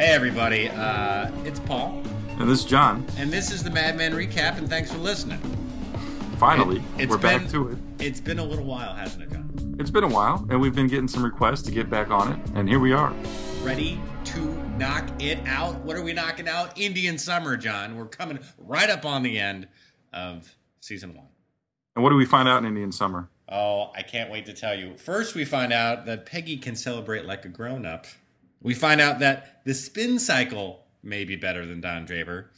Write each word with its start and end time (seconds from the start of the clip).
Hey, 0.00 0.14
everybody. 0.14 0.70
Uh, 0.70 1.30
it's 1.44 1.60
Paul, 1.60 2.02
And 2.38 2.48
this 2.48 2.60
is 2.60 2.64
John. 2.64 3.04
and 3.18 3.30
this 3.30 3.52
is 3.52 3.62
the 3.62 3.68
Mad 3.68 3.98
Men 3.98 4.14
recap, 4.14 4.56
and 4.56 4.66
thanks 4.66 4.90
for 4.90 4.96
listening. 4.96 5.38
Finally, 6.38 6.78
It- 6.96 7.02
it's 7.02 7.10
we're 7.10 7.18
back 7.18 7.42
been- 7.42 7.50
to 7.50 7.68
it. 7.68 7.78
It's 7.98 8.18
been 8.18 8.38
a 8.38 8.42
little 8.44 8.64
while, 8.64 8.94
hasn't 8.94 9.24
it, 9.24 9.30
John? 9.30 9.76
It's 9.78 9.90
been 9.90 10.04
a 10.04 10.08
while, 10.08 10.46
and 10.48 10.58
we've 10.58 10.74
been 10.74 10.86
getting 10.86 11.06
some 11.06 11.22
requests 11.22 11.60
to 11.64 11.70
get 11.70 11.90
back 11.90 12.10
on 12.10 12.32
it, 12.32 12.38
and 12.54 12.66
here 12.66 12.78
we 12.78 12.94
are. 12.94 13.12
Ready 13.62 14.00
to 14.24 14.40
knock 14.78 15.06
it 15.20 15.38
out? 15.46 15.74
What 15.80 15.96
are 15.96 16.02
we 16.02 16.14
knocking 16.14 16.48
out? 16.48 16.78
Indian 16.78 17.18
Summer, 17.18 17.58
John. 17.58 17.96
We're 17.98 18.06
coming 18.06 18.38
right 18.56 18.88
up 18.88 19.04
on 19.04 19.22
the 19.22 19.38
end 19.38 19.68
of 20.14 20.56
season 20.80 21.14
one. 21.14 21.26
And 21.94 22.02
what 22.02 22.08
do 22.08 22.16
we 22.16 22.24
find 22.24 22.48
out 22.48 22.60
in 22.60 22.64
Indian 22.64 22.92
Summer? 22.92 23.28
Oh, 23.50 23.92
I 23.94 24.00
can't 24.00 24.30
wait 24.30 24.46
to 24.46 24.54
tell 24.54 24.74
you. 24.74 24.96
First, 24.96 25.34
we 25.34 25.44
find 25.44 25.74
out 25.74 26.06
that 26.06 26.24
Peggy 26.24 26.56
can 26.56 26.74
celebrate 26.74 27.26
like 27.26 27.44
a 27.44 27.48
grown 27.48 27.84
up. 27.84 28.06
We 28.62 28.74
find 28.74 29.00
out 29.00 29.18
that 29.20 29.62
the 29.64 29.74
spin 29.74 30.18
cycle 30.18 30.84
may 31.02 31.24
be 31.24 31.36
better 31.36 31.64
than 31.64 31.80
Don 31.80 32.04
Draper. 32.04 32.50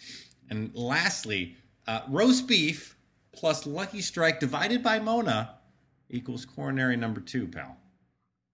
And 0.50 0.74
lastly, 0.74 1.56
uh, 1.86 2.00
roast 2.08 2.46
beef 2.48 2.96
plus 3.32 3.66
Lucky 3.66 4.00
Strike 4.00 4.40
divided 4.40 4.82
by 4.82 4.98
Mona 4.98 5.56
equals 6.10 6.44
coronary 6.44 6.96
number 6.96 7.20
two, 7.20 7.46
pal. 7.46 7.76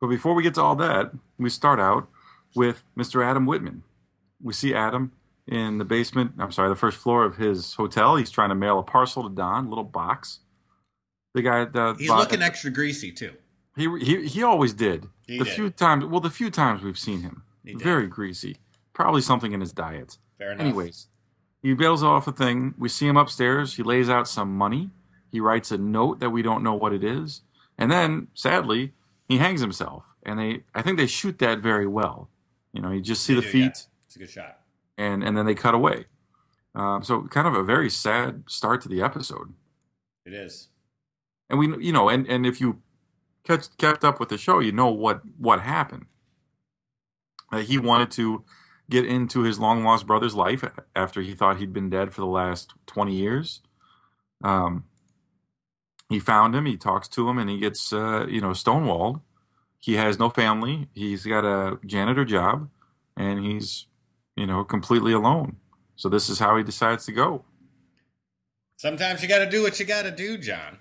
But 0.01 0.09
before 0.09 0.35
we 0.35 0.43
get 0.43 0.55
to 0.55 0.63
all 0.63 0.77
that, 0.77 1.11
we 1.39 1.51
start 1.51 1.81
out 1.81 2.09
with 2.55 2.85
Mr. 2.97 3.25
Adam 3.25 3.47
Whitman. 3.47 3.83
We 4.41 4.53
see 4.53 4.75
Adam 4.75 5.13
in 5.49 5.79
the 5.79 5.85
basement, 5.85 6.33
I'm 6.39 6.53
sorry, 6.53 6.69
the 6.69 6.77
first 6.77 6.99
floor 6.99 7.25
of 7.25 7.37
his 7.37 7.75
hotel. 7.75 8.17
He's 8.17 8.31
trying 8.31 8.51
to 8.51 8.55
mail 8.55 8.79
a 8.79 8.83
parcel 8.83 9.29
to 9.29 9.35
Don, 9.35 9.69
little 9.69 9.83
box. 9.85 10.41
The 11.35 11.43
guy 11.43 11.63
uh, 11.63 11.95
He's 11.95 12.09
bought- 12.09 12.21
looking 12.21 12.43
extra 12.43 12.71
greasy, 12.71 13.11
too. 13.11 13.33
He 13.79 13.87
he 14.05 14.27
he 14.27 14.43
always 14.43 14.73
did. 14.75 15.07
He 15.27 15.39
the 15.39 15.45
did. 15.45 15.55
few 15.55 15.71
times, 15.71 16.05
well, 16.05 16.21
the 16.21 16.31
few 16.31 16.51
times 16.51 16.83
we've 16.83 16.99
seen 16.99 17.23
him, 17.23 17.43
very 17.65 18.07
greasy. 18.07 18.57
Probably 18.93 19.23
something 19.23 19.53
in 19.53 19.61
his 19.61 19.73
diet. 19.73 20.19
Fair 20.39 20.53
enough. 20.53 20.61
Anyways, 20.61 21.07
he 21.63 21.73
bails 21.75 22.03
off 22.03 22.27
a 22.27 22.33
thing. 22.33 22.75
We 22.77 22.89
see 22.89 23.07
him 23.07 23.17
upstairs. 23.17 23.77
He 23.77 23.83
lays 23.83 24.09
out 24.11 24.27
some 24.29 24.57
money. 24.57 24.91
He 25.31 25.41
writes 25.41 25.71
a 25.71 25.79
note 25.79 26.21
that 26.21 26.31
we 26.31 26.43
don't 26.43 26.63
know 26.63 26.75
what 26.75 26.93
it 26.93 27.05
is, 27.05 27.43
and 27.79 27.91
then 27.91 28.29
sadly, 28.35 28.93
he 29.29 29.39
hangs 29.39 29.61
himself. 29.61 30.05
And 30.25 30.39
they, 30.39 30.65
I 30.75 30.83
think 30.83 30.99
they 30.99 31.07
shoot 31.07 31.39
that 31.39 31.61
very 31.61 31.87
well. 31.87 32.29
You 32.73 32.83
know, 32.83 32.91
you 32.91 33.01
just 33.01 33.23
see 33.23 33.35
They 33.35 33.41
the 33.41 33.47
do, 33.47 33.53
feet, 33.53 33.63
yeah. 33.77 34.07
It's 34.07 34.17
a 34.17 34.19
good 34.19 34.31
shot. 34.31 34.59
and 34.99 35.23
and 35.23 35.37
then 35.37 35.47
they 35.47 35.55
cut 35.55 35.75
away. 35.75 36.07
Um, 36.75 37.03
so 37.03 37.23
kind 37.29 37.47
of 37.47 37.55
a 37.55 37.63
very 37.63 37.89
sad 37.91 38.45
start 38.47 38.81
to 38.83 38.89
the 38.89 39.01
episode. 39.03 39.55
It 40.27 40.33
is. 40.35 40.69
And 41.51 41.59
we, 41.59 41.67
you 41.85 41.93
know, 41.93 42.09
and 42.09 42.27
and 42.27 42.45
if 42.47 42.61
you 42.61 42.83
kept 43.49 43.79
kept 43.79 44.05
up 44.05 44.21
with 44.21 44.29
the 44.29 44.39
show, 44.39 44.61
you 44.61 44.73
know 44.73 44.91
what 44.91 45.23
what 45.39 45.61
happened. 45.61 46.07
Uh, 47.51 47.59
he 47.59 47.79
wanted 47.79 48.11
to 48.13 48.45
get 48.91 49.07
into 49.07 49.43
his 49.43 49.59
long 49.59 49.83
lost 49.83 50.07
brother's 50.07 50.35
life 50.35 50.65
after 50.95 51.23
he 51.23 51.35
thought 51.35 51.59
he'd 51.59 51.73
been 51.73 51.91
dead 51.91 52.13
for 52.13 52.21
the 52.21 52.27
last 52.27 52.75
twenty 52.87 53.15
years. 53.15 53.63
Um, 54.45 54.85
he 56.09 56.21
found 56.21 56.55
him. 56.55 56.67
He 56.67 56.77
talks 56.77 57.09
to 57.09 57.29
him, 57.29 57.39
and 57.39 57.49
he 57.49 57.59
gets 57.59 57.93
uh, 57.93 58.27
you 58.29 58.41
know 58.41 58.51
stonewalled. 58.51 59.23
He 59.81 59.95
has 59.95 60.19
no 60.19 60.29
family. 60.29 60.89
He's 60.93 61.25
got 61.25 61.45
a 61.45 61.79
janitor 61.87 62.25
job, 62.25 62.69
and 63.17 63.45
he's 63.45 63.87
you 64.37 64.47
know 64.47 64.63
completely 64.63 65.13
alone. 65.13 65.57
So 65.97 66.09
this 66.09 66.29
is 66.29 66.39
how 66.39 66.57
he 66.57 66.63
decides 66.63 67.07
to 67.07 67.13
go. 67.13 67.45
Sometimes 68.77 69.23
you 69.23 69.29
got 69.29 69.41
to 69.41 69.51
do 69.51 69.63
what 69.63 69.81
you 69.81 69.87
got 69.87 70.03
to 70.03 70.13
do, 70.13 70.39
John. 70.39 70.79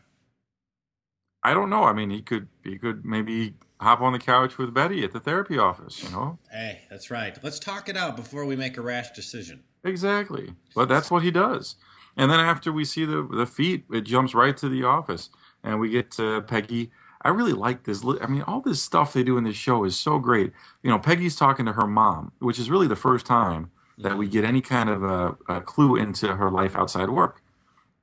I 1.43 1.53
don't 1.53 1.69
know. 1.69 1.83
I 1.83 1.93
mean, 1.93 2.09
he 2.09 2.21
could 2.21 2.47
he 2.63 2.77
could 2.77 3.05
maybe 3.05 3.53
hop 3.79 4.01
on 4.01 4.11
the 4.13 4.19
couch 4.19 4.57
with 4.57 4.73
Betty 4.73 5.03
at 5.03 5.13
the 5.13 5.19
therapy 5.19 5.57
office. 5.57 6.03
You 6.03 6.09
know, 6.09 6.39
Hey, 6.51 6.81
that's 6.89 7.11
right. 7.11 7.37
Let's 7.43 7.59
talk 7.59 7.87
it 7.89 7.95
out 7.97 8.15
before 8.15 8.45
we 8.45 8.55
make 8.55 8.77
a 8.77 8.81
rash 8.81 9.11
decision. 9.11 9.63
exactly. 9.83 10.53
But 10.75 10.89
that's 10.89 11.09
what 11.11 11.23
he 11.23 11.31
does. 11.31 11.75
And 12.15 12.31
then 12.31 12.39
after 12.39 12.71
we 12.71 12.83
see 12.85 13.05
the 13.05 13.21
the 13.31 13.45
feet, 13.45 13.85
it 13.91 14.01
jumps 14.01 14.33
right 14.33 14.57
to 14.57 14.67
the 14.67 14.83
office, 14.83 15.29
and 15.63 15.79
we 15.79 15.89
get 15.89 16.11
to 16.11 16.41
Peggy. 16.41 16.91
I 17.21 17.29
really 17.29 17.53
like 17.53 17.83
this. 17.83 18.03
I 18.21 18.27
mean, 18.27 18.43
all 18.43 18.61
this 18.61 18.81
stuff 18.81 19.13
they 19.13 19.23
do 19.23 19.37
in 19.37 19.43
this 19.43 19.55
show 19.55 19.83
is 19.83 19.99
so 19.99 20.17
great. 20.19 20.51
You 20.83 20.89
know, 20.89 20.99
Peggy's 20.99 21.35
talking 21.35 21.65
to 21.65 21.73
her 21.73 21.87
mom, 21.87 22.31
which 22.39 22.57
is 22.59 22.69
really 22.69 22.87
the 22.87 22.95
first 22.95 23.25
time 23.25 23.71
that 23.97 24.17
we 24.17 24.27
get 24.27 24.45
any 24.45 24.61
kind 24.61 24.89
of 24.89 25.03
a, 25.03 25.35
a 25.49 25.61
clue 25.61 25.95
into 25.95 26.35
her 26.35 26.49
life 26.51 26.75
outside 26.75 27.09
work. 27.09 27.41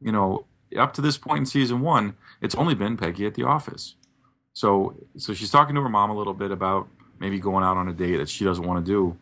You 0.00 0.12
know, 0.12 0.46
up 0.76 0.92
to 0.94 1.00
this 1.00 1.16
point 1.18 1.40
in 1.40 1.46
season 1.46 1.80
one, 1.80 2.14
it's 2.40 2.54
only 2.54 2.74
been 2.74 2.96
Peggy 2.96 3.26
at 3.26 3.34
the 3.34 3.42
office. 3.44 3.94
So, 4.52 4.96
so 5.16 5.34
she's 5.34 5.50
talking 5.50 5.74
to 5.74 5.82
her 5.82 5.88
mom 5.88 6.10
a 6.10 6.16
little 6.16 6.34
bit 6.34 6.50
about 6.50 6.88
maybe 7.18 7.38
going 7.40 7.64
out 7.64 7.76
on 7.76 7.88
a 7.88 7.92
date 7.92 8.16
that 8.18 8.28
she 8.28 8.44
doesn't 8.44 8.64
want 8.64 8.84
to 8.84 8.90
do, 8.90 9.16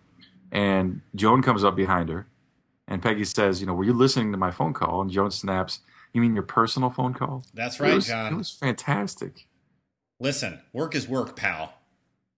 and 0.50 1.00
Joan 1.14 1.42
comes 1.42 1.64
up 1.64 1.74
behind 1.76 2.08
her, 2.10 2.26
and 2.88 3.02
Peggy 3.02 3.24
says, 3.24 3.60
"You 3.60 3.66
know, 3.66 3.74
were 3.74 3.84
you 3.84 3.92
listening 3.94 4.32
to 4.32 4.38
my 4.38 4.50
phone 4.50 4.72
call?" 4.74 5.00
And 5.00 5.10
Joan 5.10 5.30
snaps, 5.30 5.80
"You 6.12 6.20
mean 6.20 6.34
your 6.34 6.42
personal 6.42 6.90
phone 6.90 7.14
call?" 7.14 7.44
That's 7.54 7.76
It 7.80 7.82
right, 7.82 7.94
was- 7.94 8.06
John. 8.06 8.34
It 8.34 8.36
was 8.36 8.50
fantastic. 8.50 9.48
Listen, 10.20 10.60
work 10.72 10.94
is 10.94 11.08
work, 11.08 11.34
pal. 11.36 11.72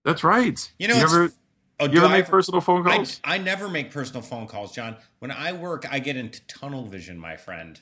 That's 0.05 0.23
right. 0.23 0.71
You 0.79 0.89
know, 0.89 0.97
you 0.97 1.03
ever 1.03 1.33
Oh, 1.81 1.87
you 1.87 1.99
ever 1.99 2.07
I 2.07 2.11
make 2.13 2.19
ever- 2.27 2.31
personal 2.31 2.61
phone 2.61 2.87
I, 2.87 2.97
calls? 2.99 3.21
I 3.25 3.37
never 3.39 3.69
make 3.69 3.91
personal 3.91 4.23
phone 4.23 4.47
calls, 4.47 4.73
John. 4.73 4.97
When 5.19 5.33
I 5.33 5.53
work, 5.53 5.85
I 5.91 5.99
get 5.99 6.17
into 6.17 6.41
tunnel 6.47 6.87
vision, 6.87 7.19
my 7.19 7.37
friend. 7.37 7.81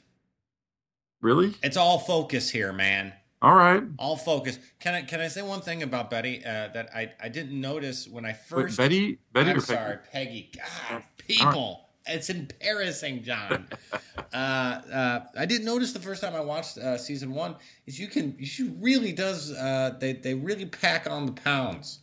Really? 1.22 1.54
It's 1.62 1.78
all 1.78 1.98
focus 1.98 2.50
here, 2.50 2.72
man. 2.72 3.14
All 3.40 3.54
right. 3.56 3.82
All 3.98 4.16
focus. 4.16 4.58
Can 4.78 4.94
I 4.94 5.02
can 5.02 5.20
I 5.20 5.28
say 5.28 5.42
one 5.42 5.62
thing 5.62 5.82
about 5.82 6.10
Betty 6.10 6.44
uh, 6.44 6.68
that 6.74 6.90
I, 6.94 7.12
I 7.20 7.28
didn't 7.28 7.58
notice 7.60 8.06
when 8.06 8.24
I 8.24 8.28
Wait, 8.28 8.36
first? 8.48 8.76
Betty, 8.76 9.18
Betty, 9.32 9.50
I'm 9.50 9.56
or 9.56 9.60
Peggy? 9.60 9.74
sorry, 9.74 9.98
Peggy. 10.12 10.52
God, 10.90 11.02
people. 11.18 11.88
It's 12.04 12.30
embarrassing, 12.30 13.22
John. 13.22 13.68
uh, 14.32 14.36
uh, 14.36 15.20
I 15.36 15.46
didn't 15.46 15.64
notice 15.64 15.92
the 15.92 16.00
first 16.00 16.20
time 16.20 16.34
I 16.34 16.40
watched 16.40 16.76
uh, 16.78 16.98
season 16.98 17.32
one. 17.32 17.56
Is 17.86 17.98
you 17.98 18.08
can 18.08 18.42
she 18.44 18.74
really 18.80 19.12
does 19.12 19.52
uh, 19.52 19.96
they 19.98 20.12
they 20.12 20.34
really 20.34 20.66
pack 20.66 21.08
on 21.10 21.26
the 21.26 21.32
pounds. 21.32 22.00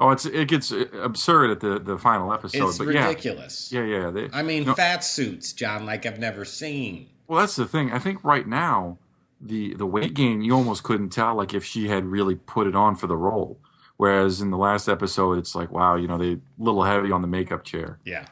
Oh, 0.00 0.10
it's 0.10 0.26
it 0.26 0.48
gets 0.48 0.72
absurd 0.72 1.50
at 1.50 1.60
the 1.60 1.78
the 1.78 1.98
final 1.98 2.32
episode. 2.32 2.68
It's 2.68 2.80
ridiculous. 2.80 3.70
yeah, 3.72 3.84
yeah, 3.84 4.00
yeah. 4.06 4.10
They, 4.10 4.28
I 4.32 4.42
mean, 4.42 4.64
No. 4.64 4.74
fat 4.74 5.04
suits, 5.04 5.52
John, 5.52 5.86
like 5.86 6.04
I've 6.04 6.18
never 6.18 6.44
seen. 6.44 7.10
Well, 7.26 7.40
that's 7.40 7.56
the 7.56 7.66
thing. 7.66 7.90
I 7.92 7.98
think 7.98 8.22
right 8.22 8.46
now, 8.46 8.98
the 9.40 9.74
the 9.74 9.86
weight 9.86 10.14
gain 10.14 10.42
you 10.42 10.54
almost 10.54 10.82
couldn't 10.82 11.10
tell 11.10 11.34
like 11.34 11.54
if 11.54 11.64
she 11.64 11.88
had 11.88 12.06
really 12.06 12.34
put 12.34 12.66
it 12.66 12.74
on 12.74 12.96
for 12.96 13.06
the 13.06 13.16
role. 13.16 13.58
Whereas 13.96 14.40
in 14.40 14.50
the 14.50 14.58
last 14.58 14.88
episode, 14.88 15.38
it's 15.38 15.54
like, 15.54 15.70
wow, 15.70 15.94
you 15.94 16.08
know, 16.08 16.18
they 16.18 16.32
a 16.32 16.40
little 16.58 16.82
heavy 16.82 17.12
on 17.12 17.22
the 17.22 17.28
makeup 17.28 17.62
chair. 17.62 18.00
Yeah. 18.04 18.26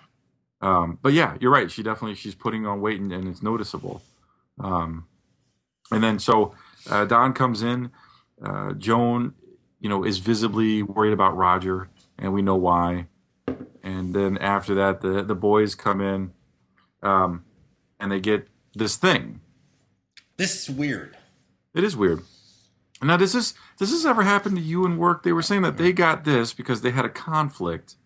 Um, 0.60 0.98
but 1.02 1.12
yeah, 1.12 1.36
you're 1.40 1.52
right. 1.52 1.70
She 1.70 1.82
definitely 1.82 2.14
she's 2.16 2.34
putting 2.34 2.66
on 2.66 2.80
weight 2.80 3.00
and, 3.00 3.12
and 3.12 3.28
it's 3.28 3.42
noticeable. 3.42 4.02
Um, 4.58 5.06
and 5.90 6.02
then 6.02 6.18
so 6.18 6.54
uh, 6.90 7.04
Don 7.04 7.32
comes 7.32 7.62
in. 7.62 7.90
Uh, 8.44 8.72
Joan, 8.72 9.34
you 9.80 9.88
know, 9.88 10.04
is 10.04 10.18
visibly 10.18 10.82
worried 10.82 11.12
about 11.12 11.36
Roger, 11.36 11.88
and 12.18 12.32
we 12.32 12.42
know 12.42 12.56
why. 12.56 13.06
And 13.84 14.14
then 14.14 14.38
after 14.38 14.74
that, 14.76 15.00
the 15.00 15.22
the 15.22 15.34
boys 15.34 15.74
come 15.74 16.00
in, 16.00 16.32
um, 17.02 17.44
and 18.00 18.10
they 18.10 18.20
get 18.20 18.48
this 18.74 18.96
thing. 18.96 19.40
This 20.36 20.62
is 20.62 20.74
weird. 20.74 21.16
It 21.74 21.84
is 21.84 21.96
weird. 21.96 22.22
Now, 23.02 23.16
does 23.16 23.32
this 23.32 23.54
does 23.78 23.90
this 23.90 24.04
ever 24.04 24.22
happen 24.22 24.54
to 24.54 24.60
you 24.60 24.86
in 24.86 24.96
work? 24.96 25.22
They 25.22 25.32
were 25.32 25.42
saying 25.42 25.62
that 25.62 25.76
they 25.76 25.92
got 25.92 26.24
this 26.24 26.52
because 26.52 26.82
they 26.82 26.90
had 26.90 27.04
a 27.04 27.08
conflict, 27.08 27.96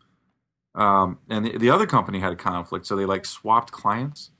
um, 0.75 1.19
and 1.29 1.44
the, 1.44 1.58
the 1.58 1.70
other 1.70 1.87
company 1.87 2.20
had 2.20 2.32
a 2.32 2.37
conflict, 2.37 2.87
so 2.87 2.96
they 2.96 3.05
like 3.05 3.26
swapped 3.26 3.73
clients. 3.73 4.31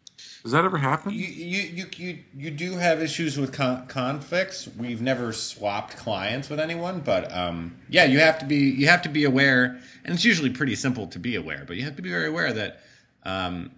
Does 0.43 0.53
that 0.53 0.65
ever 0.65 0.79
happen? 0.79 1.12
You 1.12 1.27
you 1.27 1.62
you 1.62 1.87
you, 1.97 2.19
you 2.35 2.50
do 2.50 2.77
have 2.77 3.03
issues 3.03 3.37
with 3.37 3.53
con- 3.53 3.87
conflicts. 3.87 4.67
We've 4.67 5.03
never 5.03 5.33
swapped 5.33 5.97
clients 5.97 6.49
with 6.49 6.59
anyone, 6.59 7.00
but 7.00 7.31
um, 7.37 7.77
yeah, 7.91 8.05
you 8.05 8.21
have 8.21 8.39
to 8.39 8.47
be 8.47 8.56
you 8.56 8.87
have 8.87 9.03
to 9.03 9.09
be 9.11 9.25
aware, 9.25 9.79
and 10.05 10.15
it's 10.15 10.25
usually 10.25 10.50
pretty 10.50 10.75
simple 10.75 11.06
to 11.09 11.19
be 11.19 11.37
aware. 11.37 11.65
But 11.67 11.77
you 11.77 11.85
have 11.85 11.97
to 11.97 12.03
be 12.03 12.11
very 12.11 12.29
aware 12.29 12.53
that 12.53 12.81
um, 13.25 13.73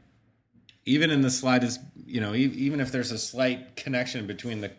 even 0.88 1.10
in 1.10 1.20
the 1.20 1.30
slightest, 1.30 1.80
you 2.06 2.20
know, 2.20 2.34
e- 2.34 2.52
even 2.66 2.80
if 2.80 2.90
there's 2.90 3.12
a 3.12 3.18
slight 3.18 3.76
connection 3.76 4.26
between 4.26 4.60
the 4.60 4.70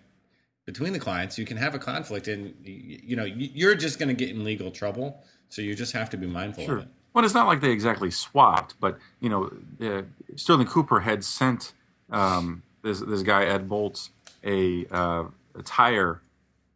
between 0.66 0.94
the 0.94 1.00
clients, 1.00 1.38
you 1.40 1.46
can 1.46 1.58
have 1.58 1.74
a 1.74 1.80
conflict, 1.80 2.28
and 2.28 2.54
you 2.64 3.16
know, 3.16 3.24
you're 3.26 3.74
just 3.76 3.98
going 3.98 4.10
to 4.10 4.14
get 4.14 4.30
in 4.30 4.44
legal 4.44 4.70
trouble. 4.72 5.24
So 5.50 5.62
you 5.64 5.74
just 5.76 5.94
have 5.94 6.10
to 6.12 6.18
be 6.18 6.28
mindful 6.28 6.66
Sure. 6.66 6.78
of 6.78 6.84
it. 6.84 6.88
Well, 7.14 7.26
it's 7.26 7.34
not 7.34 7.48
like 7.48 7.60
they 7.62 7.72
exactly 7.72 8.12
swapped, 8.12 8.76
but 8.80 9.00
you 9.20 9.30
know, 9.30 9.52
uh, 9.82 10.04
Sterling 10.36 10.68
Cooper 10.68 11.00
had 11.00 11.24
sent 11.24 11.74
um, 12.12 12.62
this 12.84 13.00
this 13.00 13.24
guy 13.24 13.46
Ed 13.46 13.68
Bolts 13.70 14.10
a, 14.44 14.86
uh, 14.92 15.26
a 15.56 15.64
tire 15.64 16.22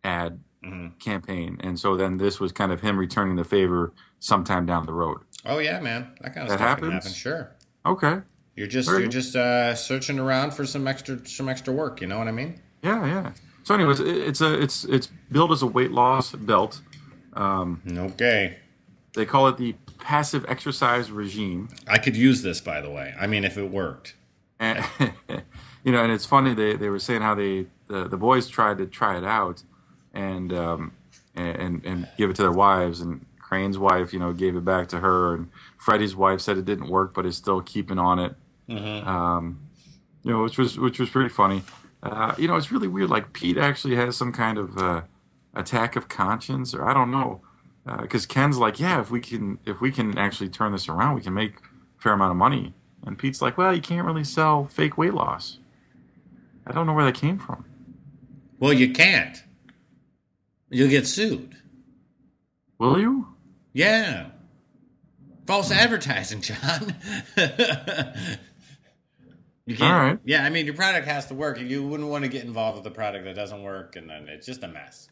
ad 0.03 0.39
Mm-hmm. 0.63 0.97
campaign, 0.97 1.57
and 1.61 1.77
so 1.77 1.97
then 1.97 2.15
this 2.17 2.39
was 2.39 2.53
kind 2.53 2.71
of 2.71 2.79
him 2.79 2.97
returning 2.97 3.35
the 3.35 3.43
favor 3.43 3.91
sometime 4.21 4.65
down 4.65 4.85
the 4.85 4.93
road. 4.93 5.17
Oh 5.45 5.59
yeah, 5.59 5.81
man, 5.81 6.13
that 6.21 6.33
kind 6.33 6.47
of 6.47 6.51
That 6.51 6.59
stuff 6.59 6.79
can 6.79 6.89
happens? 6.89 6.93
happen. 6.93 7.11
Sure. 7.11 7.51
Okay, 7.85 8.21
You're 8.55 8.67
just 8.67 8.87
Very 8.89 9.01
you're 9.03 9.11
just 9.11 9.35
uh, 9.35 9.73
searching 9.75 10.19
around 10.19 10.53
for 10.53 10.65
some 10.65 10.87
extra 10.87 11.25
some 11.27 11.49
extra 11.49 11.73
work. 11.73 12.01
You 12.01 12.07
know 12.07 12.17
what 12.19 12.27
I 12.27 12.31
mean? 12.31 12.59
yeah, 12.83 13.05
yeah. 13.05 13.31
So, 13.63 13.73
anyways, 13.73 13.99
it's 14.01 14.41
a 14.41 14.61
it's 14.61 14.83
it's 14.85 15.07
billed 15.31 15.51
as 15.51 15.61
a 15.61 15.67
weight 15.67 15.91
loss 15.91 16.33
belt. 16.33 16.81
Um, 17.33 17.81
Okay. 17.89 18.57
they 19.15 19.25
call 19.25 19.47
it 19.47 19.57
the 19.57 19.73
passive 19.99 20.45
exercise 20.47 21.09
regime. 21.09 21.69
I 21.87 21.97
could 21.97 22.15
use 22.15 22.41
this, 22.43 22.59
by 22.61 22.81
the 22.81 22.89
way. 22.89 23.13
I 23.19 23.25
mean, 23.25 23.43
if 23.45 23.57
it 23.57 23.71
worked. 23.71 24.15
And, 24.59 24.85
you 25.83 25.91
know, 25.91 26.03
and 26.03 26.11
it's 26.11 26.25
funny 26.25 26.53
they, 26.53 26.75
they 26.75 26.89
were 26.89 26.99
saying 26.99 27.21
how 27.21 27.35
they 27.35 27.67
the, 27.87 28.07
the 28.07 28.17
boys 28.17 28.47
tried 28.47 28.77
to 28.79 28.85
try 28.85 29.17
it 29.17 29.23
out 29.23 29.63
and 30.13 30.53
um, 30.53 30.91
and 31.35 31.83
and 31.85 32.07
give 32.17 32.29
it 32.29 32.35
to 32.35 32.41
their 32.43 32.51
wives 32.51 33.01
and 33.01 33.25
Crane's 33.39 33.77
wife, 33.77 34.13
you 34.13 34.19
know, 34.19 34.33
gave 34.33 34.55
it 34.55 34.65
back 34.65 34.87
to 34.89 34.99
her 34.99 35.33
and 35.33 35.49
Freddie's 35.77 36.15
wife 36.15 36.41
said 36.41 36.57
it 36.57 36.65
didn't 36.65 36.89
work 36.89 37.13
but 37.13 37.25
is 37.25 37.37
still 37.37 37.61
keeping 37.61 37.97
on 37.97 38.19
it. 38.19 38.35
Mm-hmm. 38.69 39.07
Um, 39.07 39.59
you 40.23 40.31
know, 40.31 40.43
which 40.43 40.57
was 40.57 40.79
which 40.79 40.99
was 40.99 41.09
pretty 41.09 41.29
funny. 41.29 41.63
Uh, 42.01 42.33
you 42.37 42.47
know, 42.47 42.55
it's 42.55 42.71
really 42.71 42.87
weird. 42.87 43.09
Like 43.09 43.33
Pete 43.33 43.57
actually 43.57 43.95
has 43.95 44.15
some 44.15 44.31
kind 44.31 44.57
of 44.57 44.77
uh, 44.77 45.01
attack 45.53 45.95
of 45.95 46.07
conscience, 46.07 46.73
or 46.73 46.87
I 46.87 46.93
don't 46.93 47.11
know, 47.11 47.41
because 48.01 48.25
uh, 48.25 48.29
Ken's 48.29 48.57
like, 48.57 48.79
yeah, 48.79 49.01
if 49.01 49.11
we 49.11 49.19
can 49.19 49.59
if 49.65 49.81
we 49.81 49.91
can 49.91 50.17
actually 50.17 50.49
turn 50.49 50.71
this 50.71 50.87
around, 50.89 51.15
we 51.15 51.21
can 51.21 51.33
make 51.33 51.55
a 51.55 52.01
fair 52.01 52.13
amount 52.13 52.31
of 52.31 52.37
money. 52.37 52.73
And 53.05 53.17
Pete's 53.17 53.41
like, 53.41 53.57
well, 53.57 53.75
you 53.75 53.81
can't 53.81 54.05
really 54.05 54.23
sell 54.23 54.65
fake 54.65 54.97
weight 54.97 55.13
loss. 55.13 55.59
I 56.65 56.71
don't 56.71 56.87
know 56.87 56.93
where 56.93 57.05
that 57.05 57.15
came 57.15 57.37
from. 57.37 57.65
Well, 58.59 58.71
you 58.71 58.93
can't. 58.93 59.43
You'll 60.69 60.89
get 60.89 61.05
sued. 61.05 61.57
Will 62.77 62.99
you? 62.99 63.27
Yeah. 63.73 64.27
False 65.45 65.71
advertising, 65.71 66.41
John. 66.41 66.95
you 69.65 69.75
can't. 69.77 69.93
All 69.93 69.99
right. 69.99 70.19
Yeah, 70.25 70.43
I 70.43 70.49
mean, 70.49 70.65
your 70.65 70.75
product 70.75 71.07
has 71.07 71.27
to 71.27 71.33
work. 71.33 71.59
You 71.59 71.87
wouldn't 71.87 72.09
want 72.09 72.23
to 72.23 72.29
get 72.29 72.43
involved 72.43 72.77
with 72.77 72.87
a 72.87 72.95
product 72.95 73.25
that 73.25 73.35
doesn't 73.35 73.63
work, 73.63 73.95
and 73.95 74.09
then 74.09 74.27
it's 74.27 74.45
just 74.45 74.63
a 74.63 74.67
mess. 74.67 75.09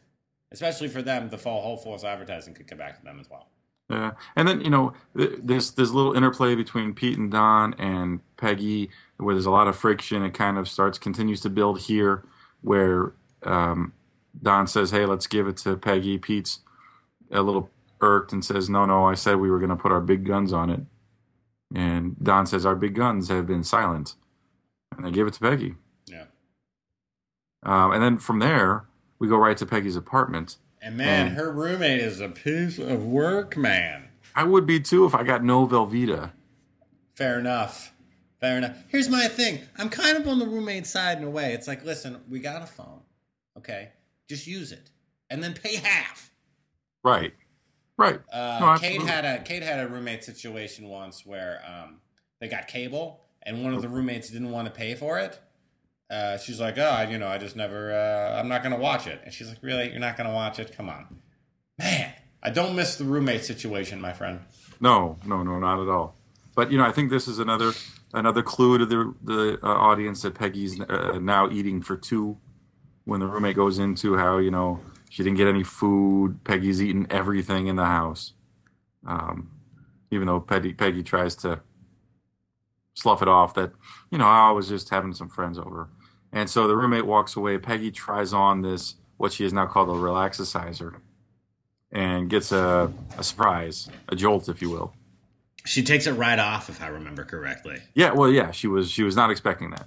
Especially 0.50 0.88
for 0.88 1.00
them, 1.00 1.30
the 1.30 1.38
whole 1.38 1.78
false 1.78 2.04
advertising 2.04 2.52
could 2.52 2.68
come 2.68 2.78
back 2.78 2.98
to 2.98 3.04
them 3.04 3.18
as 3.18 3.30
well. 3.30 3.48
Yeah, 3.88 4.12
and 4.36 4.46
then 4.46 4.60
you 4.60 4.70
know 4.70 4.94
this 5.14 5.70
this 5.70 5.90
little 5.90 6.14
interplay 6.14 6.54
between 6.54 6.94
Pete 6.94 7.18
and 7.18 7.30
Don 7.30 7.74
and 7.74 8.20
Peggy, 8.36 8.90
where 9.16 9.34
there's 9.34 9.46
a 9.46 9.50
lot 9.50 9.68
of 9.68 9.76
friction. 9.76 10.22
It 10.22 10.34
kind 10.34 10.58
of 10.58 10.68
starts 10.68 10.98
continues 10.98 11.40
to 11.42 11.50
build 11.50 11.80
here, 11.80 12.22
where 12.60 13.12
um, 13.42 13.92
Don 14.40 14.66
says, 14.66 14.90
"Hey, 14.90 15.04
let's 15.04 15.26
give 15.26 15.46
it 15.46 15.56
to 15.58 15.76
Peggy." 15.76 16.18
Pete's 16.18 16.60
a 17.30 17.42
little 17.42 17.70
irked 18.00 18.32
and 18.32 18.44
says, 18.44 18.70
"No, 18.70 18.86
no, 18.86 19.04
I 19.04 19.14
said 19.14 19.36
we 19.36 19.50
were 19.50 19.58
going 19.58 19.70
to 19.70 19.76
put 19.76 19.92
our 19.92 20.00
big 20.00 20.24
guns 20.24 20.52
on 20.52 20.70
it." 20.70 20.80
And 21.74 22.16
Don 22.22 22.46
says, 22.46 22.64
"Our 22.64 22.76
big 22.76 22.94
guns 22.94 23.28
have 23.28 23.46
been 23.46 23.64
silent," 23.64 24.14
and 24.96 25.06
they 25.06 25.10
give 25.10 25.26
it 25.26 25.34
to 25.34 25.40
Peggy. 25.40 25.74
Yeah. 26.06 26.24
Um, 27.62 27.92
and 27.92 28.02
then 28.02 28.18
from 28.18 28.38
there, 28.38 28.86
we 29.18 29.28
go 29.28 29.36
right 29.36 29.56
to 29.56 29.66
Peggy's 29.66 29.96
apartment. 29.96 30.56
And 30.80 30.96
man, 30.96 31.28
and 31.28 31.36
her 31.36 31.52
roommate 31.52 32.00
is 32.00 32.20
a 32.20 32.28
piece 32.28 32.78
of 32.78 33.04
work, 33.04 33.56
man. 33.56 34.08
I 34.34 34.44
would 34.44 34.66
be 34.66 34.80
too 34.80 35.04
if 35.04 35.14
I 35.14 35.22
got 35.22 35.44
no 35.44 35.66
Velveeta. 35.66 36.32
Fair 37.14 37.38
enough. 37.38 37.92
Fair 38.40 38.58
enough. 38.58 38.76
Here's 38.88 39.08
my 39.08 39.28
thing. 39.28 39.60
I'm 39.78 39.88
kind 39.88 40.16
of 40.16 40.26
on 40.26 40.40
the 40.40 40.46
roommate 40.46 40.86
side 40.86 41.18
in 41.18 41.24
a 41.24 41.30
way. 41.30 41.52
It's 41.52 41.68
like, 41.68 41.84
listen, 41.84 42.20
we 42.28 42.40
got 42.40 42.62
a 42.62 42.66
phone. 42.66 43.00
Okay. 43.56 43.90
Just 44.28 44.46
use 44.46 44.72
it. 44.72 44.90
And 45.30 45.42
then 45.42 45.54
pay 45.54 45.76
half. 45.76 46.32
Right. 47.04 47.34
Right. 47.96 48.20
Uh, 48.32 48.58
no, 48.60 48.76
Kate 48.78 49.02
had 49.02 49.24
a 49.24 49.42
Kate 49.42 49.62
had 49.62 49.78
a 49.78 49.88
roommate 49.88 50.24
situation 50.24 50.88
once 50.88 51.24
where 51.24 51.62
um, 51.64 51.98
they 52.40 52.48
got 52.48 52.66
cable 52.66 53.20
and 53.44 53.64
one 53.64 53.74
of 53.74 53.82
the 53.82 53.88
roommates 53.88 54.30
didn't 54.30 54.50
want 54.50 54.66
to 54.66 54.72
pay 54.72 54.94
for 54.94 55.18
it. 55.18 55.38
Uh, 56.10 56.36
she's 56.36 56.60
like, 56.60 56.76
oh, 56.76 57.06
you 57.08 57.18
know, 57.18 57.28
I 57.28 57.38
just 57.38 57.56
never, 57.56 57.92
uh, 57.92 58.38
I'm 58.38 58.48
not 58.48 58.62
going 58.62 58.74
to 58.74 58.80
watch 58.80 59.06
it. 59.06 59.20
And 59.24 59.32
she's 59.32 59.48
like, 59.48 59.58
really? 59.62 59.90
You're 59.90 60.00
not 60.00 60.16
going 60.16 60.28
to 60.28 60.34
watch 60.34 60.58
it? 60.58 60.76
Come 60.76 60.90
on. 60.90 61.06
Man, 61.78 62.12
I 62.42 62.50
don't 62.50 62.76
miss 62.76 62.96
the 62.96 63.04
roommate 63.04 63.44
situation, 63.44 64.00
my 64.00 64.12
friend. 64.12 64.40
No, 64.78 65.18
no, 65.24 65.42
no, 65.42 65.58
not 65.58 65.80
at 65.80 65.88
all. 65.88 66.16
But, 66.54 66.70
you 66.70 66.76
know, 66.76 66.84
I 66.84 66.92
think 66.92 67.10
this 67.10 67.26
is 67.28 67.38
another 67.38 67.72
another 68.12 68.42
clue 68.42 68.76
to 68.76 68.84
the, 68.84 69.14
the 69.22 69.58
uh, 69.62 69.68
audience 69.68 70.20
that 70.20 70.34
Peggy's 70.34 70.78
uh, 70.78 71.18
now 71.18 71.48
eating 71.50 71.80
for 71.80 71.96
two 71.96 72.36
when 73.04 73.20
the 73.20 73.26
roommate 73.26 73.56
goes 73.56 73.78
into 73.78 74.18
how, 74.18 74.36
you 74.36 74.50
know, 74.50 74.80
she 75.08 75.22
didn't 75.22 75.38
get 75.38 75.48
any 75.48 75.62
food. 75.62 76.44
Peggy's 76.44 76.82
eating 76.82 77.06
everything 77.08 77.68
in 77.68 77.76
the 77.76 77.86
house. 77.86 78.34
Um, 79.06 79.50
even 80.10 80.26
though 80.26 80.40
Peggy, 80.40 80.74
Peggy 80.74 81.02
tries 81.02 81.34
to 81.36 81.60
slough 82.94 83.22
it 83.22 83.28
off 83.28 83.54
that, 83.54 83.72
you 84.10 84.18
know, 84.18 84.26
I 84.26 84.50
was 84.50 84.68
just 84.68 84.90
having 84.90 85.12
some 85.12 85.28
friends 85.28 85.58
over. 85.58 85.88
And 86.32 86.48
so 86.48 86.66
the 86.66 86.76
roommate 86.76 87.06
walks 87.06 87.36
away. 87.36 87.58
Peggy 87.58 87.90
tries 87.90 88.32
on 88.32 88.62
this, 88.62 88.94
what 89.18 89.32
she 89.32 89.44
has 89.44 89.52
now 89.52 89.66
called 89.66 89.88
a 89.88 89.92
relaxicizer, 89.92 90.96
and 91.90 92.30
gets 92.30 92.52
a, 92.52 92.90
a 93.18 93.22
surprise, 93.22 93.88
a 94.08 94.16
jolt, 94.16 94.48
if 94.48 94.62
you 94.62 94.70
will. 94.70 94.94
She 95.64 95.82
takes 95.82 96.06
it 96.06 96.12
right 96.12 96.38
off, 96.38 96.68
if 96.68 96.82
I 96.82 96.88
remember 96.88 97.24
correctly. 97.24 97.78
Yeah, 97.94 98.12
well, 98.12 98.30
yeah, 98.30 98.50
she 98.50 98.66
was 98.66 98.90
she 98.90 99.04
was 99.04 99.14
not 99.14 99.30
expecting 99.30 99.70
that, 99.70 99.86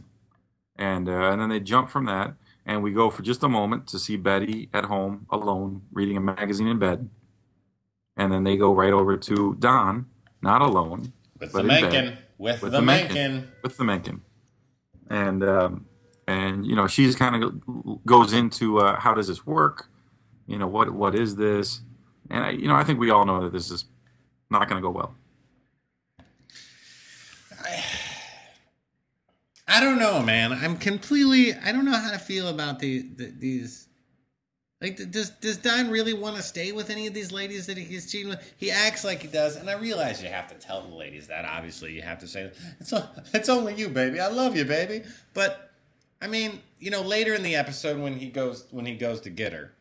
and 0.77 1.09
uh, 1.09 1.31
and 1.31 1.41
then 1.41 1.49
they 1.49 1.59
jump 1.59 1.89
from 1.89 2.05
that, 2.05 2.33
and 2.65 2.81
we 2.81 2.93
go 2.93 3.09
for 3.09 3.23
just 3.23 3.43
a 3.43 3.49
moment 3.49 3.87
to 3.87 3.99
see 3.99 4.15
Betty 4.15 4.69
at 4.73 4.85
home 4.85 5.25
alone 5.31 5.81
reading 5.91 6.15
a 6.15 6.21
magazine 6.21 6.67
in 6.67 6.79
bed, 6.79 7.09
and 8.15 8.31
then 8.31 8.45
they 8.45 8.55
go 8.55 8.73
right 8.73 8.93
over 8.93 9.17
to 9.17 9.55
Don, 9.59 10.05
not 10.41 10.61
alone, 10.61 11.11
with 11.39 11.51
the 11.51 11.63
Menken, 11.63 12.17
with, 12.37 12.61
with, 12.61 12.71
the, 12.71 12.79
the 12.79 12.85
Menken. 12.85 13.15
Menken, 13.15 13.51
with 13.63 13.77
the 13.77 13.83
Menken, 13.83 14.21
and 15.09 15.43
um, 15.43 15.85
and 16.27 16.65
you 16.65 16.75
know 16.75 16.87
she's 16.87 17.15
kind 17.15 17.43
of 17.43 18.05
goes 18.05 18.33
into 18.33 18.79
uh, 18.79 18.99
how 18.99 19.13
does 19.13 19.27
this 19.27 19.45
work? 19.45 19.89
You 20.47 20.57
know 20.57 20.67
what 20.67 20.91
what 20.91 21.15
is 21.15 21.35
this? 21.35 21.81
And 22.29 22.43
I, 22.43 22.49
you 22.51 22.67
know 22.67 22.75
i 22.75 22.83
think 22.83 22.99
we 22.99 23.11
all 23.11 23.25
know 23.25 23.43
that 23.43 23.53
this 23.53 23.69
is 23.69 23.85
not 24.49 24.67
going 24.67 24.81
to 24.81 24.87
go 24.87 24.91
well. 24.91 25.15
I, 27.63 27.83
I 29.67 29.79
don't 29.79 29.99
know 29.99 30.21
man. 30.21 30.51
I'm 30.51 30.77
completely 30.77 31.53
i 31.53 31.71
don't 31.71 31.85
know 31.85 31.97
how 31.97 32.11
to 32.11 32.19
feel 32.19 32.47
about 32.47 32.79
the, 32.79 33.09
the 33.15 33.31
these 33.37 33.87
like 34.81 34.97
does 35.11 35.29
does 35.29 35.57
Don 35.57 35.89
really 35.89 36.13
want 36.13 36.35
to 36.35 36.41
stay 36.41 36.71
with 36.73 36.89
any 36.89 37.07
of 37.07 37.13
these 37.13 37.31
ladies 37.31 37.65
that 37.67 37.77
he's 37.77 38.11
cheating 38.11 38.29
with? 38.29 38.53
He 38.57 38.71
acts 38.71 39.05
like 39.05 39.21
he 39.21 39.27
does, 39.27 39.55
and 39.55 39.69
I 39.69 39.73
realize 39.73 40.21
you 40.21 40.27
have 40.27 40.47
to 40.49 40.55
tell 40.55 40.81
the 40.81 40.93
ladies 40.93 41.27
that. 41.27 41.45
Obviously, 41.45 41.93
you 41.93 42.01
have 42.01 42.19
to 42.19 42.27
say 42.27 42.51
it's 42.79 42.93
it's 43.33 43.49
only 43.49 43.73
you, 43.75 43.87
baby. 43.87 44.19
I 44.19 44.27
love 44.27 44.55
you, 44.57 44.65
baby. 44.65 45.03
But 45.33 45.71
I 46.21 46.27
mean, 46.27 46.61
you 46.79 46.91
know, 46.91 47.01
later 47.01 47.33
in 47.33 47.43
the 47.43 47.55
episode 47.55 47.99
when 47.99 48.17
he 48.17 48.27
goes 48.27 48.65
when 48.71 48.85
he 48.85 48.95
goes 48.95 49.21
to 49.21 49.29
get 49.29 49.53
her, 49.53 49.73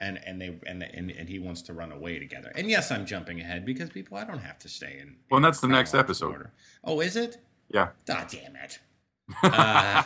and 0.00 0.18
and 0.24 0.40
they 0.40 0.58
and 0.66 0.82
and, 0.82 1.10
and 1.10 1.28
he 1.28 1.38
wants 1.38 1.60
to 1.62 1.74
run 1.74 1.92
away 1.92 2.18
together. 2.18 2.50
And 2.56 2.70
yes, 2.70 2.90
I'm 2.90 3.04
jumping 3.04 3.40
ahead 3.40 3.66
because 3.66 3.90
people, 3.90 4.16
I 4.16 4.24
don't 4.24 4.38
have 4.38 4.58
to 4.60 4.70
stay 4.70 4.98
in. 5.00 5.16
Well, 5.30 5.36
in 5.36 5.42
that's 5.42 5.60
the 5.60 5.68
next 5.68 5.94
episode. 5.94 6.32
Order. 6.32 6.50
Oh, 6.82 7.00
is 7.00 7.16
it? 7.16 7.38
Yeah. 7.68 7.88
Ah, 8.08 8.24
oh, 8.24 8.28
damn 8.30 8.56
it. 8.56 8.78
Uh, 9.42 10.02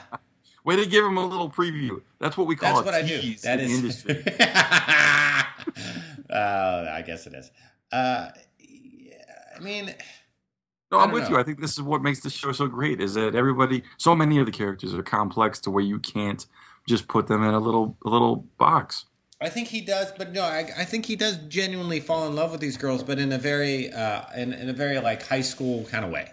Way 0.65 0.77
to 0.77 0.87
give 0.87 1.05
him 1.05 1.17
a 1.17 1.27
little 1.27 1.51
preview. 1.51 2.01
That's 2.21 2.37
what 2.37 2.47
we 2.47 2.55
call 2.55 2.75
that's 2.75 2.87
what 2.87 2.95
I 2.95 3.03
do. 3.03 3.35
That 3.43 3.59
is 3.59 3.73
industry. 3.73 4.23
uh, 6.31 6.87
I 6.91 7.03
guess 7.05 7.27
it 7.27 7.35
is. 7.35 7.51
Uh, 7.91 8.29
yeah, 8.59 9.17
I 9.57 9.61
mean. 9.61 9.95
No, 10.93 10.99
I'm 10.99 11.11
with 11.11 11.25
know. 11.25 11.31
you. 11.31 11.37
I 11.39 11.43
think 11.43 11.61
this 11.61 11.73
is 11.73 11.83
what 11.83 12.03
makes 12.03 12.21
the 12.21 12.31
show 12.31 12.53
so 12.53 12.69
great 12.69 13.01
is 13.01 13.15
that 13.15 13.35
everybody, 13.35 13.83
so 13.97 14.15
many 14.15 14.39
of 14.39 14.47
the 14.47 14.53
characters 14.53 14.95
are 14.95 15.03
complex 15.03 15.59
to 15.61 15.71
where 15.71 15.83
you 15.83 15.99
can't 15.99 16.47
just 16.87 17.09
put 17.09 17.27
them 17.27 17.43
in 17.43 17.55
a 17.55 17.61
little 17.61 17.97
a 18.05 18.09
little 18.09 18.37
box. 18.59 19.07
I 19.41 19.49
think 19.49 19.67
he 19.67 19.81
does, 19.81 20.13
but 20.17 20.33
no, 20.33 20.43
I, 20.43 20.69
I 20.79 20.85
think 20.85 21.05
he 21.05 21.17
does 21.17 21.37
genuinely 21.49 21.99
fall 21.99 22.29
in 22.29 22.37
love 22.37 22.53
with 22.53 22.61
these 22.61 22.77
girls, 22.77 23.03
but 23.03 23.19
in 23.19 23.33
a 23.33 23.39
very 23.39 23.93
uh, 23.93 24.23
in, 24.37 24.53
in 24.53 24.69
a 24.69 24.73
very 24.73 25.01
like 25.01 25.27
high 25.27 25.41
school 25.41 25.85
kind 25.87 26.05
of 26.05 26.13
way. 26.13 26.31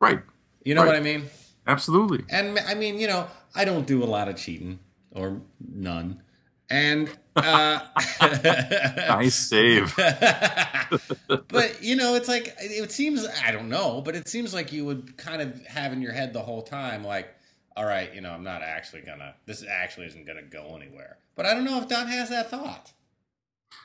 Right. 0.00 0.20
You 0.64 0.74
know 0.74 0.82
right. 0.82 0.88
what 0.88 0.96
I 0.96 1.00
mean? 1.00 1.26
Absolutely. 1.68 2.24
And 2.30 2.58
I 2.60 2.74
mean, 2.74 2.98
you 2.98 3.06
know, 3.06 3.28
I 3.54 3.64
don't 3.66 3.86
do 3.86 4.02
a 4.02 4.06
lot 4.06 4.28
of 4.28 4.36
cheating 4.36 4.78
or 5.12 5.40
none. 5.60 6.22
And 6.70 7.10
uh, 7.36 7.80
nice 8.20 9.34
save. 9.34 9.94
but 11.26 11.82
you 11.82 11.96
know, 11.96 12.14
it's 12.14 12.28
like 12.28 12.54
it 12.58 12.90
seems 12.90 13.26
I 13.44 13.52
don't 13.52 13.68
know, 13.68 14.00
but 14.00 14.16
it 14.16 14.28
seems 14.28 14.52
like 14.52 14.72
you 14.72 14.84
would 14.84 15.16
kind 15.16 15.40
of 15.40 15.64
have 15.66 15.92
in 15.92 16.02
your 16.02 16.12
head 16.12 16.32
the 16.32 16.42
whole 16.42 16.62
time, 16.62 17.04
like, 17.04 17.28
all 17.76 17.86
right, 17.86 18.14
you 18.14 18.20
know, 18.20 18.32
I'm 18.32 18.44
not 18.44 18.62
actually 18.62 19.02
gonna. 19.02 19.34
This 19.46 19.64
actually 19.66 20.06
isn't 20.06 20.26
gonna 20.26 20.42
go 20.42 20.76
anywhere. 20.76 21.18
But 21.36 21.46
I 21.46 21.54
don't 21.54 21.64
know 21.64 21.78
if 21.78 21.88
Don 21.88 22.06
has 22.08 22.28
that 22.30 22.50
thought. 22.50 22.92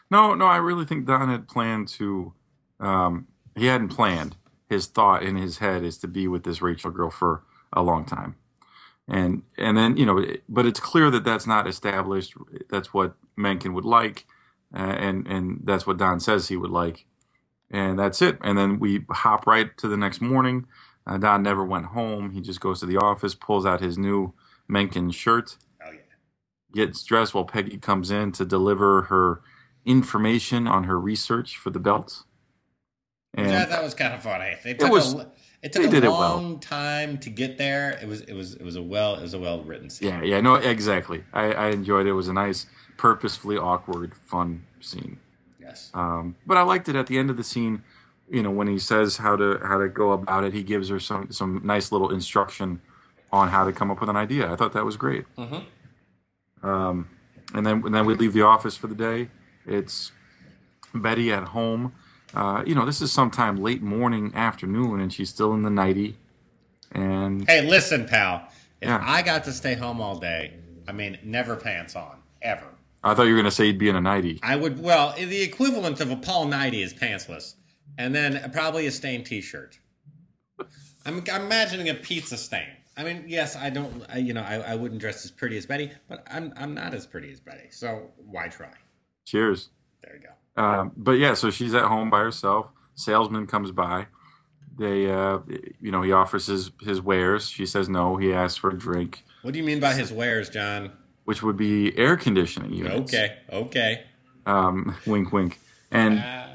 No, 0.10 0.34
no, 0.34 0.46
I 0.46 0.58
really 0.58 0.86
think 0.86 1.06
Don 1.06 1.30
had 1.30 1.48
planned 1.48 1.88
to. 1.90 2.34
Um, 2.80 3.28
he 3.56 3.68
hadn't 3.68 3.90
planned. 3.90 4.36
His 4.68 4.88
thought 4.88 5.24
in 5.24 5.36
his 5.36 5.60
head 5.60 5.84
is 5.84 5.98
to 6.00 6.08
be 6.08 6.28
with 6.28 6.44
this 6.44 6.62
Rachel 6.62 6.92
girl 6.92 7.10
for 7.10 7.44
a 7.74 7.82
long 7.82 8.06
time 8.06 8.36
and 9.08 9.44
and 9.58 9.77
then 9.77 9.98
you 9.98 10.06
know, 10.06 10.25
but 10.48 10.65
it's 10.65 10.80
clear 10.80 11.10
that 11.12 11.24
that's 11.24 11.46
not 11.48 11.68
established. 11.68 12.36
That's 12.70 12.94
what 12.94 13.15
Menken 13.36 13.74
would 13.74 13.86
like, 13.86 14.25
uh, 14.74 14.77
and 14.77 15.27
and 15.27 15.60
that's 15.63 15.86
what 15.86 15.98
Don 15.98 16.20
says 16.20 16.48
he 16.48 16.56
would 16.56 16.72
like, 16.72 17.06
and 17.70 18.00
that's 18.00 18.22
it. 18.22 18.38
And 18.42 18.58
then 18.58 18.80
we 18.80 19.06
hop 19.10 19.46
right 19.46 19.75
to 19.77 19.88
the 19.88 19.98
next 19.98 20.22
morning. 20.22 20.65
Uh, 21.06 21.18
Don 21.18 21.44
never 21.44 21.65
went 21.65 21.88
home. 21.88 22.32
He 22.32 22.39
just 22.39 22.62
goes 22.62 22.80
to 22.80 22.86
the 22.86 22.98
office, 22.98 23.36
pulls 23.36 23.65
out 23.65 23.82
his 23.82 23.98
new 23.98 24.34
Menken 24.70 25.12
shirt, 25.12 25.58
oh, 25.86 25.92
yeah. 25.92 26.00
gets 26.74 27.03
dressed 27.03 27.34
while 27.34 27.44
Peggy 27.44 27.77
comes 27.77 28.10
in 28.10 28.32
to 28.34 28.46
deliver 28.46 29.03
her 29.03 29.42
information 29.86 30.65
on 30.65 30.86
her 30.86 30.98
research 30.98 31.58
for 31.58 31.72
the 31.72 31.80
belt. 31.80 32.24
And 33.34 33.70
thought 33.70 33.84
was 33.84 33.96
kind 33.96 34.13
of 34.13 34.24
funny. 34.24 34.56
They 34.63 34.75
took 34.75 34.92
was- 34.92 35.13
a, 35.15 35.30
it 35.63 35.72
took 35.72 35.89
they 35.89 35.98
a 35.98 36.01
it 36.01 36.03
well. 36.03 36.20
long 36.20 36.60
time 36.60 37.17
to 37.20 37.29
get 37.29 37.58
there. 37.58 37.98
It 38.01 38.08
was 38.08 38.22
it 38.22 38.34
was 38.34 38.55
it 38.55 38.63
was 38.63 38.75
a 38.75 38.82
well 38.82 39.15
it 39.15 39.22
was 39.22 39.34
a 39.34 39.39
well 39.39 39.63
written 39.63 39.89
scene. 39.89 40.10
yeah, 40.10 40.22
yeah, 40.24 40.41
no, 40.41 40.55
exactly. 40.55 41.24
I, 41.34 41.53
I 41.53 41.70
enjoyed 41.70 42.05
it. 42.05 42.10
It 42.10 42.13
was 42.13 42.27
a 42.27 42.34
nice, 42.34 42.65
purposefully 42.98 43.58
awkward, 43.58 44.13
fun 44.15 44.65
scene. 44.82 45.20
Yes. 45.60 45.89
Um, 45.93 46.36
but 46.46 46.58
I 46.58 46.62
liked 46.63 46.89
it 46.89 46.96
at 46.96 47.08
the 47.08 47.17
end 47.17 47.29
of 47.29 47.38
the 47.38 47.43
scene. 47.43 47.84
You 48.29 48.43
know, 48.43 48.51
when 48.51 48.67
he 48.67 48.77
says 48.79 49.17
how 49.17 49.36
to 49.38 49.60
how 49.63 49.77
to 49.79 49.88
go 49.89 50.12
about 50.12 50.43
it, 50.43 50.53
he 50.53 50.63
gives 50.63 50.89
her 50.89 51.00
some 51.00 51.32
some 51.32 51.62
nice 51.63 51.91
little 51.91 52.12
instruction 52.12 52.82
on 53.32 53.48
how 53.50 53.65
to 53.65 53.72
come 53.72 53.89
up 53.89 54.00
with 54.00 54.10
an 54.10 54.15
idea. 54.17 54.51
I 54.51 54.55
thought 54.55 54.74
that 54.74 54.86
was 54.86 54.98
great. 54.98 55.25
Mhm. 55.38 55.63
Um, 56.62 57.10
and 57.53 57.65
then 57.65 57.84
and 57.86 57.93
then 57.96 58.05
we 58.05 58.15
leave 58.15 58.34
the 58.34 58.41
office 58.43 58.75
for 58.77 58.88
the 58.88 58.96
day. 58.96 59.29
It's 59.65 60.12
Betty 60.93 61.32
at 61.32 61.50
home. 61.50 61.93
Uh, 62.34 62.63
you 62.66 62.74
know, 62.75 62.86
this 62.86 63.02
is 63.02 63.12
sometime 63.12 63.58
late 63.58 63.82
morning, 63.82 64.32
afternoon, 64.36 65.00
and 65.00 65.13
she's 65.13 65.30
still 65.30 65.54
in 65.54 65.62
the 65.62 65.70
nighty. 65.70 66.16
And 66.92 67.46
Hey, 67.48 67.62
listen, 67.68 68.06
pal. 68.08 68.48
If 68.82 68.90
Yeah. 68.90 69.04
I 69.06 69.22
got 69.22 69.44
to 69.46 69.52
stay 69.54 69.75
home 69.75 70.02
all 70.02 70.18
day, 70.18 70.54
I 70.88 70.92
mean, 70.92 71.18
never 71.24 71.56
pants 71.56 71.96
on 71.96 72.18
ever. 72.42 72.68
I 73.04 73.13
thought 73.13 73.24
you 73.24 73.32
were 73.34 73.38
going 73.38 73.46
to 73.46 73.52
say 73.52 73.66
he'd 73.66 73.78
be 73.78 73.90
in 73.90 73.96
a 73.96 74.02
nighty. 74.02 74.40
I 74.44 74.56
would 74.56 74.82
well 74.82 75.13
the 75.18 75.42
equivalent 75.42 76.00
of 76.00 76.10
a 76.10 76.16
Paul 76.16 76.46
nighty 76.46 76.82
is 76.82 76.94
pantsless, 76.94 77.56
and 77.98 78.16
then 78.16 78.50
probably 78.52 78.88
a 78.88 78.92
stained 78.92 79.25
T-shirt. 79.25 79.78
I'm, 81.06 81.22
I'm 81.32 81.42
imagining 81.44 81.90
a 81.90 81.96
pizza 81.96 82.38
stain. 82.38 82.70
I 82.96 83.04
mean, 83.04 83.25
yes, 83.28 83.56
I 83.58 83.70
don't. 83.70 84.04
I, 84.08 84.20
you 84.20 84.34
know, 84.34 84.44
I, 84.44 84.56
I 84.56 84.75
wouldn't 84.75 85.02
dress 85.02 85.25
as 85.25 85.32
pretty 85.32 85.58
as 85.58 85.66
Betty, 85.66 85.92
but 86.08 86.24
I'm 86.32 86.54
I'm 86.56 86.74
not 86.74 86.94
as 86.94 87.06
pretty 87.06 87.32
as 87.32 87.40
Betty, 87.40 87.70
so 87.72 88.12
why 88.18 88.48
try? 88.48 88.72
Cheers. 89.25 89.70
There 90.04 90.16
you 90.16 90.22
go. 90.22 90.30
Um, 90.55 90.91
but 90.95 91.13
yeah, 91.13 91.33
so 91.33 91.50
she's 91.50 91.74
at 91.74 91.86
home 91.86 92.10
by 92.10 92.19
herself. 92.19 92.67
Salesman 92.95 93.48
comes 93.48 93.72
by. 93.72 94.07
They, 94.77 95.10
uh, 95.12 95.39
you 95.81 95.91
know, 95.91 96.01
he 96.01 96.12
offers 96.12 96.48
his 96.48 96.72
his 96.81 97.01
wares. 97.01 97.48
She 97.50 97.65
says 97.65 97.89
no. 97.89 98.17
He 98.17 98.33
asks 98.33 98.57
for 98.57 98.69
a 98.72 98.77
drink, 98.77 99.24
What 99.43 99.53
do 99.53 99.60
you 99.60 99.65
mean 99.65 99.79
by 99.79 99.93
his 99.93 100.12
wares, 100.12 100.50
John? 100.50 100.91
which 101.25 101.41
would 101.41 101.55
be 101.55 101.98
air 101.98 102.17
conditioning 102.17 102.74
units. 102.74 103.13
Okay, 103.13 103.38
okay. 103.51 104.03
Um, 104.45 104.95
wink, 105.07 105.31
wink. 105.31 105.60
And 105.89 106.19
Uh, 106.19 106.48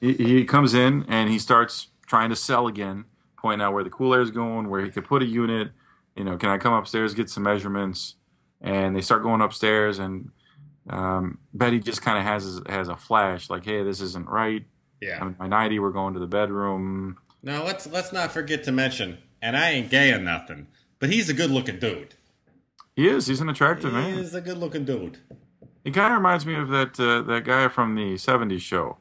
he, 0.00 0.14
he 0.14 0.44
comes 0.44 0.74
in 0.74 1.04
and 1.08 1.30
he 1.30 1.38
starts 1.38 1.86
trying 2.06 2.30
to 2.30 2.36
sell 2.36 2.66
again, 2.66 3.04
pointing 3.38 3.64
out 3.64 3.72
where 3.74 3.84
the 3.84 3.90
cool 3.90 4.12
air 4.12 4.20
is 4.20 4.32
going, 4.32 4.68
where 4.68 4.84
he 4.84 4.90
could 4.90 5.04
put 5.04 5.22
a 5.22 5.26
unit. 5.26 5.70
You 6.16 6.24
know, 6.24 6.36
can 6.36 6.48
I 6.50 6.58
come 6.58 6.72
upstairs 6.74 7.14
get 7.14 7.30
some 7.30 7.44
measurements? 7.44 8.16
And 8.60 8.96
they 8.96 9.00
start 9.02 9.22
going 9.22 9.40
upstairs, 9.40 9.98
and 9.98 10.30
um, 10.90 11.38
Betty 11.54 11.78
just 11.80 12.02
kind 12.02 12.18
of 12.18 12.24
has 12.24 12.60
has 12.68 12.88
a 12.88 12.96
flash, 12.96 13.48
like, 13.50 13.64
"Hey, 13.64 13.82
this 13.82 14.00
isn't 14.00 14.28
right. 14.28 14.64
yeah. 15.00 15.18
I'm 15.20 15.36
my 15.38 15.46
nighty. 15.46 15.78
We're 15.78 15.90
going 15.92 16.14
to 16.14 16.20
the 16.20 16.26
bedroom." 16.26 17.18
Now 17.42 17.64
let's 17.64 17.86
let's 17.86 18.12
not 18.12 18.32
forget 18.32 18.64
to 18.64 18.72
mention, 18.72 19.18
and 19.40 19.56
I 19.56 19.70
ain't 19.70 19.90
gay 19.90 20.12
or 20.12 20.18
nothing, 20.18 20.68
but 20.98 21.10
he's 21.10 21.28
a 21.28 21.34
good 21.34 21.50
looking 21.50 21.78
dude. 21.78 22.14
He 22.96 23.08
is. 23.08 23.26
He's 23.26 23.40
an 23.40 23.48
attractive 23.48 23.90
He 23.90 23.96
man. 23.96 24.18
is 24.18 24.34
a 24.34 24.40
good 24.40 24.58
looking 24.58 24.84
dude. 24.84 25.18
He 25.84 25.90
kind 25.90 26.12
of 26.12 26.18
reminds 26.18 26.44
me 26.46 26.54
of 26.54 26.68
that 26.68 27.00
uh, 27.00 27.22
that 27.22 27.44
guy 27.44 27.68
from 27.68 27.94
the 27.94 28.14
'70s 28.14 28.60
show, 28.60 28.98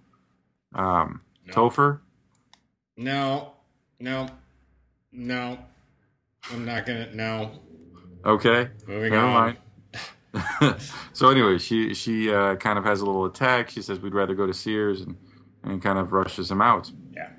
um, 0.74 1.22
No. 1.48 1.54
Topher. 1.54 2.00
No, 2.98 3.54
no, 4.00 4.28
no. 5.12 5.58
I'm 6.52 6.66
not 6.66 6.86
gonna. 6.86 7.10
No. 7.14 7.52
Okay, 8.26 8.70
Moving 8.88 9.12
never 9.14 9.26
on. 9.26 9.34
mind. 9.34 9.58
so 11.14 11.30
anyway, 11.30 11.58
she 11.58 11.94
she 11.94 12.32
uh, 12.32 12.56
kind 12.56 12.78
of 12.80 12.86
has 12.86 13.02
a 13.02 13.06
little 13.06 13.26
attack. 13.26 13.70
She 13.70 13.82
says 13.82 14.00
we'd 14.00 14.14
rather 14.14 14.34
go 14.34 14.48
to 14.48 14.54
Sears 14.54 15.02
and 15.02 15.18
and 15.64 15.82
kind 15.82 16.00
of 16.00 16.12
rushes 16.12 16.50
him 16.50 16.62
out. 16.62 16.92
Yeah. 17.14 17.30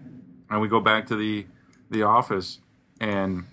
And 0.50 0.60
we 0.60 0.68
go 0.68 0.80
back 0.80 1.06
to 1.06 1.16
the 1.16 1.46
the 1.90 2.02
office, 2.02 2.58
and 3.00 3.44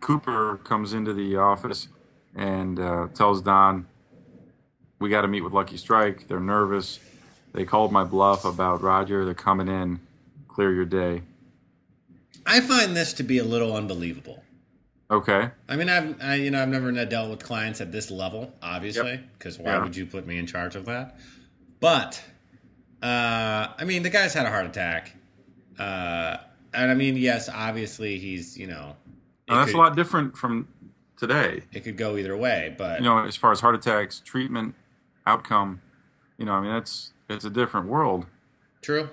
Cooper 0.00 0.56
comes 0.64 0.92
into 0.92 1.12
the 1.12 1.36
office 1.36 1.88
and 2.34 2.78
uh, 2.78 3.08
tells 3.14 3.42
Don, 3.42 3.86
"We 4.98 5.08
got 5.08 5.22
to 5.22 5.28
meet 5.28 5.42
with 5.42 5.52
Lucky 5.52 5.76
Strike. 5.76 6.26
They're 6.28 6.40
nervous. 6.40 6.98
They 7.52 7.64
called 7.64 7.92
my 7.92 8.04
bluff 8.04 8.44
about 8.44 8.82
Roger. 8.82 9.24
They're 9.24 9.34
coming 9.34 9.68
in. 9.68 10.00
Clear 10.48 10.72
your 10.72 10.84
day." 10.84 11.22
I 12.44 12.60
find 12.60 12.96
this 12.96 13.12
to 13.14 13.22
be 13.22 13.38
a 13.38 13.44
little 13.44 13.76
unbelievable. 13.76 14.42
Okay. 15.10 15.50
I 15.68 15.76
mean, 15.76 15.88
I've 15.88 16.20
I, 16.22 16.34
you 16.34 16.50
know 16.50 16.62
I've 16.62 16.68
never 16.68 16.92
dealt 17.06 17.30
with 17.30 17.42
clients 17.42 17.80
at 17.80 17.92
this 17.92 18.10
level, 18.10 18.52
obviously, 18.62 19.20
because 19.38 19.58
why 19.58 19.72
Yeah. 19.72 19.82
would 19.82 19.96
you 19.96 20.04
put 20.06 20.26
me 20.26 20.38
in 20.38 20.46
charge 20.46 20.76
of 20.76 20.84
that? 20.86 21.18
But 21.80 22.22
uh, 23.02 23.68
I 23.78 23.84
mean, 23.84 24.02
the 24.02 24.10
guy's 24.10 24.34
had 24.34 24.44
a 24.44 24.50
heart 24.50 24.66
attack, 24.66 25.14
uh, 25.78 26.38
and 26.74 26.90
I 26.90 26.94
mean, 26.94 27.16
yes, 27.16 27.48
obviously 27.48 28.18
he's 28.18 28.58
you 28.58 28.66
know, 28.66 28.96
that's 29.48 29.70
could, 29.70 29.76
a 29.78 29.80
lot 29.82 29.96
different 29.96 30.36
from 30.36 30.68
today. 31.16 31.62
it 31.72 31.84
could 31.84 31.96
go 31.96 32.16
either 32.18 32.36
way, 32.36 32.74
but 32.76 33.00
You 33.00 33.06
know, 33.06 33.24
as 33.24 33.36
far 33.36 33.52
as 33.52 33.60
heart 33.60 33.74
attacks, 33.74 34.20
treatment, 34.20 34.74
outcome. 35.26 35.80
You 36.36 36.44
know, 36.44 36.52
I 36.52 36.60
mean, 36.60 36.70
that's 36.70 37.12
it's 37.30 37.44
a 37.44 37.50
different 37.50 37.88
world. 37.88 38.26
true. 38.82 39.08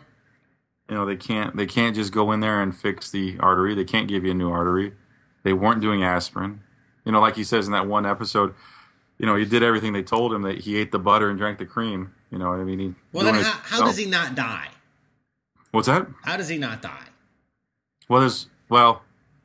You 0.89 0.95
know, 0.95 1.05
they 1.05 1.15
can't 1.15 1.55
they 1.55 1.65
can't 1.65 1.95
just 1.95 2.11
go 2.11 2.31
in 2.31 2.41
there 2.41 2.61
and 2.61 2.75
fix 2.75 3.09
the 3.09 3.37
artery. 3.39 3.73
They 3.73 3.85
can't 3.85 4.07
give 4.07 4.23
you 4.25 4.31
a 4.31 4.35
new 4.35 4.51
artery. 4.51 4.93
They 5.45 5.53
weren't 5.53 5.79
doing 5.79 6.03
aspirin. 6.03 6.61
You 7.05 7.11
know, 7.11 7.21
like 7.21 7.35
he 7.35 7.43
says 7.43 7.67
in 7.67 7.71
that 7.73 7.85
one 7.87 8.03
episode, 8.03 8.55
you 9.19 9.27
know, 9.27 9.35
he 9.35 9.45
did 9.45 9.61
everything 9.61 9.93
they 9.93 10.01
told 10.01 10.33
him. 10.33 10.41
That 10.41 10.61
he 10.61 10.75
ate 10.75 10.91
the 10.91 10.97
butter 10.97 11.29
and 11.29 11.37
drank 11.37 11.59
the 11.59 11.67
cream. 11.67 12.15
You 12.31 12.39
know, 12.39 12.49
what 12.49 12.59
I 12.59 12.63
mean, 12.63 12.79
he. 12.79 12.93
Well, 13.13 13.25
then 13.25 13.35
how, 13.35 13.59
how 13.61 13.85
does 13.85 13.95
he 13.95 14.07
not 14.07 14.33
die? 14.33 14.69
What's 15.69 15.87
that? 15.87 16.07
How 16.23 16.35
does 16.35 16.49
he 16.49 16.57
not 16.57 16.81
die? 16.81 17.05
Well, 18.09 18.21
there's 18.21 18.47
well, 18.69 19.03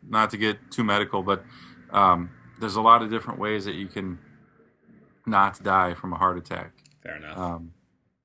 not 0.09 0.31
to 0.31 0.39
get 0.39 0.71
too 0.71 0.83
medical, 0.83 1.23
but 1.23 1.45
um, 1.93 2.31
there's 2.59 2.77
a 2.77 2.81
lot 2.81 3.03
of 3.03 3.11
different 3.11 3.39
ways 3.39 3.67
that 3.67 3.75
you 3.75 3.87
can 3.87 4.19
not 5.27 5.63
die 5.63 5.93
from 5.93 6.15
a 6.15 6.17
heart 6.17 6.39
attack. 6.39 6.73
Fair 7.03 7.17
enough. 7.17 7.37
Um, 7.37 7.75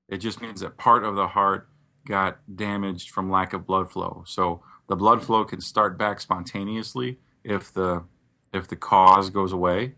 it 0.08 0.20
just 0.20 0.42
means 0.42 0.62
that 0.62 0.78
part 0.78 1.04
of 1.04 1.16
the 1.16 1.28
heart 1.28 1.68
got 2.08 2.40
damaged 2.56 3.10
from 3.10 3.30
lack 3.30 3.52
of 3.52 3.68
blood 3.68 3.92
flow. 3.92 4.24
So 4.26 4.64
the 4.88 4.96
blood 4.96 5.22
flow 5.22 5.44
can 5.44 5.60
start 5.60 5.98
back 5.98 6.22
spontaneously 6.22 7.20
if 7.46 7.72
the 7.72 8.04
if 8.54 8.68
the 8.68 8.76
cause 8.76 9.30
goes 9.30 9.52
away, 9.52 9.96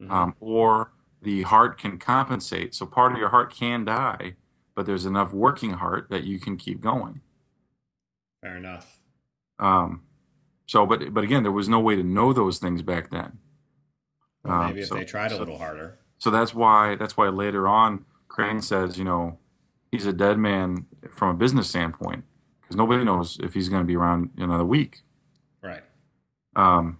Mhm. 0.00 0.10
um, 0.10 0.34
or 0.40 0.92
the 1.22 1.42
heart 1.42 1.78
can 1.78 1.98
compensate. 1.98 2.74
So 2.74 2.84
part 2.86 3.12
of 3.12 3.18
your 3.18 3.30
heart 3.30 3.50
can 3.52 3.84
die, 3.84 4.36
but 4.74 4.84
there's 4.86 5.06
enough 5.06 5.32
working 5.32 5.72
heart 5.72 6.08
that 6.10 6.24
you 6.24 6.38
can 6.38 6.56
keep 6.58 6.80
going. 6.82 7.22
Fair 8.42 8.56
enough. 8.58 9.00
Um, 9.58 10.02
so, 10.66 10.84
but 10.86 11.12
but 11.14 11.24
again, 11.24 11.42
there 11.42 11.52
was 11.52 11.68
no 11.68 11.80
way 11.80 11.96
to 11.96 12.02
know 12.02 12.32
those 12.32 12.58
things 12.58 12.82
back 12.82 13.10
then. 13.10 13.38
Well, 14.44 14.60
Um, 14.60 14.66
maybe 14.66 14.80
if 14.80 14.88
so- 14.88 14.94
they 14.96 15.04
tried 15.04 15.32
a 15.32 15.34
so- 15.36 15.38
little 15.38 15.58
harder. 15.58 15.98
So 16.18 16.30
that's 16.30 16.54
why 16.54 16.94
that's 16.96 17.16
why 17.16 17.28
later 17.28 17.66
on 17.68 18.04
Crane 18.28 18.60
says, 18.60 18.98
you 18.98 19.04
know, 19.04 19.38
he's 19.90 20.06
a 20.06 20.12
dead 20.12 20.38
man 20.38 20.86
from 21.10 21.30
a 21.30 21.34
business 21.38 21.68
standpoint 21.68 22.24
because 22.60 22.76
nobody 22.76 23.04
knows 23.04 23.38
if 23.40 23.54
he's 23.54 23.68
going 23.68 23.82
to 23.82 23.86
be 23.86 23.96
around 23.96 24.30
another 24.36 24.64
week. 24.64 25.02
Um, 26.56 26.98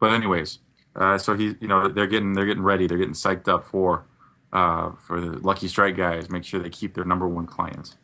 but 0.00 0.12
anyways, 0.12 0.58
uh, 0.94 1.18
so 1.18 1.34
he, 1.36 1.54
you 1.60 1.68
know, 1.68 1.88
they're 1.88 2.06
getting 2.06 2.32
they're 2.32 2.46
getting 2.46 2.62
ready, 2.62 2.86
they're 2.86 2.98
getting 2.98 3.14
psyched 3.14 3.48
up 3.48 3.64
for 3.66 4.06
uh, 4.52 4.92
for 4.98 5.20
the 5.20 5.38
Lucky 5.38 5.68
Strike 5.68 5.96
guys, 5.96 6.30
make 6.30 6.44
sure 6.44 6.60
they 6.60 6.70
keep 6.70 6.94
their 6.94 7.04
number 7.04 7.28
one 7.28 7.46
clients, 7.46 7.96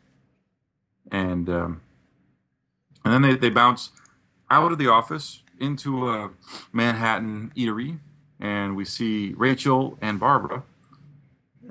and 1.10 1.48
um, 1.48 1.80
and 3.04 3.14
then 3.14 3.22
they 3.22 3.36
they 3.36 3.50
bounce 3.50 3.90
out 4.50 4.72
of 4.72 4.78
the 4.78 4.88
office 4.88 5.42
into 5.58 6.10
a 6.10 6.30
Manhattan 6.72 7.52
eatery, 7.56 7.98
and 8.40 8.76
we 8.76 8.84
see 8.84 9.32
Rachel 9.36 9.96
and 10.02 10.20
Barbara. 10.20 10.64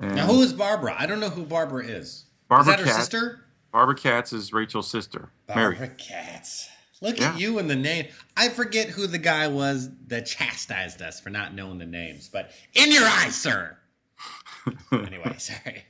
And 0.00 0.16
Now, 0.16 0.26
who 0.26 0.40
is 0.40 0.52
Barbara? 0.52 0.96
I 0.98 1.06
don't 1.06 1.20
know 1.20 1.28
who 1.28 1.44
Barbara 1.44 1.84
is. 1.84 2.24
Barbara 2.48 2.72
is 2.72 2.78
that 2.78 2.80
her 2.80 2.86
Katz. 2.86 2.98
sister? 2.98 3.44
Barbara 3.72 3.94
Katz 3.94 4.32
is 4.32 4.52
Rachel's 4.52 4.90
sister, 4.90 5.30
Barbara 5.46 5.78
Mary. 5.78 5.90
Katz. 5.98 6.68
Look 7.02 7.18
Yeah. 7.18 7.32
at 7.34 7.40
you 7.40 7.58
and 7.58 7.68
the 7.68 7.76
name. 7.76 8.06
I 8.36 8.48
forget 8.48 8.88
who 8.90 9.06
the 9.06 9.18
guy 9.18 9.48
was 9.48 9.90
that 10.06 10.24
chastised 10.24 11.02
us 11.02 11.20
for 11.20 11.30
not 11.30 11.52
knowing 11.52 11.78
the 11.78 11.84
names, 11.86 12.28
but 12.32 12.52
in 12.74 12.90
your 12.92 13.04
eyes, 13.04 13.34
sir. 13.34 13.76
anyway, 14.92 15.34
sorry. 15.38 15.84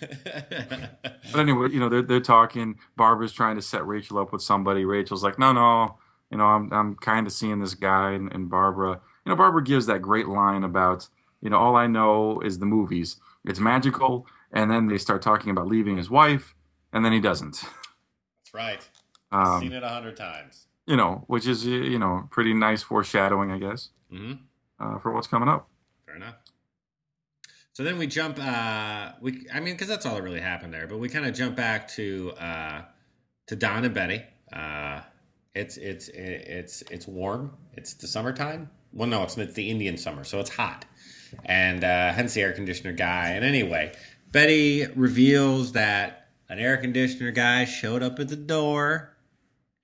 But 0.00 1.38
anyway, 1.40 1.70
you 1.70 1.78
know, 1.80 1.88
they're 1.88 2.02
they're 2.02 2.20
talking. 2.20 2.76
Barbara's 2.96 3.32
trying 3.32 3.56
to 3.56 3.62
set 3.62 3.86
Rachel 3.86 4.18
up 4.18 4.32
with 4.32 4.42
somebody. 4.42 4.84
Rachel's 4.84 5.22
like, 5.22 5.38
no, 5.38 5.52
no, 5.52 5.96
you 6.30 6.36
know, 6.38 6.44
I'm 6.46 6.72
I'm 6.72 6.96
kind 6.96 7.26
of 7.26 7.32
seeing 7.32 7.60
this 7.60 7.74
guy, 7.74 8.10
and, 8.12 8.32
and 8.32 8.50
Barbara, 8.50 9.00
you 9.24 9.30
know, 9.30 9.36
Barbara 9.36 9.62
gives 9.62 9.86
that 9.86 10.02
great 10.02 10.26
line 10.26 10.64
about, 10.64 11.08
you 11.40 11.50
know, 11.50 11.58
all 11.58 11.76
I 11.76 11.86
know 11.86 12.40
is 12.40 12.58
the 12.58 12.66
movies. 12.66 13.16
It's 13.44 13.60
magical, 13.60 14.26
and 14.52 14.70
then 14.70 14.88
they 14.88 14.98
start 14.98 15.22
talking 15.22 15.50
about 15.50 15.68
leaving 15.68 15.96
his 15.96 16.10
wife, 16.10 16.54
and 16.92 17.04
then 17.04 17.12
he 17.12 17.20
doesn't. 17.20 17.62
That's 17.62 18.54
right. 18.54 18.88
I've 19.32 19.60
seen 19.60 19.72
Um, 19.72 19.78
it 19.78 19.82
a 19.82 19.88
hundred 19.88 20.16
times. 20.16 20.66
you 20.86 20.96
know, 20.96 21.24
which 21.26 21.46
is 21.46 21.64
you 21.66 21.98
know 21.98 22.28
pretty 22.30 22.54
nice 22.54 22.82
foreshadowing, 22.82 23.50
I 23.50 23.58
guess, 23.58 23.90
hmm 24.10 24.32
uh, 24.78 24.98
for 24.98 25.12
what's 25.12 25.26
coming 25.28 25.48
up. 25.48 25.68
Fair 26.06 26.16
enough. 26.16 26.36
So 27.72 27.82
then 27.84 27.96
we 27.98 28.06
jump. 28.06 28.38
Uh, 28.38 29.12
we, 29.20 29.46
I 29.52 29.60
mean, 29.60 29.74
because 29.74 29.88
that's 29.88 30.04
all 30.04 30.16
that 30.16 30.22
really 30.22 30.40
happened 30.40 30.74
there. 30.74 30.86
But 30.86 30.98
we 30.98 31.08
kind 31.08 31.24
of 31.24 31.34
jump 31.34 31.56
back 31.56 31.88
to 31.92 32.32
uh, 32.38 32.82
to 33.46 33.56
Don 33.56 33.84
and 33.84 33.94
Betty. 33.94 34.22
Uh, 34.52 35.00
it's 35.54 35.76
it's 35.78 36.08
it's 36.08 36.82
it's 36.90 37.06
warm. 37.06 37.52
It's 37.72 37.94
the 37.94 38.06
summertime. 38.06 38.68
Well, 38.92 39.08
no, 39.08 39.22
it's 39.22 39.38
it's 39.38 39.54
the 39.54 39.70
Indian 39.70 39.96
summer, 39.96 40.22
so 40.24 40.38
it's 40.40 40.50
hot, 40.50 40.84
and 41.46 41.82
uh, 41.82 42.12
hence 42.12 42.34
the 42.34 42.42
air 42.42 42.52
conditioner 42.52 42.92
guy. 42.92 43.30
And 43.30 43.42
anyway, 43.44 43.92
Betty 44.32 44.86
reveals 44.94 45.72
that 45.72 46.28
an 46.50 46.58
air 46.58 46.76
conditioner 46.76 47.30
guy 47.30 47.64
showed 47.64 48.02
up 48.02 48.18
at 48.18 48.28
the 48.28 48.36
door, 48.36 49.11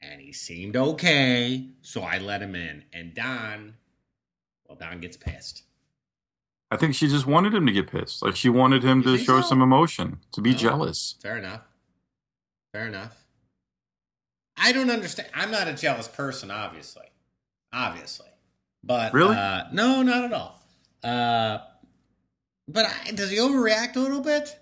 and 0.01 0.21
he 0.21 0.33
seemed 0.33 0.77
okay, 0.77 1.69
so 1.83 2.03
I 2.03 2.19
let 2.19 2.43
him 2.43 2.55
in. 2.55 2.85
And 2.93 3.15
Don, 3.15 3.75
well, 4.67 4.79
Don 4.79 5.01
gets 5.01 5.17
pissed. 5.17 5.63
I 6.71 6.77
think 6.77 6.95
she 6.95 7.09
just 7.09 7.27
wanted 7.27 7.55
him 7.55 7.67
to 7.67 7.73
get 7.73 7.91
pissed. 7.91 8.23
Like 8.23 8.37
she 8.37 8.49
wanted 8.51 8.83
him 8.85 8.99
You 8.99 9.17
to 9.17 9.19
show 9.25 9.41
so? 9.41 9.49
some 9.49 9.63
emotion, 9.63 10.19
to 10.33 10.41
be 10.41 10.55
jealous. 10.55 11.17
Fair 11.23 11.39
enough. 11.39 11.63
Fair 12.73 12.87
enough. 12.87 13.25
I 14.57 14.73
don't 14.73 14.91
understand. 14.91 15.31
I'm 15.35 15.51
not 15.51 15.69
a 15.69 15.73
jealous 15.73 16.09
person, 16.09 16.51
obviously. 16.51 17.07
Obviously. 17.73 18.27
But 18.85 19.15
Really? 19.15 19.37
uh, 19.37 19.65
no, 19.73 20.03
not 20.03 20.25
at 20.25 20.33
all. 20.33 20.63
Uh, 21.03 21.59
but 22.67 22.87
I, 22.87 23.13
does 23.13 23.31
he 23.31 23.39
overreact 23.39 23.97
a 23.97 24.01
little 24.01 24.21
bit? 24.21 24.59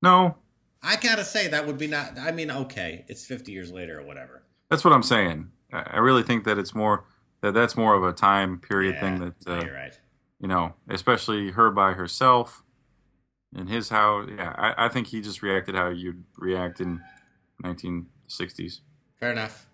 No, 0.00 0.36
I 0.82 0.96
gotta 0.96 1.24
say 1.24 1.48
that 1.48 1.66
would 1.66 1.78
be 1.78 1.86
not. 1.86 2.18
I 2.18 2.32
mean, 2.32 2.50
okay, 2.50 3.04
it's 3.08 3.24
50 3.24 3.52
years 3.52 3.70
later 3.70 4.00
or 4.00 4.02
whatever. 4.04 4.42
that's 4.70 4.84
what 4.84 4.92
I'm 4.92 5.02
saying. 5.02 5.50
I 5.72 5.98
really 5.98 6.22
think 6.22 6.44
that 6.44 6.58
it's 6.58 6.74
more 6.74 7.04
that 7.40 7.54
that's 7.54 7.76
more 7.76 7.94
of 7.94 8.04
a 8.04 8.12
time 8.12 8.58
period 8.58 8.94
Yeah, 8.96 9.00
thing 9.00 9.18
that 9.20 9.50
uh, 9.50 9.64
you're 9.64 9.74
right. 9.74 9.98
you 10.40 10.48
know, 10.48 10.74
especially 10.88 11.50
her 11.52 11.70
by 11.70 11.92
herself 11.92 12.62
in 13.54 13.66
his 13.68 13.88
house. 13.88 14.28
Yeah, 14.36 14.54
I, 14.56 14.86
I 14.86 14.88
think 14.88 15.06
he 15.08 15.20
just 15.20 15.42
reacted 15.42 15.74
how 15.74 15.88
you'd 15.88 16.24
react 16.36 16.80
in 16.80 17.00
1960s. 17.64 18.80
Fair 19.18 19.32
enough. 19.32 19.66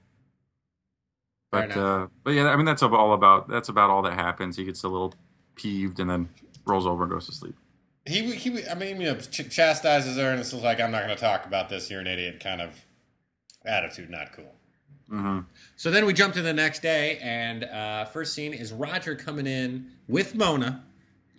Fair 1.50 1.62
But 1.62 1.64
enough. 1.64 1.78
uh, 1.78 2.06
but 2.22 2.30
yeah, 2.34 2.48
I 2.48 2.56
mean 2.56 2.66
that's 2.66 2.82
all 2.82 3.12
about 3.12 3.48
that's 3.48 3.68
about 3.68 3.90
all 3.90 4.02
that 4.02 4.14
happens. 4.14 4.56
He 4.56 4.64
gets 4.64 4.84
a 4.84 4.88
little 4.88 5.14
peeved 5.54 5.98
and 6.00 6.08
then 6.10 6.28
rolls 6.66 6.86
over 6.86 7.04
and 7.04 7.12
goes 7.12 7.26
to 7.26 7.32
sleep. 7.32 7.56
He, 8.08 8.32
he, 8.32 8.66
I 8.66 8.74
mean, 8.74 9.00
you 9.00 9.12
know, 9.12 9.16
ch- 9.18 9.50
chastises 9.50 10.16
her, 10.16 10.30
and 10.30 10.40
it's 10.40 10.52
like, 10.52 10.80
I'm 10.80 10.90
not 10.90 11.04
going 11.04 11.14
to 11.14 11.20
talk 11.20 11.44
about 11.46 11.68
this. 11.68 11.90
You're 11.90 12.00
an 12.00 12.06
idiot, 12.06 12.40
kind 12.42 12.60
of 12.60 12.84
attitude. 13.64 14.10
Not 14.10 14.32
cool. 14.32 14.54
hmm 15.08 15.40
So 15.76 15.90
then 15.90 16.06
we 16.06 16.12
jump 16.12 16.34
to 16.34 16.42
the 16.42 16.52
next 16.52 16.80
day, 16.82 17.18
and 17.22 17.64
uh, 17.64 18.06
first 18.06 18.34
scene 18.34 18.54
is 18.54 18.72
Roger 18.72 19.14
coming 19.14 19.46
in 19.46 19.92
with 20.08 20.34
Mona 20.34 20.84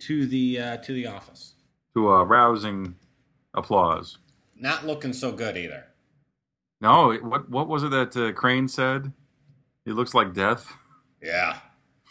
to 0.00 0.26
the 0.26 0.60
uh, 0.60 0.76
to 0.78 0.92
the 0.94 1.06
office. 1.06 1.54
To 1.94 2.08
a 2.10 2.24
rousing 2.24 2.94
applause. 3.54 4.18
Not 4.56 4.86
looking 4.86 5.12
so 5.12 5.32
good 5.32 5.56
either. 5.56 5.86
No, 6.80 7.12
what 7.14 7.50
what 7.50 7.68
was 7.68 7.82
it 7.82 7.90
that 7.90 8.16
uh, 8.16 8.32
Crane 8.32 8.68
said? 8.68 9.12
He 9.84 9.92
looks 9.92 10.14
like 10.14 10.32
death. 10.34 10.72
Yeah, 11.22 11.58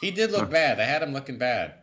he 0.02 0.12
did 0.12 0.32
look 0.32 0.52
bad. 0.52 0.78
They 0.78 0.86
had 0.86 1.02
him 1.02 1.14
looking 1.14 1.38
bad. 1.38 1.76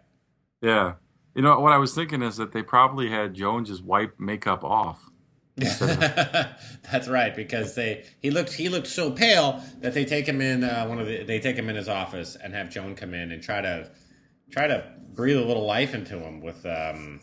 Yeah. 0.61 0.95
You 1.37 1.43
know 1.43 1.61
what 1.61 1.75
I 1.75 1.77
was 1.77 1.95
thinking 1.95 2.23
is 2.23 2.39
that 2.39 2.53
they 2.53 2.63
probably 2.63 3.11
had 3.11 3.35
Joan 3.35 3.67
just 3.67 3.85
wipe 3.85 4.19
makeup 4.19 4.65
off. 4.65 5.11
That's 5.57 7.09
right 7.09 7.37
because 7.37 7.75
they 7.75 8.05
he 8.21 8.31
looked 8.31 8.55
he 8.55 8.71
looked 8.71 8.87
so 8.87 9.11
pale 9.11 9.63
that 9.81 9.93
they 9.93 10.07
take 10.07 10.27
him 10.27 10.41
in 10.41 10.65
uh, 10.65 10.87
one 10.87 10.99
of 10.99 11.07
the 11.07 11.25
they 11.25 11.39
take 11.39 11.57
him 11.57 11.69
in 11.69 11.77
his 11.77 11.91
office 11.91 12.37
and 12.43 12.55
have 12.55 12.71
Joan 12.71 12.95
come 12.95 13.13
in 13.13 13.33
and 13.33 13.43
try 13.43 13.61
to 13.61 13.91
try 14.51 14.67
to 14.67 14.91
breathe 15.13 15.37
a 15.37 15.45
little 15.45 15.67
life 15.67 15.95
into 15.95 16.19
him 16.19 16.41
with 16.41 16.65
um 16.65 17.21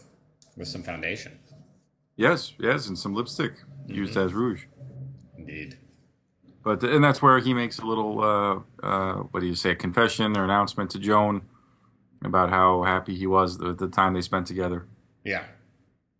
with 0.57 0.67
some 0.67 0.83
foundation. 0.83 1.39
Yes, 2.15 2.53
yes, 2.59 2.87
and 2.87 2.97
some 2.97 3.15
lipstick 3.15 3.53
used 3.87 4.15
as 4.15 4.31
rouge. 4.31 4.65
Indeed. 5.39 5.79
But 6.63 6.83
and 6.83 7.03
that's 7.03 7.23
where 7.23 7.39
he 7.39 7.55
makes 7.55 7.79
a 7.79 7.85
little 7.85 8.23
uh, 8.23 8.59
uh, 8.85 9.13
what 9.31 9.39
do 9.39 9.47
you 9.47 9.55
say, 9.55 9.71
a 9.71 9.75
confession 9.75 10.37
or 10.37 10.43
announcement 10.43 10.91
to 10.91 10.99
Joan 10.99 11.41
about 12.23 12.49
how 12.49 12.83
happy 12.83 13.15
he 13.15 13.27
was 13.27 13.57
the, 13.57 13.73
the 13.73 13.87
time 13.87 14.13
they 14.13 14.21
spent 14.21 14.47
together, 14.47 14.85
Yeah. 15.23 15.43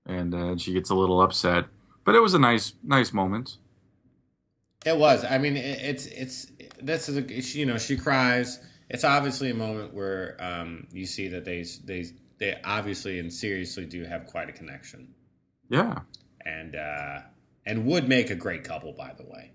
and 0.06 0.34
uh, 0.36 0.58
she 0.58 0.74
gets 0.74 0.90
a 0.90 0.96
little 0.96 1.22
upset. 1.22 1.66
But 2.06 2.16
it 2.16 2.20
was 2.20 2.34
a 2.34 2.40
nice 2.40 2.74
nice 2.84 3.14
moment. 3.14 3.58
It 4.86 4.98
was. 4.98 5.24
I 5.24 5.38
mean, 5.38 5.56
it, 5.56 5.80
it's 5.82 6.06
it's 6.08 6.52
this 6.82 7.08
is 7.08 7.18
a, 7.18 7.58
you 7.58 7.66
know 7.66 7.78
she 7.78 7.96
cries. 7.98 8.60
It's 8.90 9.06
obviously 9.06 9.50
a 9.50 9.54
moment 9.56 9.94
where 9.94 10.36
um, 10.40 10.88
you 10.92 11.06
see 11.06 11.30
that 11.30 11.46
they 11.46 11.64
they 11.86 12.06
they 12.38 12.60
obviously 12.66 13.20
and 13.20 13.32
seriously 13.32 13.86
do 13.86 14.04
have 14.04 14.26
quite 14.26 14.50
a 14.50 14.52
connection, 14.52 15.14
Yeah, 15.70 16.00
and 16.46 16.76
uh, 16.76 17.20
and 17.66 17.86
would 17.86 18.10
make 18.10 18.30
a 18.30 18.36
great 18.36 18.66
couple. 18.66 18.92
By 18.92 19.14
the 19.18 19.24
way, 19.24 19.52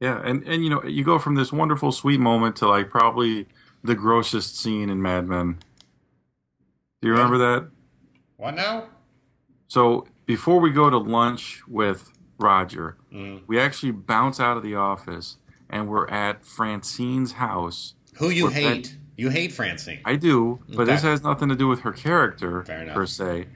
yeah, 0.00 0.22
and 0.24 0.42
and 0.44 0.64
you 0.64 0.70
know 0.70 0.82
you 0.84 1.04
go 1.04 1.18
from 1.18 1.34
this 1.34 1.52
wonderful 1.52 1.92
sweet 1.92 2.18
moment 2.18 2.56
to 2.56 2.68
like 2.68 2.88
probably 2.88 3.46
the 3.86 3.94
grossest 3.94 4.58
scene 4.58 4.90
in 4.90 5.00
Mad 5.00 5.26
Men. 5.28 5.58
Do 7.02 7.08
you 7.08 7.12
remember 7.14 7.38
that? 7.38 7.68
what 8.36 8.54
now? 8.54 8.84
So 9.68 10.06
before 10.26 10.60
we 10.60 10.70
go 10.70 10.90
to 10.90 10.98
lunch 10.98 11.62
with 11.66 12.10
Roger, 12.38 12.96
Mm. 13.12 13.42
we 13.46 13.58
actually 13.58 13.92
bounce 13.92 14.38
out 14.40 14.56
of 14.58 14.62
the 14.62 14.74
office 14.74 15.38
and 15.70 15.88
we're 15.88 16.06
at 16.08 16.44
Francine's 16.44 17.32
house. 17.32 17.94
Who 18.18 18.28
you 18.28 18.48
hate? 18.48 18.96
You 19.16 19.30
hate 19.30 19.52
Francine. 19.52 20.00
I 20.04 20.16
do, 20.16 20.60
but 20.68 20.82
Okay. 20.82 20.92
this 20.92 21.02
has 21.02 21.22
nothing 21.22 21.48
to 21.48 21.56
do 21.56 21.66
with 21.68 21.80
her 21.80 21.92
character 21.92 22.62
per 22.92 23.06
se. 23.06 23.46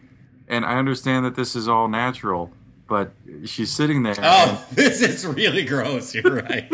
And 0.49 0.65
I 0.65 0.77
understand 0.79 1.25
that 1.27 1.35
this 1.35 1.55
is 1.55 1.69
all 1.69 1.87
natural, 1.89 2.51
but 2.89 3.13
she's 3.45 3.71
sitting 3.71 4.03
there. 4.03 4.15
oh, 4.23 4.67
this 4.73 5.03
is 5.03 5.27
really 5.27 5.65
gross. 5.65 6.15
You're 6.15 6.37
right. 6.43 6.73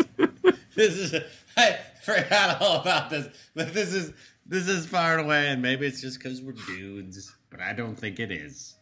this 0.75 0.95
is 0.97 1.13
I 1.57 1.77
forgot 2.07 2.61
all 2.61 2.81
about 2.81 3.09
this, 3.09 3.27
but 3.53 3.73
this 3.73 3.93
is 3.93 4.13
this 4.45 4.67
is 4.67 4.85
far 4.85 5.19
away, 5.19 5.49
and 5.49 5.61
maybe 5.61 5.85
it's 5.85 6.01
just 6.01 6.19
because 6.19 6.41
we're 6.41 6.53
dudes, 6.53 7.35
but 7.49 7.59
I 7.59 7.73
don't 7.73 7.95
think 7.95 8.19
it 8.19 8.31
is. 8.31 8.75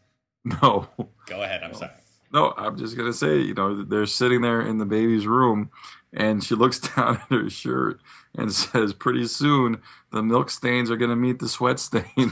no, 0.43 0.87
Go 1.25 1.41
ahead. 1.41 1.63
I'm 1.63 1.73
sorry. 1.73 1.91
no, 2.31 2.53
I'm 2.55 2.77
just 2.77 2.95
gonna 2.95 3.13
say, 3.13 3.39
you 3.39 3.53
know, 3.55 3.83
they're 3.83 4.05
sitting 4.05 4.41
there 4.41 4.61
in 4.61 4.77
the 4.77 4.85
baby's 4.85 5.25
room, 5.25 5.71
and 6.13 6.43
she 6.43 6.53
looks 6.55 6.79
down 6.95 7.15
at 7.15 7.21
her 7.31 7.49
shirt 7.49 7.99
and 8.35 8.51
says, 8.51 8.93
"Pretty 8.93 9.25
soon, 9.27 9.81
the 10.11 10.21
milk 10.21 10.49
stains 10.51 10.91
are 10.91 10.97
gonna 10.97 11.15
meet 11.15 11.39
the 11.39 11.49
sweat 11.49 11.79
stain." 11.79 12.05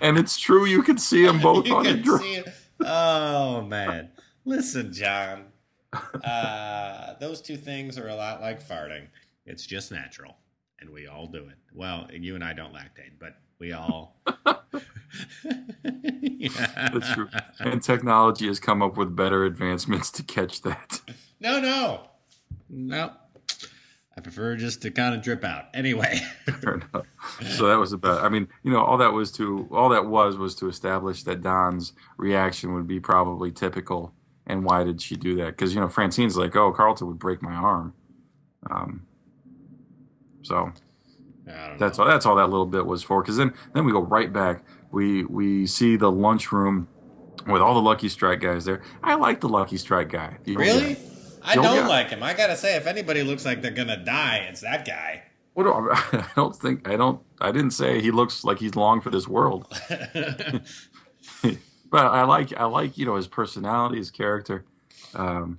and 0.00 0.18
it's 0.18 0.38
true, 0.38 0.64
you 0.66 0.82
can 0.82 0.98
see 0.98 1.24
them 1.24 1.40
both 1.40 1.66
You 1.66 1.76
on 1.76 1.84
the 1.84 1.94
dress. 1.94 2.66
Oh 2.80 3.62
man, 3.62 4.10
listen, 4.44 4.92
John. 4.92 5.44
Uh, 5.92 7.14
those 7.18 7.40
two 7.40 7.56
things 7.56 7.98
are 7.98 8.08
a 8.08 8.14
lot 8.14 8.40
like 8.40 8.62
farting. 8.66 9.06
It's 9.46 9.66
just 9.66 9.90
natural, 9.90 10.36
and 10.80 10.90
we 10.90 11.06
all 11.06 11.26
do 11.26 11.48
it. 11.48 11.56
Well, 11.74 12.08
you 12.12 12.34
and 12.34 12.44
I 12.44 12.52
don't 12.52 12.72
lactate, 12.72 13.18
but 13.18 13.36
we 13.58 13.72
all. 13.72 14.16
yeah. 16.14 16.90
That's 16.92 17.12
true. 17.12 17.28
And 17.58 17.82
technology 17.82 18.46
has 18.46 18.60
come 18.60 18.82
up 18.82 18.96
with 18.96 19.14
better 19.14 19.44
advancements 19.44 20.10
to 20.12 20.22
catch 20.22 20.62
that. 20.62 21.00
No, 21.40 21.60
no, 21.60 22.00
no. 22.68 23.12
I 24.16 24.20
prefer 24.20 24.56
just 24.56 24.82
to 24.82 24.90
kind 24.90 25.14
of 25.14 25.22
drip 25.22 25.44
out. 25.44 25.66
Anyway. 25.72 26.20
Fair 26.60 26.74
enough. 26.74 27.06
So 27.56 27.68
that 27.68 27.78
was 27.78 27.92
about. 27.92 28.22
I 28.22 28.28
mean, 28.28 28.48
you 28.62 28.70
know, 28.72 28.84
all 28.84 28.98
that 28.98 29.12
was 29.12 29.30
to 29.32 29.68
all 29.70 29.88
that 29.90 30.06
was 30.06 30.36
was 30.36 30.54
to 30.56 30.68
establish 30.68 31.22
that 31.24 31.42
Don's 31.42 31.92
reaction 32.18 32.74
would 32.74 32.86
be 32.86 33.00
probably 33.00 33.50
typical. 33.50 34.12
And 34.50 34.64
why 34.64 34.84
did 34.84 35.00
she 35.00 35.16
do 35.16 35.36
that? 35.36 35.56
Because 35.56 35.74
you 35.74 35.80
know, 35.80 35.88
Francine's 35.88 36.36
like, 36.36 36.54
"Oh, 36.56 36.72
Carlton 36.72 37.06
would 37.06 37.18
break 37.18 37.42
my 37.42 37.52
arm." 37.54 37.94
Um. 38.70 39.06
So 40.42 40.72
that's 41.78 41.98
know. 41.98 42.04
all. 42.04 42.10
That's 42.10 42.26
all 42.26 42.36
that 42.36 42.50
little 42.50 42.66
bit 42.66 42.84
was 42.84 43.02
for. 43.02 43.22
Because 43.22 43.36
then, 43.36 43.52
then 43.74 43.84
we 43.84 43.92
go 43.92 44.02
right 44.02 44.32
back. 44.32 44.64
We 44.90 45.24
we 45.24 45.66
see 45.66 45.96
the 45.96 46.10
lunchroom 46.10 46.88
with 47.46 47.62
all 47.62 47.74
the 47.74 47.82
Lucky 47.82 48.08
Strike 48.08 48.40
guys 48.40 48.64
there. 48.64 48.82
I 49.02 49.14
like 49.14 49.40
the 49.40 49.48
Lucky 49.48 49.76
Strike 49.76 50.10
guy. 50.10 50.38
Really? 50.46 50.94
guy. 50.94 51.00
I 51.42 51.54
Yo, 51.54 51.62
don't 51.62 51.76
yeah. 51.76 51.88
like 51.88 52.10
him. 52.10 52.22
I 52.22 52.34
gotta 52.34 52.56
say, 52.56 52.76
if 52.76 52.86
anybody 52.86 53.22
looks 53.22 53.44
like 53.44 53.62
they're 53.62 53.70
gonna 53.70 54.02
die, 54.04 54.46
it's 54.50 54.60
that 54.60 54.86
guy. 54.86 55.22
What 55.54 55.64
do 55.64 55.72
I, 55.72 55.96
I 56.12 56.28
don't 56.36 56.54
think 56.54 56.88
I 56.88 56.96
don't 56.96 57.20
I 57.40 57.50
didn't 57.50 57.72
say 57.72 58.00
he 58.00 58.10
looks 58.10 58.44
like 58.44 58.58
he's 58.58 58.76
long 58.76 59.00
for 59.00 59.10
this 59.10 59.26
world. 59.26 59.66
but 61.90 62.06
I 62.06 62.22
like 62.24 62.56
I 62.56 62.64
like 62.64 62.96
you 62.96 63.06
know 63.06 63.16
his 63.16 63.26
personality, 63.26 63.98
his 63.98 64.10
character. 64.10 64.64
Um, 65.14 65.58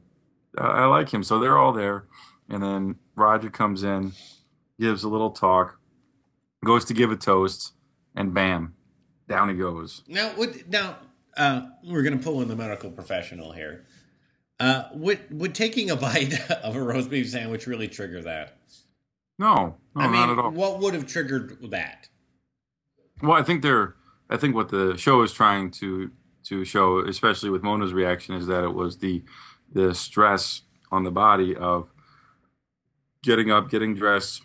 I, 0.58 0.64
I 0.64 0.86
like 0.86 1.14
him. 1.14 1.24
So 1.24 1.40
they're 1.40 1.58
all 1.58 1.74
there, 1.74 2.06
and 2.50 2.64
then 2.64 2.96
Roger 3.16 3.50
comes 3.50 3.84
in, 3.84 4.14
gives 4.80 5.04
a 5.04 5.10
little 5.10 5.32
talk, 5.32 5.80
goes 6.64 6.86
to 6.86 6.94
give 6.94 7.12
a 7.12 7.16
toast, 7.16 7.74
and 8.16 8.34
bam, 8.34 8.76
down 9.28 9.50
he 9.50 9.56
goes. 9.56 10.04
Now, 10.08 10.34
would 10.38 10.70
now 10.70 10.98
uh, 11.38 11.68
we're 11.84 12.04
going 12.04 12.18
to 12.18 12.24
pull 12.24 12.42
in 12.42 12.48
the 12.48 12.56
medical 12.56 12.92
professional 12.92 13.52
here. 13.52 13.86
Uh, 14.60 14.84
would 14.94 15.20
would 15.32 15.56
taking 15.56 15.90
a 15.90 15.96
bite 15.98 16.34
of 16.50 16.76
a 16.76 16.82
roast 16.82 17.10
beef 17.10 17.30
sandwich 17.30 17.68
really 17.68 17.88
trigger 17.88 18.22
that? 18.22 18.58
No, 19.40 19.76
no, 19.96 20.02
I 20.02 20.08
mean, 20.08 20.14
not 20.22 20.30
at 20.30 20.40
all. 20.40 20.52
what 20.52 20.80
would 20.80 20.94
have 20.94 21.08
triggered 21.08 21.58
that? 21.72 22.08
Well, 23.22 23.34
I 23.34 23.44
think 23.44 23.62
they're. 23.62 23.96
I 24.30 24.38
think 24.38 24.56
what 24.56 24.70
the 24.70 24.96
show 24.96 25.24
is 25.24 25.34
trying 25.34 25.72
to 25.72 26.10
to 26.52 26.66
show, 26.66 27.00
especially 27.00 27.50
with 27.50 27.64
Mona's 27.64 27.94
reaction, 27.94 28.36
is 28.36 28.46
that 28.48 28.64
it 28.64 28.74
was 28.74 28.98
the 28.98 29.24
the 29.74 29.96
stress 29.96 30.64
on 30.92 31.04
the 31.04 31.12
body 31.12 31.56
of 31.56 31.90
getting 33.24 33.50
up, 33.52 33.70
getting 33.70 33.96
dressed, 33.96 34.42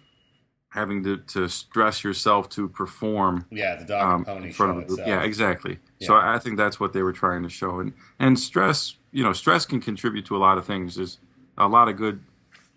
having 0.69 1.03
to, 1.03 1.17
to 1.17 1.49
stress 1.49 2.05
yourself 2.05 2.49
to 2.51 2.69
perform. 2.69 3.45
Yeah, 3.51 3.75
the 3.75 3.85
dog 3.85 4.03
um, 4.03 4.15
and 4.15 4.27
pony 4.27 4.47
in 4.47 4.53
front 4.53 4.71
show 4.71 4.77
of 4.77 4.83
a 4.83 4.93
itself. 4.93 5.09
Yeah, 5.09 5.23
exactly. 5.25 5.79
So 6.01 6.15
I 6.15 6.39
think 6.39 6.57
that's 6.57 6.79
what 6.79 6.93
they 6.93 7.03
were 7.03 7.13
trying 7.13 7.43
to 7.43 7.49
show, 7.49 7.81
and 7.81 7.93
and 8.21 8.39
stress, 8.39 8.97
you 9.11 9.25
know, 9.25 9.33
stress 9.33 9.67
can 9.67 9.81
contribute 9.81 10.27
to 10.27 10.37
a 10.37 10.39
lot 10.39 10.59
of 10.59 10.65
things. 10.65 10.95
There's 10.95 11.19
a 11.59 11.67
lot 11.67 11.89
of 11.89 11.97
good 11.97 12.21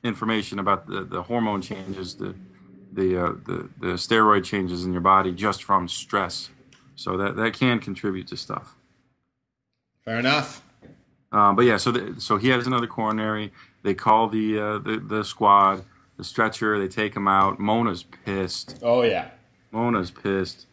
information 0.04 0.58
about 0.58 0.88
the, 0.88 1.04
the 1.04 1.22
hormone 1.22 1.62
changes, 1.62 2.16
the 2.16 2.34
the, 2.94 3.24
uh, 3.24 3.34
the 3.46 3.70
the 3.80 3.94
steroid 3.94 4.44
changes 4.44 4.86
in 4.86 4.92
your 4.92 5.02
body 5.02 5.32
just 5.32 5.64
from 5.64 5.88
stress. 5.88 6.50
So 6.96 7.16
that 7.18 7.36
that 7.36 7.54
can 7.54 7.80
contribute 7.80 8.28
to 8.30 8.38
stuff. 8.38 8.76
Fair 10.06 10.20
enough. 10.20 10.64
Um, 11.32 11.56
but 11.56 11.66
yeah, 11.66 11.78
so 11.78 11.92
the, 11.92 12.20
so 12.20 12.38
he 12.38 12.50
has 12.50 12.66
another 12.66 12.88
coronary. 12.88 13.52
They 13.84 13.94
call 13.94 14.28
the, 14.28 14.60
uh, 14.60 14.78
the 14.80 14.98
the 14.98 15.24
squad, 15.24 15.84
the 16.18 16.24
stretcher. 16.24 16.80
They 16.80 16.88
take 16.88 17.16
him 17.16 17.28
out. 17.28 17.60
Mona's 17.60 18.04
pissed. 18.04 18.80
Oh 18.82 19.04
yeah. 19.04 19.30
Mona's 19.72 20.10
pissed, 20.10 20.66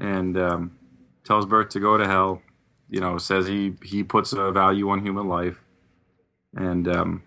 and 0.00 0.36
um, 0.36 0.76
tells 1.24 1.46
Bert 1.46 1.70
to 1.70 1.80
go 1.80 1.96
to 1.96 2.06
hell. 2.06 2.42
You 2.88 3.00
know, 3.00 3.18
says 3.18 3.46
he 3.46 3.74
he 3.84 4.02
puts 4.02 4.32
a 4.32 4.50
value 4.50 4.90
on 4.90 5.04
human 5.04 5.28
life, 5.28 5.60
and 6.56 6.88
um, 6.88 7.22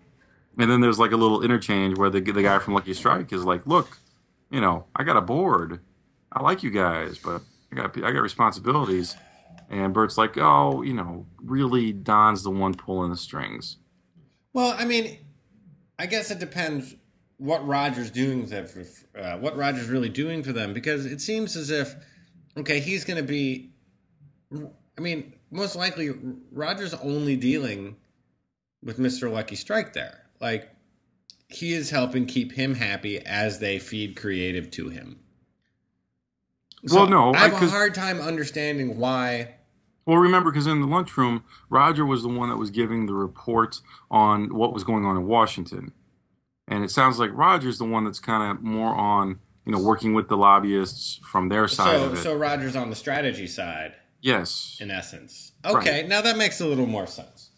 and 0.58 0.70
then 0.70 0.80
there's 0.80 0.98
like 0.98 1.12
a 1.12 1.16
little 1.16 1.42
interchange 1.42 1.96
where 1.96 2.10
the 2.10 2.20
the 2.20 2.42
guy 2.42 2.58
from 2.58 2.74
Lucky 2.74 2.92
Strike 2.92 3.32
is 3.32 3.44
like, 3.44 3.66
"Look, 3.66 3.98
you 4.50 4.60
know, 4.60 4.84
I 4.94 5.04
got 5.04 5.16
a 5.16 5.22
board. 5.22 5.80
I 6.30 6.42
like 6.42 6.62
you 6.62 6.70
guys, 6.70 7.18
but 7.18 7.40
I 7.72 7.76
got 7.76 7.96
I 8.04 8.12
got 8.12 8.20
responsibilities." 8.20 9.16
And 9.70 9.94
Bert's 9.94 10.18
like, 10.18 10.36
"Oh, 10.36 10.82
you 10.82 10.94
know, 10.94 11.26
really, 11.42 11.92
Don's 11.92 12.42
the 12.42 12.50
one 12.50 12.74
pulling 12.74 13.10
the 13.10 13.16
strings." 13.16 13.78
Well, 14.52 14.74
I 14.78 14.84
mean, 14.84 15.18
I 15.98 16.06
guess 16.06 16.30
it 16.30 16.38
depends 16.38 16.94
what 17.38 17.66
Roger's 17.66 18.10
doing 18.10 18.46
for 18.46 18.84
uh, 19.18 19.38
what 19.38 19.56
Roger's 19.56 19.88
really 19.88 20.08
doing 20.08 20.42
for 20.42 20.52
them 20.52 20.72
because 20.72 21.06
it 21.06 21.20
seems 21.20 21.56
as 21.56 21.70
if 21.70 21.94
okay, 22.56 22.80
he's 22.80 23.04
going 23.04 23.16
to 23.16 23.26
be. 23.26 23.72
I 24.96 25.00
mean, 25.00 25.34
most 25.50 25.74
likely 25.74 26.14
Roger's 26.52 26.94
only 26.94 27.36
dealing 27.36 27.96
with 28.82 28.98
Mister 28.98 29.28
Lucky 29.28 29.56
Strike 29.56 29.92
there. 29.92 30.20
Like 30.40 30.70
he 31.48 31.72
is 31.72 31.90
helping 31.90 32.26
keep 32.26 32.52
him 32.52 32.74
happy 32.74 33.18
as 33.18 33.58
they 33.58 33.78
feed 33.78 34.16
creative 34.16 34.70
to 34.72 34.88
him. 34.88 35.20
Well, 36.90 37.06
no, 37.08 37.32
I 37.34 37.48
have 37.48 37.62
a 37.62 37.68
hard 37.68 37.94
time 37.94 38.20
understanding 38.20 38.98
why. 38.98 39.54
Well, 40.06 40.18
remember, 40.18 40.50
because 40.50 40.66
in 40.66 40.80
the 40.82 40.86
lunchroom, 40.86 41.44
Roger 41.70 42.04
was 42.04 42.22
the 42.22 42.28
one 42.28 42.50
that 42.50 42.56
was 42.58 42.70
giving 42.70 43.06
the 43.06 43.14
report 43.14 43.80
on 44.10 44.54
what 44.54 44.74
was 44.74 44.84
going 44.84 45.06
on 45.06 45.16
in 45.16 45.26
Washington, 45.26 45.92
and 46.68 46.84
it 46.84 46.90
sounds 46.90 47.18
like 47.18 47.30
Roger's 47.32 47.78
the 47.78 47.86
one 47.86 48.04
that's 48.04 48.18
kind 48.20 48.50
of 48.52 48.62
more 48.62 48.94
on, 48.94 49.38
you 49.64 49.72
know, 49.72 49.78
working 49.78 50.12
with 50.12 50.28
the 50.28 50.36
lobbyists 50.36 51.20
from 51.30 51.48
their 51.48 51.68
side 51.68 51.98
So, 52.00 52.04
of 52.06 52.14
it. 52.14 52.16
so 52.18 52.36
Roger's 52.36 52.76
on 52.76 52.90
the 52.90 52.96
strategy 52.96 53.46
side. 53.46 53.94
yes, 54.20 54.76
in 54.78 54.90
essence. 54.90 55.52
Okay, 55.64 56.04
now 56.06 56.20
that 56.20 56.36
makes 56.36 56.60
a 56.60 56.66
little 56.66 56.86
more 56.86 57.06
sense. 57.06 57.48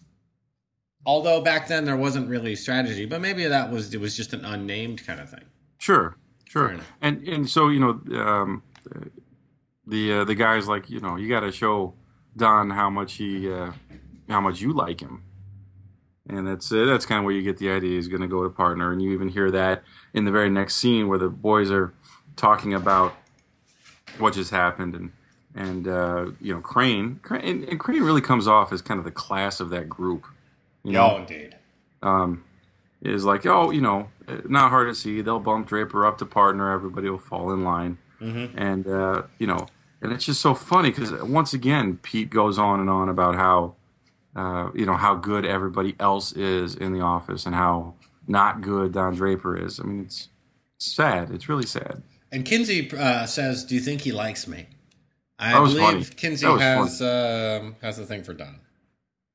Although 1.05 1.41
back 1.41 1.69
then 1.69 1.85
there 1.85 1.97
wasn't 1.97 2.29
really 2.29 2.57
strategy, 2.57 3.07
but 3.07 3.21
maybe 3.21 3.47
that 3.47 3.71
was 3.71 3.93
it 3.95 4.01
was 4.01 4.17
just 4.17 4.33
an 4.33 4.45
unnamed 4.45 5.05
kind 5.07 5.21
of 5.21 5.31
thing. 5.31 5.45
sure, 5.79 6.17
sure, 6.49 6.77
and 7.01 7.27
and 7.29 7.49
so 7.51 7.69
you 7.69 7.81
know, 7.81 8.01
um, 8.21 8.63
the 9.87 10.13
uh, 10.21 10.25
the 10.25 10.35
guy's 10.35 10.69
like, 10.69 10.91
you 10.91 11.01
know, 11.01 11.17
you 11.17 11.29
got 11.29 11.41
to 11.41 11.53
show 11.53 11.95
Don 12.37 12.71
how 12.71 12.91
much 12.91 13.15
he, 13.15 13.51
uh, 13.53 13.73
how 14.29 14.41
much 14.41 14.61
you 14.61 14.73
like 14.73 15.01
him. 15.01 15.23
And 16.29 16.47
that's 16.47 16.73
uh, 16.73 16.85
that's 16.87 17.07
kind 17.07 17.19
of 17.21 17.25
where 17.25 17.35
you 17.35 17.43
get 17.43 17.59
the 17.59 17.71
idea 17.71 17.91
he's 17.91 18.09
going 18.09 18.23
to 18.23 18.27
go 18.29 18.43
to 18.43 18.51
partner, 18.51 18.93
and 18.93 19.01
you 19.01 19.13
even 19.13 19.29
hear 19.29 19.51
that 19.53 19.85
in 20.13 20.25
the 20.25 20.33
very 20.33 20.51
next 20.51 20.77
scene 20.77 21.07
where 21.09 21.19
the 21.19 21.29
boys 21.29 21.71
are 21.71 21.95
talking 22.35 22.75
about 22.75 23.15
what 24.19 24.35
just 24.35 24.51
happened, 24.51 24.95
and 24.97 25.13
and 25.55 25.87
uh, 25.87 26.27
you 26.41 26.53
know 26.53 26.61
Crane, 26.61 27.21
Crane 27.23 27.65
and, 27.69 27.79
Crane 27.79 28.03
really 28.03 28.21
comes 28.21 28.49
off 28.49 28.73
as 28.73 28.83
kind 28.83 28.99
of 28.99 29.05
the 29.05 29.13
class 29.13 29.61
of 29.61 29.71
that 29.71 29.89
group. 29.89 30.27
You 30.83 30.93
know, 30.93 31.13
Oh, 31.13 31.17
indeed. 31.19 31.57
um, 32.03 32.45
is 33.03 33.25
like, 33.25 33.47
oh, 33.47 33.71
you 33.71 33.81
know, 33.81 34.09
not 34.49 34.71
hard 34.71 34.89
to 34.89 34.95
see. 34.97 35.21
They'll 35.21 35.39
bump 35.41 35.69
Draper 35.69 36.05
up 36.07 36.19
to 36.19 36.27
partner. 36.27 36.73
Everybody 36.73 37.09
will 37.09 37.19
fall 37.19 37.53
in 37.53 37.63
line, 37.63 37.99
Mm-hmm. 38.21 38.59
and 38.59 38.87
uh, 38.87 39.23
you 39.39 39.47
know, 39.47 39.67
and 40.01 40.13
it's 40.13 40.25
just 40.25 40.41
so 40.41 40.55
funny 40.55 40.91
because 40.91 41.13
once 41.23 41.53
again, 41.53 41.99
Pete 42.03 42.31
goes 42.31 42.59
on 42.59 42.81
and 42.81 42.89
on 42.89 43.09
about 43.09 43.35
how, 43.35 43.75
uh, 44.35 44.71
you 44.75 44.87
know, 44.87 44.97
how 44.97 45.15
good 45.15 45.45
everybody 45.45 45.95
else 46.01 46.33
is 46.33 46.75
in 46.75 46.93
the 46.93 47.01
office 47.01 47.47
and 47.47 47.55
how 47.55 47.95
not 48.27 48.61
good 48.61 48.93
Don 48.93 49.15
Draper 49.15 49.57
is. 49.57 49.79
I 49.81 49.85
mean, 49.85 50.01
it's 50.05 50.29
sad. 50.79 51.31
It's 51.31 51.49
really 51.49 51.67
sad. 51.67 52.03
And 52.33 52.45
Kinsey 52.45 52.91
uh, 52.97 53.27
says, 53.27 53.65
"Do 53.65 53.75
you 53.75 53.81
think 53.81 54.01
he 54.03 54.13
likes 54.13 54.47
me?" 54.49 54.67
I 55.39 55.53
believe 55.53 55.79
funny. 55.79 56.05
Kinsey 56.17 56.47
has 56.47 57.03
um, 57.03 57.77
has 57.83 57.99
a 57.99 58.07
thing 58.07 58.23
for 58.23 58.33
Don. 58.33 58.61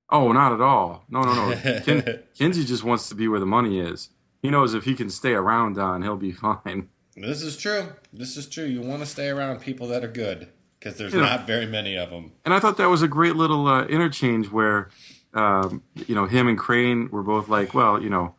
Oh, 0.10 0.32
not 0.34 0.52
at 0.52 0.60
all. 0.62 1.06
No, 1.10 1.22
no, 1.22 1.34
no. 1.34 1.80
Kin- 1.86 2.20
Kinsey 2.36 2.66
just 2.66 2.84
wants 2.84 3.08
to 3.10 3.16
be 3.16 3.28
where 3.28 3.40
the 3.40 3.46
money 3.46 3.80
is. 3.80 4.10
He 4.42 4.50
knows 4.50 4.74
if 4.74 4.84
he 4.84 4.94
can 4.96 5.10
stay 5.10 5.34
around 5.34 5.76
Don, 5.76 6.02
he'll 6.02 6.18
be 6.18 6.32
fine. 6.48 6.90
This 7.16 7.42
is 7.42 7.58
true. 7.58 7.90
This 8.14 8.38
is 8.38 8.48
true. 8.48 8.66
You 8.66 8.82
want 8.82 9.02
to 9.02 9.06
stay 9.06 9.30
around 9.30 9.62
people 9.62 9.88
that 9.88 10.04
are 10.04 10.12
good 10.12 10.48
because 10.80 10.98
there's 10.98 11.14
not 11.14 11.46
very 11.46 11.66
many 11.66 11.96
of 11.96 12.10
them. 12.10 12.32
And 12.46 12.54
I 12.54 12.60
thought 12.60 12.78
that 12.78 12.90
was 12.90 13.02
a 13.02 13.08
great 13.08 13.36
little 13.36 13.68
uh, 13.68 13.86
interchange 13.86 14.50
where, 14.50 14.90
um, 15.34 15.84
you 16.08 16.16
know, 16.16 16.26
him 16.26 16.48
and 16.48 16.58
Crane 16.58 17.10
were 17.12 17.24
both 17.24 17.50
like, 17.50 17.74
well, 17.74 18.02
you 18.02 18.10
know, 18.10 18.36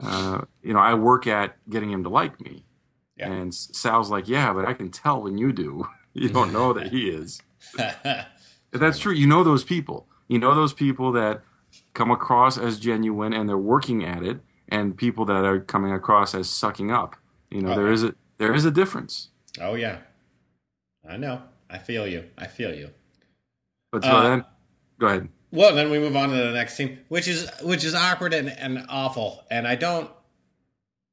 uh, 0.00 0.42
you 0.62 0.72
know, 0.72 0.80
I 0.80 0.94
work 0.94 1.26
at 1.26 1.56
getting 1.68 1.90
him 1.90 2.02
to 2.04 2.08
like 2.08 2.40
me. 2.40 2.64
Yeah. 3.16 3.30
And 3.30 3.54
Sal's 3.54 4.10
like, 4.10 4.26
yeah, 4.26 4.52
but 4.52 4.64
I 4.64 4.72
can 4.72 4.90
tell 4.90 5.22
when 5.22 5.38
you 5.38 5.52
do. 5.52 5.86
you 6.14 6.28
don't 6.28 6.52
know 6.52 6.72
that 6.72 6.88
he 6.88 7.08
is. 7.08 7.40
That's 8.72 8.98
true. 8.98 9.12
You 9.12 9.26
know 9.26 9.44
those 9.44 9.64
people. 9.64 10.08
You 10.28 10.38
know 10.38 10.54
those 10.54 10.72
people 10.72 11.12
that 11.12 11.42
come 11.92 12.10
across 12.10 12.58
as 12.58 12.80
genuine 12.80 13.32
and 13.32 13.48
they're 13.48 13.58
working 13.58 14.04
at 14.04 14.22
it, 14.22 14.40
and 14.68 14.96
people 14.96 15.24
that 15.26 15.44
are 15.44 15.60
coming 15.60 15.92
across 15.92 16.34
as 16.34 16.48
sucking 16.48 16.90
up. 16.90 17.16
You 17.54 17.62
know, 17.62 17.72
Oh, 17.72 17.76
there 17.76 17.92
is 17.92 18.02
a 18.02 18.14
there 18.38 18.52
is 18.52 18.64
a 18.64 18.70
difference. 18.70 19.28
oh 19.60 19.74
yeah, 19.74 19.98
I 21.08 21.16
know. 21.16 21.40
I 21.70 21.78
feel 21.78 22.06
you. 22.06 22.24
I 22.36 22.46
feel 22.46 22.74
you. 22.74 22.90
But 23.92 24.02
so 24.04 24.10
Uh, 24.10 24.22
then, 24.22 24.44
go 24.98 25.06
ahead. 25.06 25.28
Well, 25.52 25.74
then 25.74 25.88
we 25.90 25.98
move 26.00 26.16
on 26.16 26.30
to 26.30 26.34
the 26.36 26.50
next 26.50 26.74
scene, 26.76 26.98
which 27.08 27.28
is 27.28 27.48
which 27.62 27.84
is 27.84 27.94
awkward 27.94 28.34
and, 28.34 28.48
and 28.50 28.84
awful. 28.88 29.44
And 29.50 29.68
I 29.68 29.76
don't. 29.76 30.10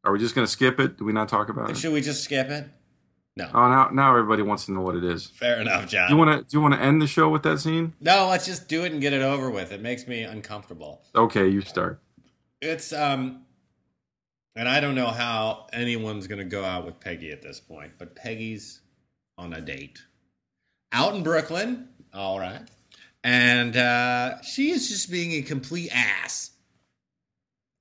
Are 0.04 0.12
we 0.12 0.18
just 0.18 0.34
going 0.34 0.46
to 0.48 0.52
skip 0.52 0.80
it? 0.80 0.98
Do 0.98 1.06
we 1.06 1.14
not 1.14 1.30
talk 1.30 1.50
about 1.50 1.70
it? 1.70 1.78
Should 1.78 1.94
we 1.94 2.02
just 2.02 2.24
skip 2.24 2.50
it? 2.50 2.66
No. 3.38 3.48
Oh, 3.54 3.70
now 3.70 3.90
now 3.94 4.10
everybody 4.10 4.42
wants 4.42 4.66
to 4.66 4.72
know 4.72 4.82
what 4.82 4.96
it 4.96 5.04
is. 5.04 5.28
Fair 5.28 5.62
enough, 5.62 5.88
John. 5.88 6.08
Do 6.10 6.16
you 6.16 6.18
want 6.18 6.40
to 6.40 6.44
do 6.50 6.58
you 6.58 6.62
want 6.62 6.74
to 6.74 6.82
end 6.82 7.02
the 7.04 7.08
show 7.08 7.30
with 7.30 7.44
that 7.44 7.60
scene? 7.60 7.94
no, 8.02 8.28
let's 8.30 8.48
just 8.48 8.68
do 8.68 8.84
it 8.84 8.92
and 8.92 9.00
get 9.00 9.14
it 9.14 9.22
over 9.22 9.50
with. 9.52 9.72
It 9.72 9.82
makes 9.82 10.08
me 10.08 10.24
uncomfortable. 10.24 11.04
Okay, 11.16 11.48
you 11.48 11.62
start. 11.62 12.02
It's 12.62 12.92
um, 12.92 13.44
and 14.56 14.68
I 14.68 14.80
don't 14.80 14.96
know 14.96 15.08
how 15.08 15.68
anyone's 15.74 16.28
gonna 16.28 16.44
go 16.44 16.64
out 16.64 16.86
with 16.86 17.00
Peggy 17.00 17.32
at 17.32 17.42
this 17.42 17.60
point, 17.60 17.94
but 17.98 18.16
Peggy's 18.16 18.82
on 19.38 19.54
a 19.54 19.62
date 19.62 20.02
out 20.92 21.16
in 21.16 21.24
Brooklyn. 21.24 21.90
All 22.14 22.40
right, 22.40 22.62
and 23.24 23.78
uh, 23.78 24.42
she 24.42 24.72
is 24.72 24.90
just 24.90 25.12
being 25.12 25.32
a 25.34 25.42
complete 25.42 25.90
ass. 25.94 26.52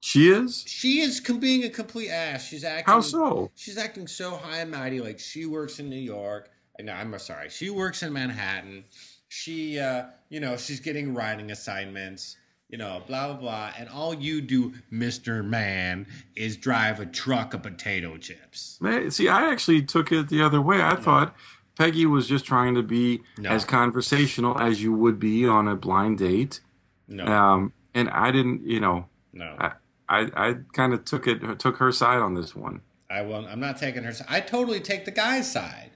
She 0.02 0.30
is. 0.30 0.64
She 0.66 1.00
is 1.00 1.20
com- 1.20 1.40
being 1.40 1.64
a 1.64 1.68
complete 1.68 2.10
ass. 2.10 2.46
She's 2.46 2.64
acting. 2.64 2.92
How 2.92 3.00
so? 3.00 3.50
She's 3.54 3.76
acting 3.76 4.06
so 4.06 4.36
high 4.36 4.58
and 4.58 4.70
mighty, 4.70 5.00
like 5.00 5.18
she 5.18 5.46
works 5.46 5.78
in 5.78 5.90
New 5.90 5.96
York. 5.96 6.50
No, 6.80 6.92
I'm 6.92 7.16
sorry, 7.18 7.50
she 7.50 7.68
works 7.68 8.02
in 8.02 8.12
Manhattan. 8.12 8.84
She, 9.28 9.78
uh, 9.78 10.04
you 10.28 10.40
know, 10.40 10.56
she's 10.56 10.80
getting 10.80 11.14
writing 11.14 11.50
assignments. 11.50 12.36
You 12.70 12.78
know, 12.78 13.02
blah 13.06 13.26
blah 13.26 13.36
blah, 13.36 13.70
and 13.76 13.88
all 13.88 14.14
you 14.14 14.40
do, 14.40 14.74
Mister 14.90 15.42
Man, 15.42 16.06
is 16.36 16.56
drive 16.56 17.00
a 17.00 17.06
truck 17.06 17.52
of 17.52 17.62
potato 17.64 18.16
chips. 18.16 18.78
Man, 18.80 19.10
see, 19.10 19.28
I 19.28 19.50
actually 19.50 19.82
took 19.82 20.12
it 20.12 20.28
the 20.28 20.40
other 20.40 20.60
way. 20.60 20.80
I 20.80 20.94
thought 20.94 21.34
Peggy 21.76 22.06
was 22.06 22.28
just 22.28 22.44
trying 22.44 22.76
to 22.76 22.82
be 22.84 23.22
No. 23.38 23.50
as 23.50 23.64
conversational 23.64 24.56
as 24.58 24.82
you 24.82 24.92
would 24.92 25.18
be 25.18 25.46
on 25.48 25.66
a 25.66 25.74
blind 25.74 26.18
date. 26.18 26.60
No, 27.08 27.26
Um, 27.26 27.72
and 27.92 28.08
I 28.10 28.30
didn't, 28.30 28.64
you 28.64 28.78
know, 28.78 29.06
no, 29.32 29.56
I 29.58 29.72
I, 30.08 30.30
I 30.36 30.54
kind 30.72 30.92
of 30.92 31.04
took 31.04 31.26
it 31.26 31.58
took 31.58 31.78
her 31.78 31.90
side 31.90 32.18
on 32.20 32.34
this 32.34 32.54
one. 32.54 32.82
I 33.10 33.22
will. 33.22 33.46
I'm 33.48 33.58
not 33.58 33.78
taking 33.78 34.04
her. 34.04 34.12
side. 34.12 34.28
I 34.30 34.40
totally 34.40 34.78
take 34.78 35.04
the 35.06 35.10
guy's 35.10 35.50
side. 35.50 35.90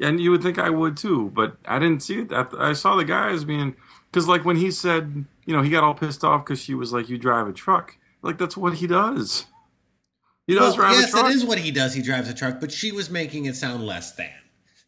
And 0.00 0.18
you 0.20 0.32
would 0.32 0.42
think 0.42 0.58
I 0.58 0.70
would 0.70 0.96
too, 0.96 1.30
but 1.34 1.56
I 1.64 1.78
didn't 1.78 2.02
see 2.02 2.20
it. 2.20 2.32
I, 2.32 2.46
I 2.58 2.72
saw 2.72 2.96
the 2.96 3.04
guy 3.04 3.30
as 3.30 3.44
being 3.44 3.76
because, 4.10 4.26
like, 4.28 4.44
when 4.44 4.56
he 4.56 4.70
said, 4.70 5.24
you 5.46 5.54
know, 5.54 5.62
he 5.62 5.70
got 5.70 5.84
all 5.84 5.94
pissed 5.94 6.24
off 6.24 6.44
because 6.44 6.60
she 6.60 6.74
was 6.74 6.92
like, 6.92 7.08
"You 7.08 7.18
drive 7.18 7.48
a 7.48 7.52
truck." 7.52 7.96
Like 8.22 8.36
that's 8.38 8.56
what 8.56 8.74
he 8.74 8.86
does. 8.86 9.46
He 10.46 10.54
does 10.54 10.76
Well, 10.76 10.88
drive 10.88 11.00
yes, 11.00 11.08
a 11.08 11.10
truck. 11.12 11.24
Yes, 11.24 11.32
it 11.32 11.36
is 11.36 11.44
what 11.44 11.58
he 11.58 11.70
does. 11.70 11.94
He 11.94 12.02
drives 12.02 12.28
a 12.28 12.34
truck, 12.34 12.58
but 12.60 12.72
she 12.72 12.90
was 12.90 13.10
making 13.10 13.44
it 13.44 13.54
sound 13.54 13.84
less 13.86 14.12
than. 14.12 14.30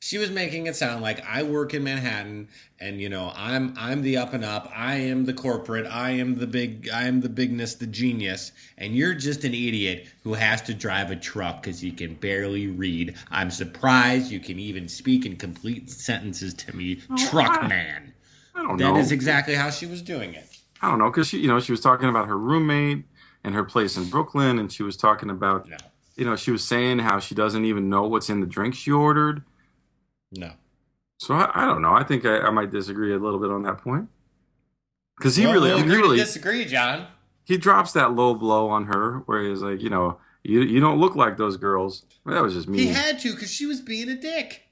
She 0.03 0.17
was 0.17 0.31
making 0.31 0.67
it 0.67 0.75
sound 0.75 1.03
like 1.03 1.23
I 1.29 1.43
work 1.43 1.75
in 1.75 1.85
Manhattan 1.85 2.49
and 2.81 2.99
you 2.99 3.11
know, 3.11 3.33
I'm 3.37 3.75
I'm 3.77 4.01
the 4.01 4.17
up 4.17 4.33
and 4.33 4.43
up. 4.43 4.73
I 4.75 4.95
am 4.95 5.27
the 5.27 5.35
corporate. 5.35 5.87
I 5.87 6.13
am 6.13 6.37
the 6.37 6.47
big 6.47 6.89
I 6.89 7.03
am 7.03 7.21
the 7.21 7.29
bigness, 7.29 7.75
the 7.75 7.87
genius, 7.87 8.53
and 8.79 8.97
you're 8.97 9.13
just 9.13 9.45
an 9.45 9.53
idiot 9.53 10.07
who 10.25 10.33
has 10.33 10.63
to 10.63 10.75
drive 10.75 11.11
a 11.11 11.17
truck 11.17 11.63
cuz 11.63 11.85
you 11.85 11.93
can 11.93 12.15
barely 12.15 12.67
read. 12.69 13.15
I'm 13.31 13.51
surprised 13.51 14.31
you 14.31 14.41
can 14.41 14.59
even 14.59 14.89
speak 14.89 15.27
in 15.27 15.37
complete 15.37 15.91
sentences 15.91 16.55
to 16.55 16.75
me, 16.75 17.03
truck 17.19 17.63
I- 17.63 17.69
man. 17.69 18.15
I 18.61 18.68
don't 18.68 18.77
That 18.77 18.92
know. 18.94 18.99
is 18.99 19.11
exactly 19.12 19.55
how 19.55 19.70
she 19.70 19.87
was 19.87 20.03
doing 20.03 20.35
it. 20.35 20.46
I 20.83 20.88
don't 20.88 20.99
know 20.99 21.11
because 21.11 21.29
she, 21.29 21.38
you 21.38 21.49
know, 21.49 21.61
she 21.61 21.73
was 21.73 21.81
talking 21.81 22.09
about 22.09 22.29
her 22.29 22.38
roommate 22.38 23.05
and 23.44 23.55
her 23.55 23.64
place 23.64 23.96
in 23.96 24.09
Brooklyn, 24.11 24.59
and 24.59 24.70
she 24.73 24.83
was 24.83 24.96
talking 24.96 25.31
about, 25.31 25.68
No. 25.68 25.77
you 26.16 26.25
know, 26.25 26.37
she 26.37 26.51
was 26.51 26.62
saying 26.64 26.99
how 27.01 27.18
she 27.20 27.35
doesn't 27.35 27.64
even 27.64 27.88
know 27.88 28.03
what's 28.07 28.29
in 28.31 28.40
the 28.40 28.46
drink 28.46 28.75
she 28.75 28.90
ordered. 28.90 29.42
No. 30.33 30.53
So 31.18 31.35
I, 31.35 31.51
I 31.62 31.66
don't 31.66 31.83
know. 31.83 31.92
I 31.92 32.03
think 32.05 32.25
I, 32.25 32.38
I 32.40 32.51
might 32.51 32.70
disagree 32.70 33.12
a 33.14 33.18
little 33.18 33.38
bit 33.38 33.51
on 33.51 33.62
that 33.64 33.79
point 33.79 34.09
because 35.18 35.37
he 35.37 35.44
Well, 35.44 35.55
really, 35.55 35.68
we'll 35.70 35.79
I 35.79 35.81
mean, 35.83 35.88
he 35.90 35.94
agree 35.96 36.03
to 36.03 36.09
really, 36.09 36.18
disagree, 36.18 36.64
John. 36.64 37.07
he 37.44 37.57
drops 37.59 37.92
that 37.92 38.12
low 38.14 38.35
blow 38.35 38.68
on 38.68 38.85
her 38.87 39.18
where 39.27 39.42
he's 39.42 39.61
like, 39.62 39.83
you 39.83 39.90
know, 39.90 40.18
you 40.44 40.62
you 40.62 40.81
don't 40.81 40.99
look 40.99 41.14
like 41.16 41.37
those 41.37 41.59
girls. 41.59 42.05
Well, 42.25 42.35
that 42.35 42.42
was 42.42 42.55
just 42.55 42.68
me. 42.68 42.79
He 42.79 42.87
had 42.88 43.18
to 43.20 43.33
because 43.33 43.51
she 43.51 43.66
was 43.66 43.81
being 43.83 44.09
a 44.09 44.14
dick. 44.16 44.62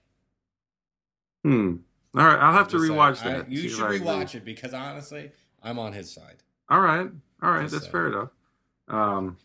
hmm. 1.45 1.77
All 2.17 2.25
right, 2.25 2.39
I'll 2.39 2.53
have 2.55 2.69
to 2.69 2.77
Just 2.79 2.87
saying. 2.89 2.99
rewatch 2.99 3.25
I- 3.25 3.33
that. 3.39 3.51
you 3.51 3.69
should 3.69 3.85
rewatch 3.85 4.35
it 4.35 4.45
because 4.45 4.73
honestly, 4.75 5.31
I'm 5.63 5.79
on 5.79 5.93
his 5.93 6.11
side. 6.13 6.37
All 6.69 6.81
right, 6.81 7.09
all 7.43 7.51
right, 7.53 7.69
that's 7.71 7.87
fair 7.87 8.09
enough. 8.09 8.31
Um, 8.89 9.37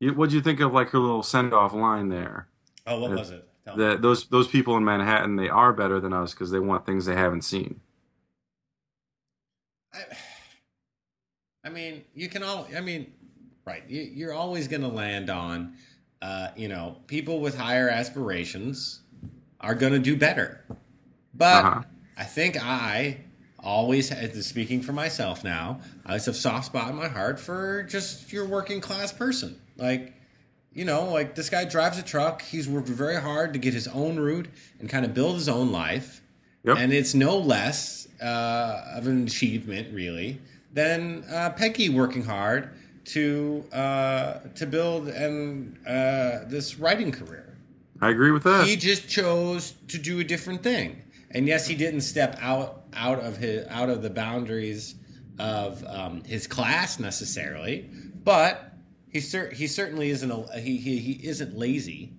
you, 0.00 0.12
what'd 0.14 0.32
you 0.32 0.40
think 0.40 0.60
of 0.60 0.72
like 0.72 0.90
her 0.90 0.98
little 0.98 1.22
send 1.22 1.52
off 1.54 1.72
line 1.74 2.08
there? 2.08 2.48
Oh, 2.86 3.00
what 3.00 3.12
Uh, 3.12 3.16
was 3.16 3.30
it? 3.30 3.48
Tell 3.64 3.76
me. 3.76 3.84
that 3.84 4.02
those 4.02 4.26
those 4.26 4.46
people 4.48 4.76
in 4.76 4.84
Manhattan 4.84 5.36
they 5.36 5.48
are 5.48 5.72
better 5.72 5.98
than 6.00 6.12
us 6.12 6.32
because 6.34 6.50
they 6.50 6.58
want 6.58 6.84
things 6.84 7.06
they 7.06 7.14
haven't 7.14 7.42
seen. 7.42 7.80
I, 9.92 9.98
I 11.64 11.68
mean, 11.70 12.04
you 12.14 12.28
can 12.28 12.42
all. 12.42 12.66
I 12.76 12.80
mean, 12.80 13.12
right? 13.64 13.82
You, 13.88 14.02
you're 14.02 14.34
always 14.34 14.68
going 14.68 14.82
to 14.82 14.88
land 14.88 15.30
on, 15.30 15.76
uh, 16.20 16.48
you 16.56 16.68
know, 16.68 16.98
people 17.06 17.40
with 17.40 17.56
higher 17.56 17.88
aspirations 17.88 19.00
are 19.60 19.74
going 19.74 19.92
to 19.94 19.98
do 19.98 20.14
better. 20.16 20.64
But 21.36 21.64
Uh-huh. 21.64 21.82
I 22.16 22.24
think 22.24 22.56
I 22.62 23.18
always, 23.58 24.12
speaking 24.46 24.82
for 24.82 24.92
myself 24.92 25.42
now, 25.42 25.80
I 26.06 26.10
always 26.10 26.26
have 26.26 26.34
a 26.34 26.38
soft 26.38 26.66
spot 26.66 26.90
in 26.90 26.96
my 26.96 27.08
heart 27.08 27.40
for 27.40 27.82
just 27.84 28.32
your 28.32 28.46
working 28.46 28.80
class 28.80 29.12
person. 29.12 29.58
Like, 29.76 30.12
you 30.72 30.84
know, 30.84 31.10
like 31.10 31.34
this 31.34 31.50
guy 31.50 31.64
drives 31.64 31.98
a 31.98 32.02
truck. 32.02 32.42
He's 32.42 32.68
worked 32.68 32.88
very 32.88 33.20
hard 33.20 33.52
to 33.52 33.58
get 33.58 33.74
his 33.74 33.88
own 33.88 34.18
route 34.18 34.48
and 34.78 34.88
kind 34.88 35.04
of 35.04 35.14
build 35.14 35.34
his 35.36 35.48
own 35.48 35.72
life. 35.72 36.20
Yep. 36.64 36.78
And 36.78 36.92
it's 36.92 37.14
no 37.14 37.36
less 37.36 38.08
uh, 38.22 38.92
of 38.94 39.06
an 39.06 39.26
achievement, 39.26 39.92
really, 39.92 40.40
than 40.72 41.24
uh, 41.30 41.50
Peggy 41.50 41.88
working 41.90 42.24
hard 42.24 42.70
to 43.06 43.64
uh, 43.72 44.38
to 44.54 44.66
build 44.66 45.08
and 45.08 45.76
uh, 45.86 46.44
this 46.46 46.78
writing 46.78 47.12
career. 47.12 47.56
I 48.00 48.10
agree 48.10 48.30
with 48.30 48.44
that. 48.44 48.66
He 48.66 48.76
just 48.76 49.08
chose 49.08 49.74
to 49.88 49.98
do 49.98 50.20
a 50.20 50.24
different 50.24 50.62
thing, 50.62 51.02
and 51.34 51.46
yes, 51.46 51.66
he 51.66 51.74
didn't 51.74 52.02
step 52.02 52.38
out 52.40 52.84
out 52.94 53.18
of 53.20 53.36
his 53.36 53.66
out 53.68 53.90
of 53.90 54.02
the 54.02 54.10
boundaries 54.10 54.94
of 55.38 55.84
um, 55.86 56.22
his 56.24 56.46
class 56.46 56.98
necessarily, 57.00 57.90
but 58.22 58.72
he 59.08 59.20
cer- 59.20 59.50
he 59.50 59.66
certainly 59.66 60.10
isn't 60.10 60.30
a, 60.30 60.60
he, 60.60 60.76
he 60.76 60.98
he 60.98 61.26
isn't 61.26 61.56
lazy. 61.58 62.14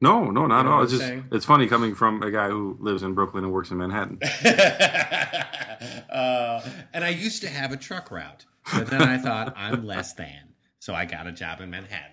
no, 0.00 0.30
no, 0.30 0.46
not 0.46 0.58
You 0.58 0.64
know 0.64 0.70
at 0.70 0.74
all. 0.74 0.82
It's 0.82 0.92
just 0.92 1.04
saying? 1.04 1.24
it's 1.30 1.44
funny 1.44 1.66
coming 1.68 1.94
from 1.94 2.22
a 2.22 2.30
guy 2.30 2.48
who 2.48 2.76
lives 2.80 3.02
in 3.02 3.14
Brooklyn 3.14 3.44
and 3.44 3.52
works 3.52 3.70
in 3.70 3.76
Manhattan. 3.78 4.18
uh, 6.10 6.60
and 6.92 7.04
I 7.04 7.10
used 7.10 7.42
to 7.42 7.48
have 7.48 7.72
a 7.72 7.76
truck 7.76 8.10
route, 8.10 8.46
but 8.72 8.88
then 8.88 9.02
I 9.02 9.18
thought 9.18 9.54
I'm 9.56 9.84
less 9.86 10.12
than, 10.14 10.54
so 10.78 10.94
I 10.94 11.04
got 11.04 11.26
a 11.26 11.32
job 11.32 11.60
in 11.60 11.70
Manhattan. 11.70 12.09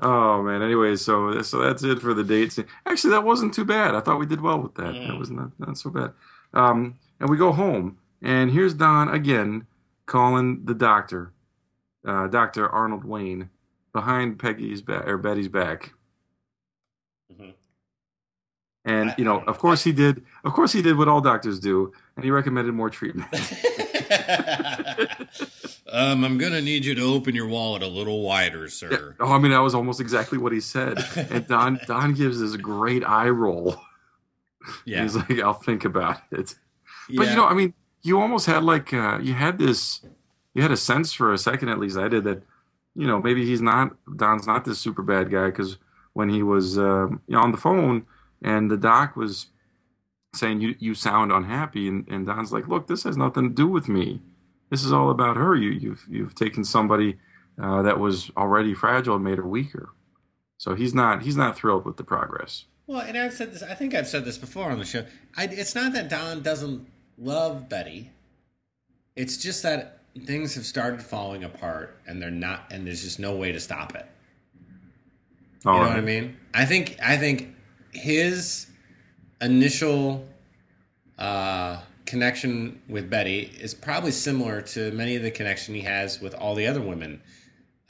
Oh 0.00 0.42
man. 0.42 0.62
Anyway, 0.62 0.96
so 0.96 1.42
so 1.42 1.58
that's 1.58 1.84
it 1.84 2.00
for 2.00 2.14
the 2.14 2.24
dates. 2.24 2.58
Actually, 2.86 3.10
that 3.10 3.24
wasn't 3.24 3.54
too 3.54 3.64
bad. 3.64 3.94
I 3.94 4.00
thought 4.00 4.18
we 4.18 4.26
did 4.26 4.40
well 4.40 4.60
with 4.60 4.74
that. 4.74 4.94
Mm. 4.94 5.08
That 5.08 5.18
was 5.18 5.30
not 5.30 5.50
not 5.58 5.78
so 5.78 5.90
bad. 5.90 6.12
Um, 6.52 6.94
and 7.20 7.28
we 7.28 7.36
go 7.36 7.52
home, 7.52 7.98
and 8.22 8.50
here's 8.50 8.74
Don 8.74 9.08
again 9.08 9.66
calling 10.06 10.64
the 10.64 10.74
doctor, 10.74 11.32
uh, 12.06 12.26
Doctor 12.28 12.68
Arnold 12.68 13.04
Wayne, 13.04 13.50
behind 13.92 14.38
Peggy's 14.38 14.82
back 14.82 15.06
or 15.06 15.18
Betty's 15.18 15.48
back. 15.48 15.94
Mhm. 17.32 17.54
And 18.84 19.14
you 19.16 19.24
know, 19.24 19.38
know. 19.38 19.44
of 19.46 19.58
course 19.58 19.84
he 19.84 19.92
did. 19.92 20.24
Of 20.44 20.52
course 20.52 20.72
he 20.72 20.82
did 20.82 20.98
what 20.98 21.08
all 21.08 21.20
doctors 21.20 21.58
do, 21.58 21.92
and 22.16 22.24
he 22.24 22.30
recommended 22.30 22.74
more 22.74 22.90
treatment. 22.90 23.28
um, 25.94 26.24
I'm 26.24 26.36
gonna 26.38 26.60
need 26.60 26.84
you 26.84 26.94
to 26.96 27.02
open 27.02 27.34
your 27.34 27.46
wallet 27.46 27.82
a 27.82 27.86
little 27.86 28.22
wider, 28.22 28.68
sir. 28.68 29.14
oh, 29.20 29.32
I 29.32 29.38
mean, 29.38 29.52
that 29.52 29.60
was 29.60 29.74
almost 29.74 30.00
exactly 30.00 30.38
what 30.38 30.52
he 30.52 30.60
said. 30.60 31.04
And 31.30 31.46
Don 31.48 31.80
Don 31.86 32.14
gives 32.14 32.40
this 32.40 32.56
great 32.56 33.04
eye 33.04 33.28
roll. 33.28 33.76
Yeah, 34.84 35.02
He's 35.02 35.14
like, 35.16 35.38
"I'll 35.40 35.52
think 35.52 35.84
about 35.84 36.20
it." 36.30 36.54
But 37.08 37.24
Yeah. 37.26 37.30
you 37.30 37.36
know, 37.36 37.46
I 37.46 37.54
mean, 37.54 37.74
you 38.02 38.20
almost 38.20 38.46
had 38.46 38.62
like 38.64 38.92
uh, 38.92 39.18
you 39.22 39.34
had 39.34 39.58
this, 39.58 40.00
you 40.54 40.62
had 40.62 40.70
a 40.70 40.76
sense 40.76 41.12
for 41.12 41.32
a 41.32 41.38
second 41.38 41.68
at 41.68 41.78
least. 41.78 41.96
I 41.96 42.08
did 42.08 42.24
that. 42.24 42.42
You 42.96 43.06
know, 43.08 43.20
maybe 43.20 43.44
he's 43.44 43.60
not 43.60 43.96
Don's 44.16 44.46
not 44.46 44.64
this 44.64 44.78
super 44.78 45.02
bad 45.02 45.30
guy 45.30 45.46
because 45.46 45.78
when 46.12 46.28
he 46.28 46.42
was 46.42 46.78
um, 46.78 47.20
you 47.26 47.34
know, 47.36 47.42
on 47.42 47.50
the 47.50 47.58
phone 47.58 48.06
and 48.40 48.70
the 48.70 48.76
doc 48.76 49.16
was 49.16 49.46
saying 50.32 50.60
you 50.60 50.76
you 50.78 50.94
sound 50.94 51.32
unhappy 51.32 51.88
and, 51.88 52.06
and 52.08 52.24
Don's 52.26 52.52
like, 52.52 52.68
look, 52.68 52.86
this 52.86 53.02
has 53.02 53.16
nothing 53.16 53.48
to 53.48 53.54
do 53.54 53.66
with 53.66 53.88
me. 53.88 54.20
This 54.74 54.82
is 54.82 54.92
all 54.92 55.10
about 55.10 55.36
her. 55.36 55.54
You 55.54 55.70
you've 55.70 56.04
you've 56.10 56.34
taken 56.34 56.64
somebody 56.64 57.16
uh, 57.62 57.82
that 57.82 58.00
was 58.00 58.32
already 58.36 58.74
fragile 58.74 59.14
and 59.14 59.22
made 59.22 59.38
her 59.38 59.46
weaker. 59.46 59.90
So 60.58 60.74
he's 60.74 60.92
not 60.92 61.22
he's 61.22 61.36
not 61.36 61.54
thrilled 61.54 61.84
with 61.84 61.96
the 61.96 62.02
progress. 62.02 62.64
Well, 62.88 62.98
and 62.98 63.16
I've 63.16 63.34
said 63.34 63.52
this. 63.52 63.62
I 63.62 63.74
think 63.74 63.94
I've 63.94 64.08
said 64.08 64.24
this 64.24 64.36
before 64.36 64.72
on 64.72 64.80
the 64.80 64.84
show. 64.84 65.04
I, 65.36 65.44
it's 65.44 65.76
not 65.76 65.92
that 65.92 66.08
Don 66.08 66.42
doesn't 66.42 66.88
love 67.16 67.68
Betty. 67.68 68.10
It's 69.14 69.36
just 69.36 69.62
that 69.62 70.00
things 70.24 70.56
have 70.56 70.66
started 70.66 71.00
falling 71.00 71.44
apart, 71.44 71.96
and 72.08 72.20
they're 72.20 72.32
not, 72.32 72.64
and 72.72 72.84
there's 72.84 73.04
just 73.04 73.20
no 73.20 73.36
way 73.36 73.52
to 73.52 73.60
stop 73.60 73.94
it. 73.94 74.06
You 75.64 75.70
know 75.70 75.78
right. 75.78 75.86
what 75.86 75.96
I 75.98 76.00
mean? 76.00 76.36
I 76.52 76.64
think 76.64 76.96
I 77.00 77.16
think 77.16 77.54
his 77.92 78.66
initial 79.40 80.26
uh, 81.16 81.80
connection 82.06 82.80
with 82.88 83.08
Betty 83.10 83.50
is 83.60 83.74
probably 83.74 84.10
similar 84.10 84.60
to 84.62 84.90
many 84.92 85.16
of 85.16 85.22
the 85.22 85.30
connection 85.30 85.74
he 85.74 85.80
has 85.82 86.20
with 86.20 86.34
all 86.34 86.54
the 86.54 86.66
other 86.66 86.80
women 86.80 87.20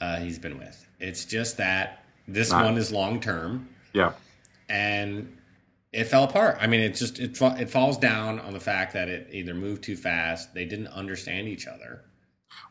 uh, 0.01 0.17
he's 0.17 0.39
been 0.39 0.57
with. 0.57 0.85
It's 0.99 1.25
just 1.25 1.57
that 1.57 2.03
this 2.27 2.51
Not- 2.51 2.65
one 2.65 2.77
is 2.77 2.91
long 2.91 3.19
term 3.19 3.67
Yeah. 3.93 4.13
and 4.69 5.37
it 5.91 6.05
fell 6.05 6.25
apart. 6.25 6.57
I 6.59 6.67
mean, 6.67 6.81
it 6.81 6.95
just 6.95 7.19
it 7.19 7.39
it 7.41 7.69
falls 7.69 7.97
down 7.97 8.39
on 8.39 8.51
the 8.53 8.59
fact 8.59 8.93
that 8.93 9.07
it 9.07 9.29
either 9.31 9.53
moved 9.53 9.83
too 9.83 9.95
fast, 9.95 10.53
they 10.53 10.65
didn't 10.65 10.87
understand 10.87 11.47
each 11.47 11.67
other. 11.67 12.01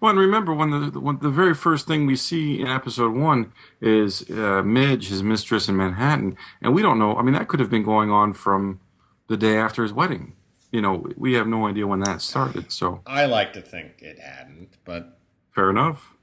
Well, 0.00 0.10
and 0.10 0.18
remember 0.18 0.52
when 0.52 0.70
the 0.92 1.00
when 1.00 1.18
the 1.20 1.30
very 1.30 1.54
first 1.54 1.86
thing 1.86 2.04
we 2.04 2.16
see 2.16 2.60
in 2.60 2.66
episode 2.66 3.14
one 3.14 3.52
is 3.80 4.28
uh, 4.30 4.62
Midge, 4.62 5.08
his 5.08 5.22
mistress 5.22 5.68
in 5.68 5.76
Manhattan, 5.76 6.36
and 6.60 6.74
we 6.74 6.82
don't 6.82 6.98
know. 6.98 7.16
I 7.16 7.22
mean, 7.22 7.32
that 7.34 7.48
could 7.48 7.60
have 7.60 7.70
been 7.70 7.82
going 7.82 8.10
on 8.10 8.32
from 8.34 8.80
the 9.28 9.36
day 9.38 9.56
after 9.56 9.82
his 9.82 9.92
wedding. 9.92 10.34
You 10.74 10.82
know, 10.82 11.06
we 11.16 11.34
have 11.34 11.46
no 11.46 11.68
idea 11.68 11.86
when 11.86 12.00
that 12.00 12.20
started. 12.20 12.72
So 12.72 13.00
I 13.06 13.26
like 13.26 13.52
to 13.52 13.62
think 13.62 14.02
it 14.02 14.18
hadn't, 14.18 14.70
but 14.84 15.20
fair 15.54 15.70
enough. 15.70 16.16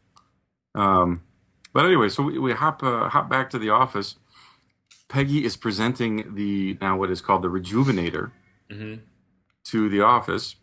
Um, 0.75 1.21
but 1.71 1.85
anyway, 1.85 2.09
so 2.09 2.23
we, 2.23 2.37
we 2.37 2.51
hop 2.51 2.83
uh, 2.83 3.07
hop 3.07 3.29
back 3.29 3.49
to 3.51 3.57
the 3.59 3.69
office. 3.69 4.17
Peggy 5.07 5.45
is 5.45 5.55
presenting 5.55 6.35
the 6.35 6.77
now 6.81 6.97
what 6.97 7.09
is 7.09 7.21
called 7.21 7.43
the 7.43 7.47
Rejuvenator 7.47 8.31
Mhm. 8.69 8.99
to 9.65 9.87
the 9.87 10.01
office. 10.01 10.57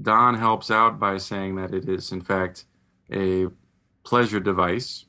Don 0.00 0.34
helps 0.34 0.70
out 0.70 0.98
by 1.00 1.16
saying 1.16 1.56
that 1.56 1.72
it 1.72 1.88
is 1.88 2.12
in 2.12 2.20
fact 2.20 2.66
a 3.10 3.46
pleasure 4.04 4.38
device, 4.40 5.06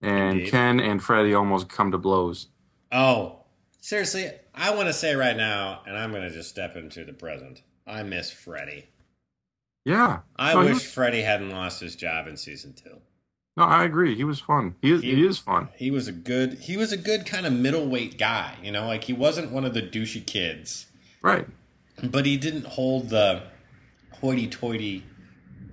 and 0.00 0.38
Indeed. 0.38 0.50
Ken 0.50 0.80
and 0.80 1.02
Freddie 1.02 1.34
almost 1.34 1.68
come 1.68 1.90
to 1.90 1.98
blows. 1.98 2.46
oh, 2.90 3.43
seriously, 3.84 4.30
I 4.54 4.74
want 4.74 4.88
to 4.88 4.92
say 4.94 5.14
right 5.14 5.36
now, 5.36 5.82
and 5.86 5.96
I'm 5.96 6.10
going 6.10 6.22
to 6.22 6.30
just 6.30 6.48
step 6.48 6.74
into 6.74 7.04
the 7.04 7.12
present. 7.12 7.60
I 7.86 8.02
miss 8.02 8.30
Freddie. 8.30 8.86
Yeah, 9.84 10.20
I 10.36 10.54
No, 10.54 10.60
wish 10.60 10.72
was- 10.74 10.84
Freddie 10.92 11.20
hadn't 11.22 11.50
lost 11.50 11.80
his 11.80 11.94
job 11.94 12.26
in 12.26 12.38
season 12.38 12.72
two. 12.72 13.00
no, 13.58 13.64
I 13.64 13.84
agree. 13.84 14.14
He 14.14 14.24
was 14.24 14.40
fun. 14.40 14.76
He 14.80 14.90
is, 14.92 15.02
He- 15.02 15.14
he 15.16 15.26
is 15.26 15.36
fun. 15.38 15.68
He 15.76 15.90
was 15.90 16.08
a 16.08 16.12
good. 16.12 16.54
He 16.60 16.76
was 16.78 16.90
a 16.92 16.96
good 16.96 17.26
kind 17.26 17.44
of 17.46 17.52
middleweight 17.52 18.16
guy. 18.18 18.54
You 18.62 18.72
know, 18.72 18.86
like 18.86 19.04
he 19.04 19.12
wasn't 19.12 19.52
one 19.52 19.64
of 19.66 19.74
the 19.74 19.82
douchey 19.82 20.24
kids. 20.26 20.86
Right. 21.22 21.46
but 22.02 22.26
he 22.26 22.36
didn't 22.36 22.66
hold 22.66 23.08
the 23.10 23.42
hoity-toity 24.20 25.04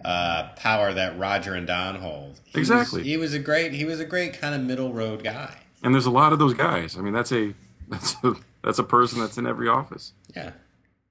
uh, 0.05 0.49
power 0.55 0.93
that 0.93 1.17
Roger 1.17 1.53
and 1.55 1.65
Don 1.65 1.95
hold. 1.95 2.39
He 2.45 2.59
Exactly. 2.59 2.99
was, 2.99 3.07
he 3.07 3.17
was 3.17 3.33
a 3.33 3.39
great. 3.39 3.71
He 3.73 3.85
was 3.85 3.99
a 3.99 4.05
great 4.05 4.33
kind 4.39 4.53
of 4.53 4.61
middle 4.61 4.91
road 4.93 5.23
guy. 5.23 5.55
And 5.83 5.93
there's 5.95 6.05
a 6.05 6.11
lot 6.11 6.31
of 6.33 6.39
those 6.39 6.53
guys. 6.53 6.97
I 6.97 7.01
mean, 7.01 7.13
that's 7.13 7.31
a 7.31 7.53
That's 7.91 8.15
a, 8.23 8.33
that's 8.63 8.79
a 8.79 8.83
person 8.83 9.19
that's 9.19 9.37
in 9.37 9.45
every 9.45 9.67
office. 9.67 10.13
Yeah. 10.35 10.51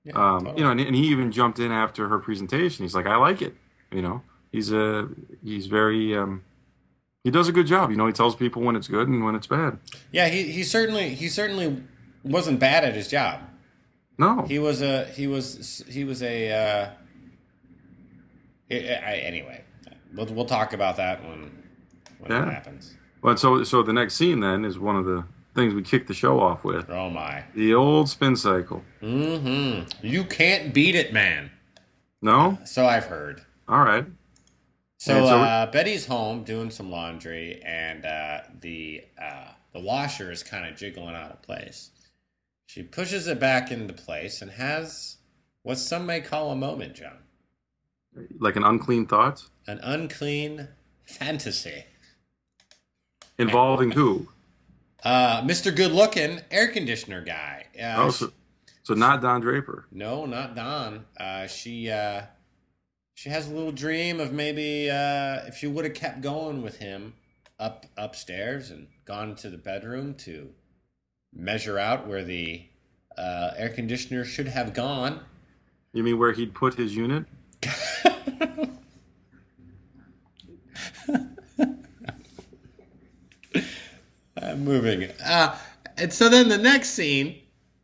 yeah 0.05 0.13
Um, 0.15 0.39
totally. 0.45 0.59
You 0.59 0.65
know, 0.65 0.71
and, 0.71 0.81
and 0.81 0.97
he 0.97 1.09
even 1.09 1.31
jumped 1.31 1.59
in 1.59 1.71
after 1.71 2.09
her 2.09 2.19
presentation. 2.19 2.85
He's 2.85 2.95
like, 2.95 3.07
I 3.07 3.17
like 3.17 3.43
it. 3.43 3.55
You 3.93 4.01
know, 4.03 4.23
he's 4.51 4.73
a 4.73 5.09
he's 5.45 5.67
very 5.67 6.17
um, 6.17 6.43
he 7.23 7.31
does 7.31 7.49
a 7.49 7.53
good 7.53 7.67
job. 7.67 7.91
You 7.91 7.97
know, 7.99 8.07
he 8.07 8.13
tells 8.15 8.35
people 8.35 8.63
when 8.63 8.77
it's 8.77 8.89
good 8.89 9.09
and 9.09 9.23
when 9.25 9.35
it's 9.35 9.47
bad. 9.47 9.79
Yeah, 10.11 10.29
he, 10.29 10.45
he 10.51 10.63
certainly 10.65 11.11
he 11.15 11.29
certainly 11.29 11.83
wasn't 12.25 12.59
bad 12.61 12.83
at 12.85 12.95
his 12.95 13.09
job. 13.09 13.41
No, 14.17 14.43
He 14.43 14.59
was 14.59 14.81
a 14.83 15.05
he 15.07 15.27
was 15.27 15.83
he 15.89 16.05
was 16.05 16.23
a 16.23 16.51
uh, 16.53 16.91
I, 18.71 18.75
I, 18.75 19.15
anyway. 19.25 19.65
We'll 20.15 20.27
we'll 20.27 20.45
talk 20.47 20.73
about 20.73 20.97
that 20.97 21.23
when 21.23 21.51
when 22.21 22.31
Yeah. 22.31 22.49
it 22.49 22.53
happens. 22.53 22.95
Well, 23.23 23.37
so 23.37 23.65
so 23.65 23.83
the 23.83 23.93
next 23.93 24.15
scene 24.17 24.41
then 24.41 24.65
is 24.65 24.79
one 24.79 24.97
of 24.97 25.05
the 25.05 25.25
things 25.55 25.75
we 25.75 25.83
kick 25.83 26.07
the 26.07 26.15
show 26.15 26.41
off 26.41 26.65
with 26.65 26.89
Oh 26.91 27.11
my. 27.11 27.45
the 27.55 27.75
old 27.75 28.09
spin 28.09 28.37
cycle. 28.37 28.83
Mm-hmm. 29.03 30.07
You 30.07 30.25
can't 30.25 30.73
beat 30.73 30.95
it, 30.95 31.13
man. 31.13 31.51
No, 32.23 32.59
So 32.65 32.87
I've 32.87 33.07
heard. 33.07 33.43
all 33.69 33.83
right. 33.83 34.05
So, 34.99 35.25
so- 35.27 35.39
uh, 35.39 35.71
Betty's 35.71 36.07
home 36.07 36.45
doing 36.45 36.71
some 36.71 36.91
laundry, 36.91 37.63
and 37.65 38.05
uh, 38.05 38.41
the 38.61 39.05
uh, 39.21 39.49
the 39.73 39.81
washer 39.81 40.31
is 40.31 40.43
kind 40.43 40.67
of 40.67 40.77
jiggling 40.77 41.15
out 41.15 41.31
of 41.31 41.41
place. 41.43 41.91
She 42.67 42.83
pushes 42.83 43.27
it 43.27 43.41
back 43.41 43.71
into 43.71 43.95
place 43.95 44.43
and 44.43 44.51
has 44.51 45.17
what 45.63 45.79
some 45.79 46.05
may 46.07 46.21
call 46.21 46.51
a 46.51 46.57
moment, 46.57 46.95
John. 46.95 47.17
Like 48.39 48.57
an 48.57 48.65
unclean 48.65 49.07
thought 49.07 49.43
An 49.67 49.79
unclean 49.83 50.69
fantasy. 51.05 51.85
involving 53.39 53.93
who? 53.93 54.29
Uh, 55.03 55.43
Mr. 55.43 55.75
Good 55.75 55.93
Looking 55.93 56.41
air 56.51 56.69
conditioner 56.69 57.23
guy. 57.23 57.67
Uh, 57.79 57.95
Oh, 57.97 58.11
so, 58.11 58.33
so 58.83 58.95
not 58.95 59.21
Don 59.23 59.41
Draper. 59.41 59.87
no, 59.91 60.27
not 60.27 60.55
Don. 60.55 61.05
Uh, 61.19 61.47
she 61.47 61.91
uh, 61.91 62.23
she 63.15 63.29
has 63.31 63.49
a 63.49 63.55
little 63.55 63.73
dream 63.73 64.21
of 64.21 64.33
maybe 64.33 64.91
uh, 64.91 65.47
if 65.47 65.57
she 65.57 65.67
would 65.67 65.85
have 65.85 65.95
kept 65.95 66.21
going 66.21 66.63
with 66.63 66.79
him 66.79 67.15
up 67.59 67.87
upstairs 67.97 68.71
and 68.71 68.87
gone 69.05 69.35
to 69.37 69.51
the 69.51 69.59
bedroom 69.59 70.15
to 70.15 70.51
measure 71.33 71.79
out 71.79 72.07
where 72.07 72.25
the 72.25 72.63
uh, 73.19 73.51
air 73.57 73.69
conditioner 73.69 74.25
should 74.25 74.49
have 74.49 74.73
gone. 74.75 75.21
You 75.93 76.03
mean 76.03 76.19
where 76.19 76.33
he'd 76.33 76.55
put 76.55 76.75
his 76.75 76.95
unit? 76.97 77.25
moving. 84.65 85.11
Uh, 85.25 85.57
and 85.97 86.13
so 86.13 86.29
then 86.29 86.49
the 86.49 86.59
next 86.59 86.91
scene 86.91 87.41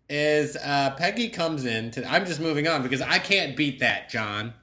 is 0.09 0.57
uh, 0.57 0.95
Peggy 0.97 1.29
comes 1.29 1.65
in. 1.65 1.91
To, 1.93 2.11
I'm 2.11 2.25
just 2.27 2.41
moving 2.41 2.69
on 2.69 2.83
because 2.83 3.03
I 3.03 3.19
can't 3.19 3.57
beat 3.57 3.81
that, 3.81 4.09
John. 4.09 4.55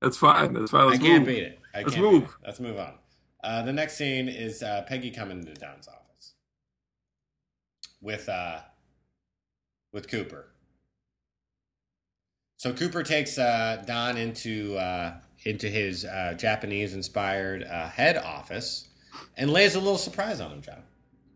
That's 0.00 0.16
fine. 0.16 0.52
That's 0.52 0.70
fine. 0.70 0.88
Let's 0.88 1.00
I 1.00 1.02
can't 1.02 1.18
move. 1.20 1.28
beat 1.28 1.42
it. 1.42 1.58
I 1.74 1.82
Let's 1.82 1.94
can't 1.94 2.04
move. 2.12 2.22
it. 2.24 2.30
Let's 2.44 2.60
move 2.60 2.78
on. 2.78 2.94
Uh, 3.42 3.62
the 3.62 3.72
next 3.72 3.96
scene 3.96 4.28
is 4.28 4.62
uh, 4.62 4.84
Peggy 4.88 5.10
coming 5.10 5.38
into 5.38 5.54
Don's 5.54 5.88
office 5.88 6.34
with 8.00 8.28
uh, 8.28 8.60
with 9.92 10.08
Cooper. 10.08 10.46
So 12.56 12.72
Cooper 12.72 13.02
takes 13.02 13.38
uh, 13.38 13.82
Don 13.86 14.16
into 14.16 14.76
uh, 14.76 15.14
into 15.44 15.68
his 15.68 16.04
uh, 16.04 16.34
Japanese 16.38 16.94
inspired 16.94 17.64
uh, 17.64 17.88
head 17.88 18.16
office 18.16 18.88
and 19.36 19.50
lays 19.50 19.74
a 19.74 19.78
little 19.80 19.98
surprise 19.98 20.40
on 20.40 20.50
him, 20.52 20.62
John. 20.62 20.82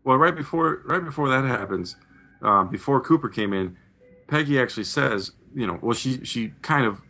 Well, 0.03 0.17
right 0.17 0.35
before 0.35 0.81
right 0.85 1.03
before 1.03 1.29
that 1.29 1.43
happens, 1.45 1.95
um, 2.41 2.69
before 2.69 3.01
Cooper 3.01 3.29
came 3.29 3.53
in, 3.53 3.77
Peggy 4.27 4.59
actually 4.59 4.85
says, 4.85 5.31
you 5.53 5.67
know, 5.67 5.77
well, 5.81 5.93
she 5.93 6.23
she 6.23 6.53
kind 6.61 6.85
of 6.85 7.01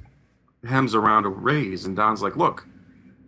hems 0.67 0.95
around 0.95 1.25
a 1.25 1.29
raise, 1.29 1.85
and 1.85 1.95
Don's 1.95 2.21
like, 2.21 2.35
look, 2.35 2.67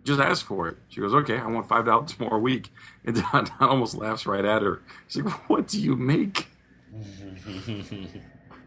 just 0.04 0.20
ask 0.20 0.44
for 0.44 0.68
it. 0.68 0.76
She 0.88 1.00
goes, 1.00 1.14
okay, 1.14 1.38
I 1.38 1.46
want 1.46 1.68
five 1.68 1.84
dollars 1.86 2.18
more 2.18 2.36
a 2.36 2.38
week, 2.38 2.70
and 3.04 3.16
Don, 3.16 3.44
Don 3.44 3.52
almost 3.70 3.94
laughs 3.94 4.26
right 4.26 4.44
at 4.44 4.62
her. 4.62 4.82
She's 5.08 5.22
like, 5.22 5.48
what 5.48 5.68
do 5.68 5.80
you 5.80 5.96
make? 5.96 6.48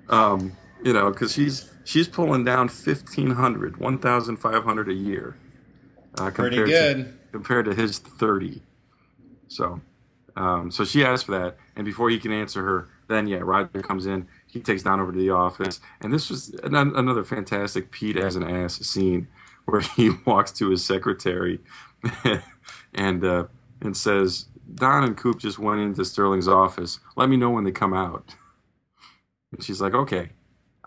Um, 0.08 0.54
you 0.84 0.94
know, 0.94 1.10
because 1.10 1.32
she's 1.34 1.72
she's 1.84 2.08
pulling 2.08 2.44
down 2.44 2.68
1500 2.68 3.78
1500 3.78 4.90
a 4.90 4.94
year. 4.94 5.36
Uh, 6.18 6.30
Pretty 6.30 6.58
compared 6.58 6.68
to- 6.68 6.72
good. 7.04 7.20
Compared 7.36 7.66
to 7.66 7.76
his 7.76 8.00
30. 8.00 8.62
So, 9.50 9.82
um, 10.38 10.72
so 10.72 10.86
she 10.86 11.04
asked 11.04 11.26
for 11.26 11.34
that, 11.34 11.58
and 11.76 11.84
before 11.84 12.10
he 12.10 12.18
can 12.18 12.32
answer 12.32 12.64
her, 12.64 12.88
then 13.10 13.28
yeah, 13.28 13.40
Roger 13.42 13.82
comes 13.82 14.06
in. 14.06 14.26
He 14.48 14.62
takes 14.62 14.84
Don 14.84 15.02
over 15.02 15.12
to 15.12 15.18
the 15.18 15.32
office, 15.32 15.82
and 16.00 16.14
this 16.14 16.30
was 16.30 16.54
an- 16.64 16.74
another 16.96 17.26
fantastic 17.26 17.92
Pete 17.92 18.16
as 18.16 18.38
an 18.38 18.44
ass 18.44 18.76
scene 18.76 19.28
where 19.66 19.82
he 19.98 20.12
walks 20.26 20.54
to 20.54 20.70
his 20.70 20.86
secretary 20.86 21.60
and 22.94 23.26
uh, 23.26 23.44
and 23.82 23.98
says, 23.98 24.46
"Don 24.74 25.04
and 25.04 25.18
Coop 25.18 25.38
just 25.38 25.60
went 25.60 25.82
into 25.82 26.06
Sterling's 26.06 26.48
office. 26.48 27.02
Let 27.18 27.28
me 27.28 27.36
know 27.36 27.50
when 27.50 27.66
they 27.66 27.72
come 27.74 27.94
out." 27.94 28.34
And 29.52 29.62
she's 29.62 29.82
like, 29.82 29.94
"Okay, 29.94 30.30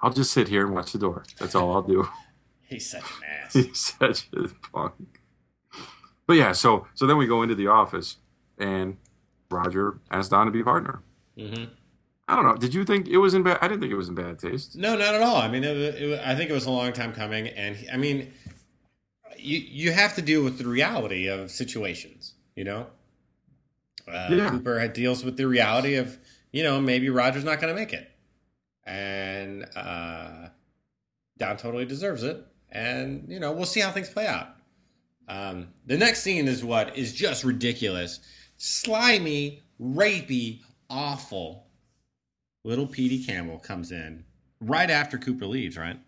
I'll 0.00 0.14
just 0.14 0.32
sit 0.32 0.48
here 0.48 0.64
and 0.64 0.74
watch 0.74 0.92
the 0.92 0.98
door. 0.98 1.24
That's 1.38 1.54
all 1.54 1.74
I'll 1.74 1.82
do." 1.82 2.08
He's 2.68 2.90
such 2.90 3.02
an 3.02 3.24
ass. 3.44 3.52
He's 3.52 3.78
such 3.78 4.28
a 4.34 4.48
punk. 4.72 5.17
But 6.28 6.36
yeah, 6.36 6.52
so 6.52 6.86
so 6.94 7.06
then 7.08 7.16
we 7.16 7.26
go 7.26 7.42
into 7.42 7.56
the 7.56 7.66
office, 7.66 8.18
and 8.58 8.96
Roger 9.50 9.98
asked 10.10 10.30
Don 10.30 10.46
to 10.46 10.52
be 10.52 10.62
partner. 10.62 11.02
hmm 11.36 11.64
I 12.30 12.36
don't 12.36 12.44
know. 12.44 12.54
Did 12.56 12.74
you 12.74 12.84
think 12.84 13.08
it 13.08 13.16
was 13.16 13.32
in 13.32 13.42
bad? 13.42 13.56
I 13.62 13.68
didn't 13.68 13.80
think 13.80 13.90
it 13.90 13.96
was 13.96 14.10
in 14.10 14.14
bad 14.14 14.38
taste. 14.38 14.76
No, 14.76 14.94
not 14.96 15.14
at 15.14 15.22
all. 15.22 15.36
I 15.36 15.48
mean, 15.48 15.64
it, 15.64 15.74
it, 15.78 16.20
I 16.22 16.34
think 16.36 16.50
it 16.50 16.52
was 16.52 16.66
a 16.66 16.70
long 16.70 16.92
time 16.92 17.14
coming, 17.14 17.48
and 17.48 17.74
he- 17.74 17.88
I 17.88 17.96
mean, 17.96 18.30
you 19.38 19.56
you 19.58 19.92
have 19.92 20.14
to 20.16 20.22
deal 20.22 20.44
with 20.44 20.58
the 20.58 20.66
reality 20.68 21.26
of 21.26 21.50
situations. 21.50 22.34
You 22.54 22.64
know, 22.64 22.86
uh, 24.06 24.28
Yeah. 24.30 24.50
Cooper 24.50 24.78
had- 24.78 24.92
deals 24.92 25.24
with 25.24 25.38
the 25.38 25.46
reality 25.46 25.94
of 25.94 26.18
you 26.52 26.62
know 26.62 26.78
maybe 26.78 27.08
Roger's 27.08 27.44
not 27.44 27.62
going 27.62 27.74
to 27.74 27.80
make 27.80 27.94
it, 27.94 28.10
and 28.84 29.64
uh, 29.74 30.48
Don 31.38 31.56
totally 31.56 31.86
deserves 31.86 32.22
it, 32.24 32.44
and 32.70 33.24
you 33.30 33.40
know 33.40 33.52
we'll 33.52 33.64
see 33.64 33.80
how 33.80 33.90
things 33.90 34.10
play 34.10 34.26
out. 34.26 34.48
Um, 35.28 35.68
the 35.86 35.96
next 35.98 36.22
scene 36.22 36.48
is 36.48 36.64
what 36.64 36.96
is 36.96 37.12
just 37.12 37.44
ridiculous, 37.44 38.20
slimy, 38.56 39.62
rapey, 39.80 40.60
awful. 40.88 41.66
Little 42.64 42.86
Petey 42.86 43.24
Campbell 43.24 43.58
comes 43.58 43.92
in 43.92 44.24
right 44.60 44.90
after 44.90 45.18
Cooper 45.18 45.46
leaves, 45.46 45.76
right? 45.76 45.98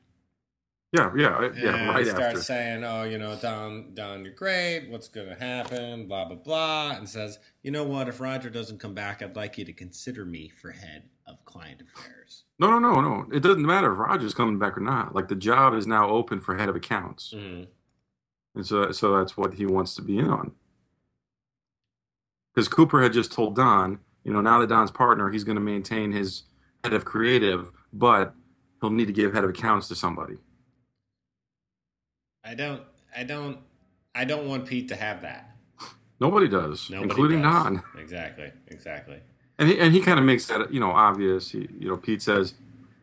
Yeah, 0.93 1.13
yeah, 1.17 1.51
yeah. 1.55 1.77
and 1.77 1.89
right 1.91 2.05
starts 2.05 2.21
after. 2.21 2.41
saying, 2.43 2.83
"Oh, 2.83 3.05
you 3.05 3.17
know, 3.17 3.39
Don, 3.41 3.95
Don, 3.95 4.25
you're 4.25 4.35
great. 4.35 4.89
What's 4.91 5.07
going 5.07 5.29
to 5.29 5.37
happen? 5.37 6.09
Blah 6.09 6.25
blah 6.25 6.37
blah." 6.37 6.91
And 6.97 7.09
says, 7.09 7.39
"You 7.63 7.71
know 7.71 7.85
what? 7.85 8.09
If 8.09 8.19
Roger 8.21 8.51
doesn't 8.51 8.79
come 8.81 8.93
back, 8.95 9.23
I'd 9.23 9.37
like 9.37 9.57
you 9.57 9.65
to 9.67 9.73
consider 9.73 10.25
me 10.25 10.49
for 10.49 10.73
head 10.73 11.05
of 11.29 11.45
client 11.45 11.83
affairs." 11.83 12.43
No, 12.59 12.71
no, 12.77 12.81
no, 12.81 13.01
no. 13.01 13.27
It 13.33 13.41
doesn't 13.41 13.65
matter 13.65 13.93
if 13.93 13.99
Roger's 14.01 14.35
coming 14.35 14.59
back 14.59 14.77
or 14.77 14.81
not. 14.81 15.15
Like 15.15 15.29
the 15.29 15.37
job 15.37 15.75
is 15.75 15.87
now 15.87 16.09
open 16.11 16.41
for 16.41 16.57
head 16.57 16.69
of 16.69 16.75
accounts, 16.75 17.33
Mhm. 17.37 17.69
And 18.55 18.67
so 18.67 18.93
so 18.93 19.17
that's 19.17 19.37
what 19.37 19.55
he 19.55 19.67
wants 19.67 19.95
to 19.97 20.03
be 20.03 20.19
in 20.19 20.29
on. 20.29 20.53
Because 22.55 22.69
Cooper 22.69 23.03
had 23.03 23.13
just 23.13 23.33
told 23.33 23.55
Don, 23.55 24.01
you 24.25 24.33
know, 24.33 24.41
now 24.41 24.59
that 24.61 24.69
Don's 24.69 24.91
partner, 24.91 25.31
he's 25.31 25.45
going 25.45 25.57
to 25.57 25.63
maintain 25.63 26.13
his 26.13 26.43
head 26.83 26.93
of 26.93 27.05
creative, 27.05 27.71
but 27.93 28.35
he'll 28.81 28.91
need 28.91 29.07
to 29.07 29.13
give 29.13 29.33
head 29.33 29.45
of 29.45 29.51
accounts 29.51 29.89
to 29.89 29.95
somebody. 29.95 30.37
I 32.45 32.55
don't, 32.55 32.83
I 33.17 33.23
don't, 33.23 33.59
I 34.15 34.25
don't 34.25 34.49
want 34.49 34.67
Pete 34.67 34.89
to 34.89 34.97
have 34.97 35.23
that. 35.23 35.55
Nobody 36.21 36.49
does, 36.49 36.91
Nobody 36.91 37.09
including 37.09 37.43
does. 37.43 37.65
Don. 37.65 37.83
Exactly, 37.99 38.53
exactly. 38.67 39.21
And 39.59 39.69
he 39.69 39.79
and 39.79 39.95
he 39.95 40.01
kind 40.01 40.19
of 40.19 40.25
makes 40.25 40.47
that 40.47 40.73
you 40.73 40.81
know 40.81 40.91
obvious. 40.91 41.51
He, 41.51 41.69
you 41.79 41.89
know, 41.89 41.97
Pete 41.97 42.23
says, 42.23 42.55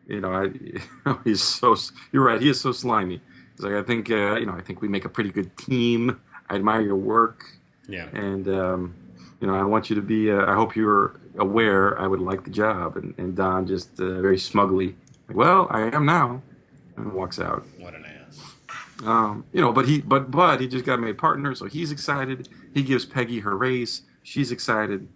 you 0.06 0.20
know, 0.20 0.32
I, 0.32 1.14
he's 1.24 1.42
so. 1.42 1.76
You're 2.12 2.24
right. 2.24 2.40
He 2.40 2.48
is 2.48 2.60
so 2.60 2.72
slimy. 2.72 3.20
He's 3.58 3.64
like, 3.64 3.74
I 3.74 3.82
think, 3.82 4.08
uh, 4.08 4.36
you 4.36 4.46
know, 4.46 4.52
I 4.52 4.60
think 4.60 4.80
we 4.80 4.86
make 4.88 5.04
a 5.04 5.08
pretty 5.08 5.30
good 5.30 5.56
team. 5.58 6.20
I 6.48 6.54
admire 6.54 6.80
your 6.80 6.94
work, 6.96 7.44
Yeah, 7.88 8.06
and 8.12 8.46
um, 8.48 8.94
you 9.40 9.48
know, 9.48 9.54
I 9.56 9.64
want 9.64 9.90
you 9.90 9.96
to 9.96 10.02
be. 10.02 10.30
Uh, 10.30 10.46
I 10.50 10.54
hope 10.54 10.76
you're 10.76 11.18
aware. 11.38 11.98
I 12.00 12.06
would 12.06 12.20
like 12.20 12.44
the 12.44 12.50
job. 12.50 12.96
And, 12.96 13.14
and 13.18 13.34
Don 13.36 13.66
just 13.66 13.98
uh, 14.00 14.20
very 14.20 14.38
smugly, 14.38 14.94
like, 15.26 15.36
well, 15.36 15.66
I 15.70 15.94
am 15.94 16.06
now, 16.06 16.40
and 16.96 17.12
walks 17.12 17.40
out. 17.40 17.66
what 17.78 17.94
an 17.94 18.04
ass. 18.06 18.40
Um, 19.04 19.44
you 19.52 19.60
know, 19.60 19.72
but 19.72 19.86
he, 19.88 20.00
but 20.02 20.30
but 20.30 20.60
he 20.60 20.68
just 20.68 20.84
got 20.84 21.00
made 21.00 21.18
partner, 21.18 21.52
so 21.56 21.66
he's 21.66 21.90
excited. 21.90 22.48
He 22.72 22.82
gives 22.84 23.04
Peggy 23.04 23.40
her 23.40 23.56
raise. 23.56 24.02
She's 24.22 24.52
excited. 24.52 25.08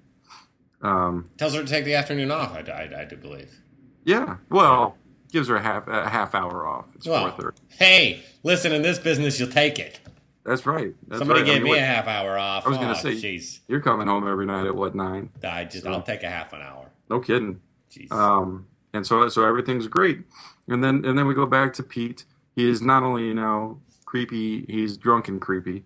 Um, 0.82 1.30
Tells 1.38 1.54
her 1.54 1.62
to 1.62 1.68
take 1.68 1.84
the 1.84 1.94
afternoon 1.94 2.32
off. 2.32 2.52
I, 2.54 2.60
I, 2.70 3.02
I 3.02 3.04
do 3.04 3.16
believe. 3.16 3.60
Yeah. 4.04 4.38
Well, 4.50 4.96
gives 5.32 5.48
her 5.48 5.56
a 5.56 5.62
half 5.62 5.88
a 5.88 6.08
half 6.08 6.34
hour 6.34 6.66
off. 6.66 6.84
It's 6.94 7.06
Well, 7.06 7.30
four 7.30 7.42
thirty. 7.44 7.58
hey, 7.78 8.22
listen, 8.42 8.72
in 8.72 8.82
this 8.82 8.98
business, 8.98 9.40
you'll 9.40 9.48
take 9.50 9.78
it. 9.78 9.98
That's 10.44 10.66
right. 10.66 10.94
That's 11.08 11.20
Somebody 11.20 11.40
right. 11.42 11.50
I 11.50 11.52
gave 11.54 11.62
mean, 11.62 11.64
me 11.64 11.70
what- 11.70 11.78
a 11.78 11.84
half 11.86 12.06
hour 12.08 12.36
off. 12.38 12.66
I 12.66 12.68
was 12.68 12.78
gonna 12.78 12.90
oh, 12.90 12.94
say- 12.94 13.14
jeez. 13.14 13.60
You're 13.68 13.80
coming 13.80 14.06
home 14.08 14.28
every 14.28 14.46
night 14.46 14.66
at 14.66 14.74
what 14.74 14.94
nine? 14.94 15.30
I 15.44 15.64
just, 15.64 15.84
So- 15.84 15.92
I'll 15.92 16.02
take 16.02 16.22
a 16.22 16.30
half 16.30 16.52
an 16.52 16.62
hour. 16.62 16.90
No 17.10 17.20
kidding. 17.20 17.60
Jeez. 17.90 18.10
Um, 18.12 18.66
and 18.92 19.06
so 19.06 19.28
so 19.28 19.44
everything's 19.44 19.86
great. 19.88 20.20
And 20.68 20.82
then 20.82 21.04
and 21.04 21.16
then 21.18 21.26
we 21.26 21.34
go 21.34 21.46
back 21.46 21.72
to 21.74 21.82
Pete. 21.82 22.24
He 22.56 22.68
is 22.68 22.82
not 22.82 23.02
only 23.02 23.24
you 23.26 23.34
know 23.34 23.80
creepy, 24.04 24.64
he's 24.66 24.96
drunk 24.96 25.28
and 25.28 25.40
creepy. 25.40 25.84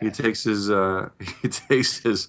He 0.00 0.10
takes 0.10 0.42
his 0.42 0.70
uh, 0.70 1.08
he 1.42 1.48
takes 1.48 1.98
his 1.98 2.28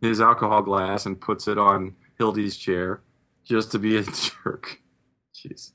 his 0.00 0.20
alcohol 0.20 0.62
glass 0.62 1.06
and 1.06 1.18
puts 1.20 1.46
it 1.48 1.58
on 1.58 1.94
Hildy's 2.18 2.56
chair 2.56 3.00
just 3.44 3.70
to 3.72 3.78
be 3.78 3.96
a 3.96 4.02
jerk. 4.44 4.80
Jeez. 5.34 5.72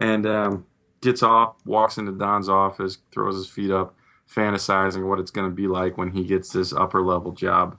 And 0.00 0.26
um, 0.26 0.66
gets 1.02 1.22
off, 1.22 1.56
walks 1.64 1.98
into 1.98 2.12
Don's 2.12 2.48
office, 2.48 2.98
throws 3.12 3.36
his 3.36 3.46
feet 3.46 3.70
up, 3.70 3.94
fantasizing 4.28 5.06
what 5.08 5.20
it's 5.20 5.30
going 5.30 5.48
to 5.48 5.54
be 5.54 5.66
like 5.68 5.98
when 5.98 6.10
he 6.10 6.24
gets 6.24 6.52
this 6.52 6.72
upper 6.72 7.02
level 7.02 7.32
job. 7.32 7.76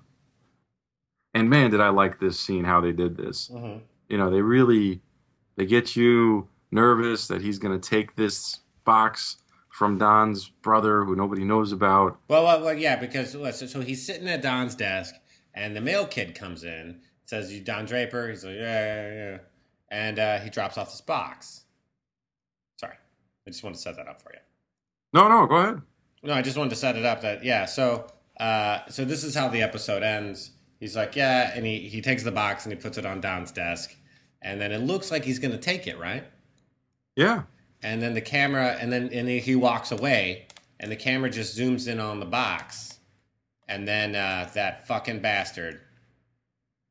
And 1.34 1.49
man, 1.49 1.72
did 1.72 1.82
I 1.82 1.89
like 1.89 2.19
this 2.19 2.39
scene 2.39 2.65
how 2.65 2.82
they 2.82 2.91
did 2.91 3.17
this 3.17 3.49
Mhm. 3.53 3.82
you 4.09 4.17
know 4.17 4.30
they 4.30 4.41
really 4.41 5.01
they 5.55 5.65
get 5.65 5.95
you 5.95 6.47
nervous 6.72 7.28
that 7.28 7.41
he's 7.41 7.57
going 7.59 7.78
to 7.80 7.89
take 7.89 8.15
this 8.15 8.59
box 8.86 9.38
from 9.69 9.97
Don's 9.97 10.49
brother 10.61 11.05
who 11.05 11.15
nobody 11.15 11.43
knows 11.43 11.72
about. 11.72 12.19
Well, 12.28 12.43
well, 12.43 12.61
well, 12.61 12.74
yeah, 12.78 12.97
because 12.97 13.32
so 13.32 13.82
he's 13.82 14.05
sitting 14.05 14.28
at 14.28 14.41
Don's 14.41 14.76
desk, 14.76 15.15
and 15.53 15.76
the 15.76 15.82
mail 15.82 16.05
kid 16.05 16.36
comes 16.36 16.63
in, 16.63 17.01
says, 17.26 17.53
"You 17.53 17.61
Don 17.61 17.86
Draper?" 17.86 18.30
He's 18.30 18.43
like, 18.43 18.55
"Yeah, 18.55 18.61
yeah, 18.86 19.13
yeah," 19.13 19.38
and 19.89 20.19
uh, 20.19 20.39
he 20.39 20.49
drops 20.49 20.78
off 20.78 20.91
this 20.91 21.01
box. 21.01 21.61
I 23.47 23.49
just 23.51 23.63
wanted 23.63 23.75
to 23.75 23.81
set 23.81 23.95
that 23.97 24.07
up 24.07 24.21
for 24.21 24.31
you. 24.33 24.39
No, 25.13 25.27
no, 25.27 25.45
go 25.47 25.55
ahead. 25.55 25.81
No, 26.23 26.33
I 26.33 26.41
just 26.41 26.57
wanted 26.57 26.69
to 26.71 26.75
set 26.75 26.95
it 26.95 27.05
up 27.05 27.21
that 27.21 27.43
yeah. 27.43 27.65
So, 27.65 28.07
uh, 28.39 28.79
so 28.89 29.03
this 29.05 29.23
is 29.23 29.35
how 29.35 29.47
the 29.47 29.61
episode 29.61 30.03
ends. 30.03 30.51
He's 30.79 30.95
like, 30.95 31.15
yeah, 31.15 31.51
and 31.55 31.65
he 31.65 31.79
he 31.89 32.01
takes 32.01 32.23
the 32.23 32.31
box 32.31 32.65
and 32.65 32.73
he 32.73 32.79
puts 32.79 32.97
it 32.97 33.05
on 33.05 33.19
Don's 33.21 33.51
desk, 33.51 33.95
and 34.41 34.59
then 34.61 34.71
it 34.71 34.79
looks 34.79 35.11
like 35.11 35.25
he's 35.25 35.39
gonna 35.39 35.57
take 35.57 35.87
it, 35.87 35.97
right? 35.99 36.23
Yeah, 37.15 37.43
and 37.83 38.01
then 38.01 38.13
the 38.13 38.21
camera 38.21 38.77
and 38.79 38.91
then 38.93 39.09
and 39.11 39.27
he 39.27 39.55
walks 39.55 39.91
away 39.91 40.47
and 40.79 40.91
the 40.91 40.95
camera 40.95 41.29
just 41.29 41.57
zooms 41.57 41.87
in 41.87 41.99
on 41.99 42.19
the 42.19 42.25
box 42.25 42.99
and 43.67 43.87
then 43.87 44.15
uh, 44.15 44.49
that 44.53 44.87
fucking 44.87 45.19
bastard 45.19 45.79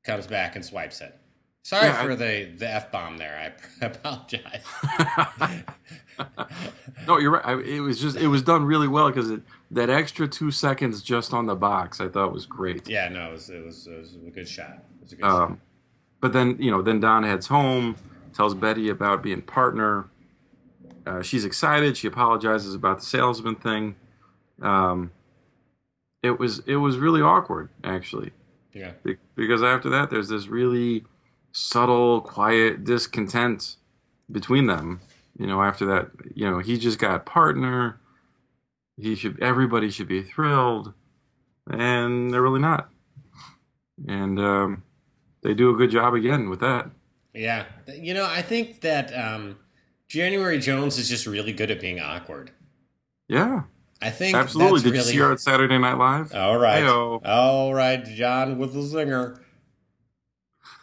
comes 0.05 0.27
back 0.27 0.55
and 0.57 0.65
swipes 0.65 1.01
it 1.01 1.17
sorry 1.63 1.87
Yeah, 1.89 2.01
I- 2.01 2.05
for 2.05 2.15
the 2.17 2.51
the 2.57 2.69
f-bomb 2.71 3.19
there 3.19 3.53
i 3.83 3.85
apologize 3.87 4.63
no, 7.07 7.19
you're 7.19 7.31
right. 7.33 7.45
I, 7.45 7.61
it 7.61 7.81
was 7.81 8.01
just 8.01 8.17
it 8.17 8.29
was 8.29 8.43
done 8.43 8.65
really 8.65 8.89
well 8.89 9.09
because 9.09 9.31
that 9.71 9.91
extra 9.91 10.27
two 10.29 10.51
seconds 10.51 11.03
just 11.03 11.33
on 11.33 11.47
the 11.47 11.55
box 11.55 12.01
I 12.01 12.09
thought 12.09 12.33
was 12.33 12.47
great. 12.47 12.89
yeah 12.89 13.09
no 13.09 13.29
it 13.29 13.33
was, 13.33 13.51
it 13.51 13.65
was 13.65 13.87
it 13.87 13.99
was 13.99 14.15
a 14.27 14.31
good 14.31 14.49
shot 14.49 14.83
it 15.01 15.03
was 15.03 15.13
a 15.13 15.17
good 15.17 15.23
shot 15.25 15.43
Um, 15.43 15.61
but 16.21 16.33
then 16.33 16.57
you 16.59 16.71
know, 16.71 16.83
then 16.83 17.01
Don 17.01 17.23
heads 17.23 17.47
home, 17.47 17.97
tells 18.35 18.55
Betty 18.55 18.89
about 18.91 19.23
being 19.23 19.43
partner. 19.43 20.07
Uh, 21.07 21.23
she's 21.23 21.45
excited. 21.47 21.97
She 21.97 22.07
apologizes 22.07 22.75
about 22.75 23.01
the 23.01 23.07
salesman 23.07 23.57
thing. 23.57 23.97
Um, 24.61 25.13
it 26.23 26.39
was 26.39 26.59
it 26.67 26.77
was 26.77 26.99
really 26.99 27.23
awkward 27.23 27.71
actually. 27.85 28.33
yeah 28.75 28.93
Be- 29.03 29.17
because 29.37 29.63
after 29.63 29.89
that 29.91 30.11
there's 30.11 30.29
this 30.29 30.49
really 30.49 31.05
subtle 31.53 32.21
quiet 32.21 32.85
discontent 32.85 33.77
between 34.31 34.67
them 34.67 35.01
you 35.41 35.47
know 35.47 35.63
after 35.63 35.87
that 35.87 36.11
you 36.35 36.49
know 36.49 36.59
he 36.59 36.79
just 36.79 36.99
got 36.99 37.17
a 37.17 37.21
partner. 37.21 37.99
He 38.99 39.15
should 39.15 39.43
everybody 39.43 39.91
should 39.91 40.07
be 40.07 40.23
thrilled. 40.23 40.93
And 41.71 42.31
they're 42.31 42.43
really 42.43 42.61
not. 42.61 42.91
And 44.07 44.39
um, 44.39 44.83
they 45.43 45.55
do 45.55 45.71
a 45.71 45.77
good 45.77 45.91
job 45.91 46.13
again 46.15 46.51
with 46.51 46.61
that. 46.61 46.91
Yeah. 47.33 47.65
You 47.87 48.13
know 48.13 48.27
i 48.27 48.43
think 48.43 48.83
that 48.83 49.17
um, 49.17 49.57
january 50.09 50.59
jones 50.59 50.99
is 50.99 51.09
just 51.09 51.27
really 51.27 51.55
good 51.55 51.71
at 51.71 51.81
being 51.81 52.01
awkward. 52.01 52.51
Yeah. 53.27 53.63
I 54.03 54.11
think 54.11 54.37
absolutely. 54.37 54.73
that's 54.73 54.83
did 54.83 54.93
really 54.93 55.05
you 55.07 55.13
see 55.13 55.19
her 55.19 55.33
at 55.33 55.41
saturday 55.41 55.79
night 55.79 55.97
live? 55.97 56.35
All 56.35 56.59
right. 56.59 56.83
Heyo. 56.83 57.21
all 57.25 57.73
right 57.73 58.05
john 58.05 58.59
with 58.59 58.75
the 58.75 58.81
zinger 58.81 59.41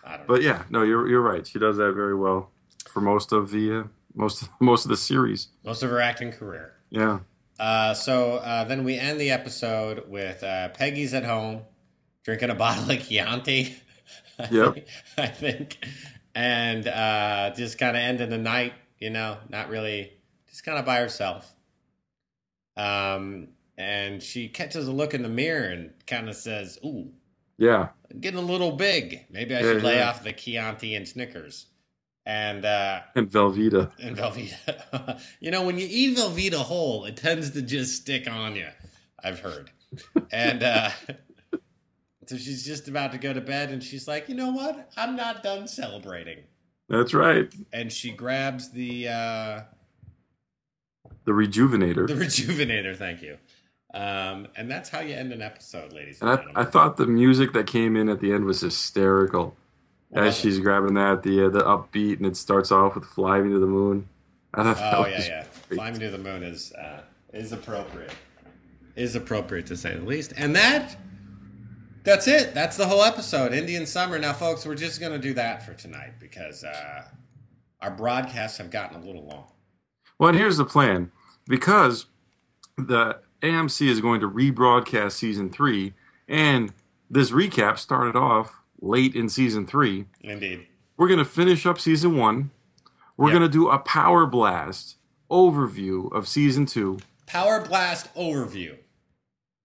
I 0.03 0.17
don't 0.17 0.19
know. 0.21 0.25
but 0.27 0.41
yeah 0.41 0.63
no 0.71 0.81
you're, 0.81 1.07
you're 1.07 1.21
right. 1.21 1.45
She 1.45 1.59
does 1.59 1.77
that 1.77 1.93
very 1.93 2.15
well 2.15 2.49
for 2.89 3.01
most 3.01 3.31
of 3.31 3.51
the 3.51 3.81
uh, 3.81 3.83
most 4.17 4.49
most 4.59 4.83
of 4.85 4.89
the 4.89 4.97
series 4.97 5.47
most 5.63 5.83
of 5.83 5.89
her 5.89 6.01
acting 6.01 6.31
career 6.31 6.73
yeah 6.89 7.19
Uh, 7.59 7.93
so 7.93 8.35
uh, 8.35 8.63
then 8.65 8.83
we 8.83 8.97
end 8.97 9.19
the 9.19 9.31
episode 9.31 10.07
with 10.09 10.43
uh, 10.43 10.69
Peggy's 10.69 11.13
at 11.13 11.23
home 11.23 11.61
drinking 12.23 12.49
a 12.51 12.55
bottle 12.63 12.91
of 12.91 13.07
Chianti. 13.07 13.75
I 14.39 14.47
Yep. 14.51 14.73
think- 14.75 14.87
I 15.17 15.27
think, 15.27 15.77
and 16.35 16.87
uh, 16.87 17.51
just 17.55 17.79
kind 17.79 17.97
of 17.97 18.01
ending 18.03 18.29
the 18.29 18.37
night. 18.37 18.73
You 18.99 19.09
know, 19.09 19.37
not 19.49 19.69
really, 19.69 20.11
just 20.49 20.63
kind 20.63 20.77
of 20.77 20.85
by 20.85 20.97
herself. 20.99 21.51
Um, 22.75 23.49
and 23.77 24.21
she 24.21 24.47
catches 24.49 24.87
a 24.87 24.91
look 24.91 25.13
in 25.13 25.23
the 25.23 25.29
mirror 25.29 25.65
and 25.69 25.93
kind 26.05 26.29
of 26.29 26.35
says, 26.35 26.77
"Ooh, 26.85 27.11
yeah 27.57 27.89
I'm 28.11 28.19
getting 28.19 28.39
a 28.39 28.43
little 28.43 28.71
big. 28.73 29.25
Maybe 29.31 29.55
I 29.55 29.61
Yeah, 29.61 29.73
should 29.73 29.83
lay 29.83 29.97
yeah. 29.97 30.09
off 30.09 30.23
the 30.23 30.33
Chianti 30.33 30.95
and 30.95 31.07
Snickers." 31.07 31.67
And 32.27 32.65
uh, 32.65 32.99
and 33.15 33.29
velveeta 33.31 33.89
and 34.03 34.17
Velveeta. 34.17 35.17
you 35.39 35.49
know, 35.49 35.65
when 35.65 35.77
you 35.77 35.87
eat 35.89 36.17
Velveeta 36.17 36.57
whole, 36.57 37.05
it 37.05 37.15
tends 37.15 37.51
to 37.51 37.61
just 37.61 37.95
stick 38.01 38.29
on 38.29 38.53
you. 38.53 38.67
I've 39.23 39.39
heard. 39.39 39.71
and 40.29 40.61
uh, 40.61 40.89
so 42.27 42.35
she's 42.35 42.65
just 42.65 42.89
about 42.89 43.13
to 43.13 43.17
go 43.17 43.31
to 43.31 43.39
bed, 43.39 43.69
and 43.69 43.81
she's 43.81 44.09
like, 44.09 44.27
"You 44.27 44.35
know 44.35 44.51
what? 44.51 44.91
I'm 44.97 45.15
not 45.15 45.41
done 45.41 45.69
celebrating." 45.69 46.39
that's 46.89 47.13
right 47.13 47.53
And 47.73 47.91
she 47.91 48.11
grabs 48.11 48.71
the 48.71 49.07
uh, 49.07 49.61
the 51.23 51.31
rejuvenator 51.31 52.07
the 52.07 52.13
rejuvenator. 52.25 52.93
Thank 52.93 53.21
you. 53.21 53.37
Um, 53.93 54.49
and 54.57 54.69
that's 54.69 54.89
how 54.89 54.99
you 54.99 55.15
end 55.15 55.31
an 55.31 55.41
episode, 55.41 55.93
ladies 55.93 56.19
And 56.21 56.29
and 56.29 56.39
I, 56.57 56.61
I 56.61 56.65
thought 56.65 56.97
the 56.97 57.07
music 57.07 57.53
that 57.53 57.67
came 57.67 57.95
in 57.95 58.09
at 58.09 58.19
the 58.19 58.33
end 58.33 58.43
was 58.43 58.59
hysterical. 58.59 59.55
As 60.13 60.37
it? 60.37 60.41
she's 60.41 60.59
grabbing 60.59 60.93
that, 60.93 61.23
the 61.23 61.45
uh, 61.45 61.49
the 61.49 61.61
upbeat, 61.61 62.17
and 62.17 62.25
it 62.25 62.37
starts 62.37 62.71
off 62.71 62.95
with 62.95 63.05
"Fly 63.05 63.41
Me 63.41 63.51
to 63.51 63.59
the 63.59 63.65
Moon." 63.67 64.07
I 64.53 64.63
thought 64.63 64.77
that 64.77 64.93
Oh 64.95 65.01
was 65.01 65.27
yeah, 65.27 65.41
yeah. 65.41 65.45
great. 65.67 65.77
Flying 65.77 65.99
to 65.99 66.09
the 66.09 66.17
moon 66.17 66.43
is 66.43 66.71
uh, 66.73 67.01
is 67.33 67.51
appropriate. 67.51 68.13
Is 68.95 69.15
appropriate 69.15 69.67
to 69.67 69.77
say 69.77 69.95
the 69.95 70.05
least. 70.05 70.33
And 70.37 70.55
that 70.55 70.97
that's 72.03 72.27
it. 72.27 72.53
That's 72.53 72.77
the 72.77 72.87
whole 72.87 73.03
episode. 73.03 73.53
Indian 73.53 73.85
summer. 73.85 74.17
Now, 74.17 74.33
folks, 74.33 74.65
we're 74.65 74.75
just 74.75 74.99
gonna 75.01 75.19
do 75.19 75.33
that 75.35 75.63
for 75.65 75.73
tonight 75.73 76.13
because 76.19 76.63
uh, 76.63 77.03
our 77.81 77.91
broadcasts 77.91 78.57
have 78.57 78.71
gotten 78.71 79.01
a 79.01 79.05
little 79.05 79.25
long. 79.27 79.51
Well, 80.17 80.29
and 80.29 80.37
here's 80.37 80.57
the 80.57 80.65
plan: 80.65 81.11
because 81.47 82.05
the 82.77 83.19
AMC 83.43 83.87
is 83.87 84.01
going 84.01 84.21
to 84.21 84.29
rebroadcast 84.29 85.11
season 85.11 85.51
three, 85.51 85.93
and 86.27 86.73
this 87.09 87.31
recap 87.31 87.77
started 87.77 88.15
off 88.15 88.61
late 88.81 89.15
in 89.15 89.29
season 89.29 89.65
three. 89.65 90.05
Indeed. 90.21 90.67
We're 90.97 91.07
going 91.07 91.19
to 91.19 91.25
finish 91.25 91.65
up 91.65 91.79
season 91.79 92.17
one. 92.17 92.51
We're 93.17 93.29
Yep. 93.29 93.39
going 93.39 93.51
to 93.51 93.57
do 93.57 93.69
a 93.69 93.79
power 93.79 94.25
blast 94.25 94.95
overview 95.31 96.11
of 96.13 96.27
season 96.27 96.65
two. 96.65 96.99
Power 97.25 97.59
Blast 97.59 98.13
overview. 98.15 98.77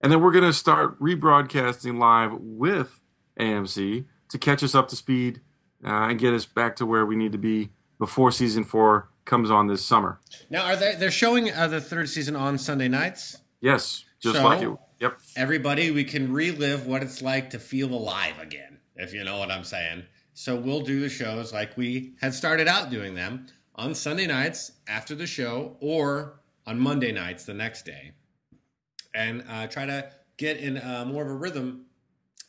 And 0.01 0.11
then 0.11 0.21
we're 0.21 0.33
going 0.33 0.43
to 0.45 0.53
start 0.53 0.99
rebroadcasting 1.01 1.99
live 1.99 2.33
with 2.41 3.01
AMC 3.39 4.05
to 4.31 4.39
catch 4.39 4.63
us 4.65 4.75
up 4.75 4.89
to 4.89 4.97
speed 4.97 5.41
uh, 5.85 6.09
and 6.11 6.19
get 6.19 6.35
us 6.35 6.45
back 6.45 6.75
to 6.77 6.87
where 6.87 7.07
we 7.07 7.15
need 7.15 7.31
to 7.33 7.39
be 7.39 7.71
before 8.01 8.33
season 8.33 8.65
four 8.65 9.11
comes 9.25 9.49
on 9.51 9.69
this 9.69 9.85
summer. 9.85 10.19
Now, 10.51 10.65
are 10.67 10.75
they? 10.75 10.97
They're 10.97 11.13
showing 11.13 11.53
uh, 11.53 11.69
the 11.69 11.81
third 11.81 12.09
season 12.09 12.35
on 12.35 12.59
Sunday 12.59 12.89
nights. 12.89 13.39
Yes, 13.61 14.05
just 14.21 14.37
So- 14.37 14.45
like 14.45 14.63
it. 14.63 14.71
Yep. 15.01 15.19
everybody, 15.37 15.91
we 15.91 16.05
can 16.05 16.33
relive 16.33 16.87
what 16.87 17.03
it's 17.03 17.23
like 17.23 17.51
to 17.51 17.59
feel 17.59 17.93
alive 17.93 18.39
again, 18.41 18.79
if 18.97 19.13
you 19.13 19.25
know 19.25 19.39
what 19.39 19.51
I'm 19.51 19.65
saying. 19.65 20.05
So 20.35 20.57
we'll 20.57 20.81
do 20.81 21.01
the 21.01 21.09
shows 21.09 21.53
like 21.53 21.77
we 21.77 22.15
had 22.21 22.35
started 22.35 22.69
out 22.69 22.91
doing 22.91 23.15
them 23.15 23.47
on 23.75 23.95
Sunday 23.95 24.27
nights 24.27 24.73
after 24.89 25.15
the 25.15 25.27
show 25.27 25.77
or 25.81 26.41
on 26.67 26.79
Monday 26.79 27.13
nights 27.13 27.45
the 27.45 27.55
next 27.55 27.85
day 27.85 28.13
and 29.15 29.45
uh, 29.49 29.67
try 29.67 29.87
to 29.87 30.11
get 30.37 30.57
in 30.57 30.79
uh, 30.79 31.05
more 31.07 31.23
of 31.23 31.29
a 31.29 31.35
rhythm 31.35 31.87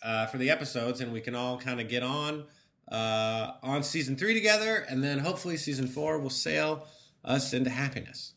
uh, 0.02 0.26
for 0.28 0.38
the 0.38 0.50
episodes 0.50 1.02
and 1.02 1.12
we 1.12 1.22
can 1.22 1.36
all 1.36 1.58
kind 1.58 1.82
of 1.82 1.90
get 1.90 2.04
on 2.04 2.46
uh, 2.92 3.52
on 3.62 3.84
season 3.84 4.16
three 4.16 4.34
together 4.34 4.86
and 4.90 5.04
then 5.04 5.20
hopefully 5.20 5.58
season 5.58 5.88
four 5.88 6.20
will 6.20 6.30
sail 6.30 6.88
us 7.24 7.54
into 7.54 7.70
happiness. 7.70 8.34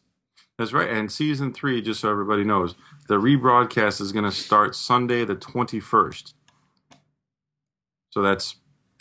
That's 0.59 0.73
right. 0.73 0.89
And 0.89 1.13
season 1.13 1.53
three, 1.53 1.83
just 1.83 2.01
so 2.01 2.11
everybody 2.11 2.43
knows, 2.43 2.77
the 3.09 3.17
rebroadcast 3.17 4.01
is 4.01 4.13
going 4.13 4.25
to 4.25 4.33
start 4.33 4.75
Sunday 4.75 5.25
the 5.25 5.37
21st. 5.37 6.33
So 8.17 8.23
that's 8.23 8.57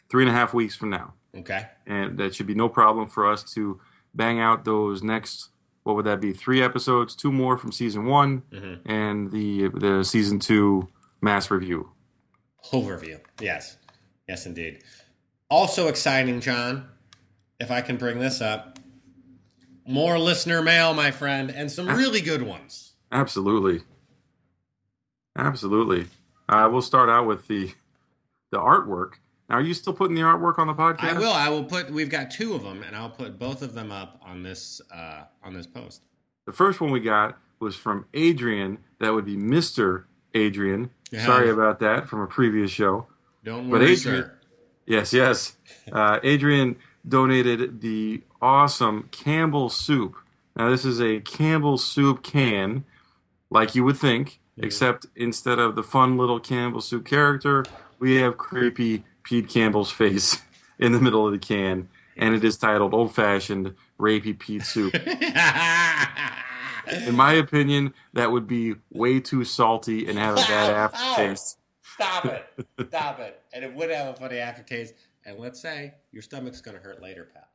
three 0.09 0.23
and 0.23 0.29
a 0.29 0.33
half 0.33 0.53
weeks 0.53 0.75
from 0.75 0.89
now. 0.89 1.13
Okay? 1.37 1.67
And 1.87 2.17
that 2.17 2.35
should 2.35 2.47
be 2.47 2.53
no 2.53 2.67
problem 2.67 3.07
for 3.07 3.31
us 3.31 3.49
to 3.53 3.79
bang 4.13 4.41
out 4.41 4.65
those 4.65 5.01
next, 5.01 5.51
what 5.83 5.95
would 5.95 6.03
that 6.03 6.19
be? 6.19 6.33
Three 6.33 6.61
episodes, 6.61 7.15
two 7.15 7.31
more 7.31 7.57
from 7.57 7.71
season 7.71 8.07
one, 8.07 8.41
Mhm. 8.51 8.81
and 8.85 9.31
the 9.31 9.69
the 9.69 10.03
season 10.03 10.39
two 10.39 10.89
mass 11.21 11.49
review. 11.49 11.91
Overview. 12.73 13.21
Yes. 13.39 13.77
Yes, 14.27 14.45
indeed. 14.45 14.83
Also 15.49 15.87
exciting, 15.87 16.41
John, 16.41 16.85
if 17.57 17.71
I 17.71 17.79
can 17.79 17.95
bring 17.95 18.19
this 18.19 18.41
up. 18.41 18.79
More 19.87 20.19
listener 20.19 20.61
mail, 20.61 20.93
my 20.93 21.11
friend, 21.11 21.49
and 21.49 21.71
some 21.71 21.87
really 21.87 22.19
good 22.19 22.41
ones. 22.41 22.95
Absolutely. 23.13 23.81
Absolutely. 25.37 26.07
Uh, 26.49 26.67
we'll 26.69 26.81
start 26.81 27.07
out 27.09 27.25
with 27.25 27.47
the 27.47 27.71
the 28.55 28.61
artwork. 28.61 29.13
Now, 29.49 29.57
are 29.57 29.61
you 29.61 29.73
still 29.75 29.93
putting 29.93 30.15
the 30.15 30.21
artwork 30.21 30.57
on 30.57 30.67
the 30.67 30.73
podcast? 30.73 31.03
I 31.03 31.19
will. 31.19 31.31
I 31.31 31.49
will 31.49 31.63
put. 31.65 31.91
We've 31.91 32.09
got 32.09 32.31
two 32.31 32.53
of 32.55 32.63
them, 32.63 32.81
and 32.83 32.95
I'll 32.95 33.09
put 33.09 33.37
both 33.37 33.61
of 33.61 33.73
them 33.73 33.91
up 33.91 34.19
on 34.25 34.41
this 34.43 34.81
uh, 34.93 35.23
on 35.43 35.53
this 35.53 35.67
post. 35.67 36.01
The 36.47 36.51
first 36.53 36.81
one 36.81 36.89
we 36.91 36.99
got 36.99 37.37
was 37.59 37.75
from 37.75 38.05
Adrian. 38.13 38.79
That 38.99 39.13
would 39.13 39.25
be 39.25 39.37
Mister 39.37 40.07
Adrian. 40.33 40.89
Yeah. 41.11 41.25
Sorry 41.25 41.49
about 41.49 41.79
that 41.81 42.07
from 42.09 42.21
a 42.21 42.27
previous 42.27 42.71
show. 42.71 43.07
Don't 43.43 43.69
But 43.69 43.81
worry, 43.81 43.91
Adrian- 43.91 44.23
sir. 44.23 44.39
Yes, 44.87 45.13
yes. 45.13 45.57
Uh, 45.91 46.19
Adrian 46.23 46.75
donated 47.07 47.81
the 47.81 48.23
awesome 48.41 49.07
Campbell 49.11 49.69
soup. 49.69 50.15
Now, 50.55 50.69
this 50.71 50.83
is 50.83 50.99
a 50.99 51.19
Campbell 51.19 51.77
soup 51.77 52.23
can, 52.23 52.85
like 53.51 53.75
you 53.75 53.83
would 53.83 53.97
think, 53.97 54.39
except 54.57 55.05
instead 55.15 55.59
of 55.59 55.75
the 55.75 55.83
fun 55.83 56.17
little 56.17 56.39
Campbell 56.39 56.81
soup 56.81 57.05
character, 57.05 57.63
we 57.99 58.15
have 58.15 58.37
creepy 58.37 59.03
Pete 59.23 59.49
Campbell's 59.49 59.91
face 59.91 60.41
in 60.79 60.91
the 60.91 60.99
middle 60.99 61.25
of 61.25 61.31
the 61.31 61.39
can, 61.39 61.89
and 62.17 62.33
it 62.35 62.43
is 62.43 62.57
titled 62.57 62.93
Old 62.93 63.13
Fashioned 63.13 63.75
Rapey 63.99 64.37
Pete 64.37 64.63
Soup. 64.63 64.93
In 67.07 67.15
my 67.15 67.33
opinion, 67.33 67.93
that 68.13 68.31
would 68.31 68.47
be 68.47 68.75
way 68.91 69.19
too 69.19 69.43
salty 69.43 70.07
and 70.07 70.19
have 70.19 70.33
a 70.33 70.41
bad 70.41 70.71
aftertaste. 70.93 71.57
Stop 71.81 72.25
it! 72.25 72.45
Stop 72.89 73.19
it! 73.19 73.41
And 73.53 73.63
it 73.63 73.73
would 73.73 73.89
have 73.89 74.13
a 74.13 74.17
funny 74.17 74.37
aftertaste. 74.37 74.93
And 75.25 75.39
let's 75.39 75.59
say 75.59 75.95
your 76.11 76.21
stomach's 76.21 76.61
going 76.61 76.77
to 76.77 76.83
hurt 76.83 77.01
later, 77.01 77.27
pal. 77.33 77.47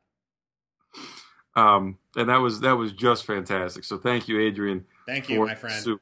Um, 1.55 1.97
and 2.15 2.29
that 2.29 2.37
was 2.41 2.59
that 2.61 2.73
was 2.73 2.91
just 2.91 3.25
fantastic. 3.25 3.83
So 3.83 3.97
thank 3.97 4.27
you, 4.27 4.39
Adrian. 4.39 4.85
Thank 5.05 5.29
you, 5.29 5.45
my 5.45 5.55
friend. 5.55 5.99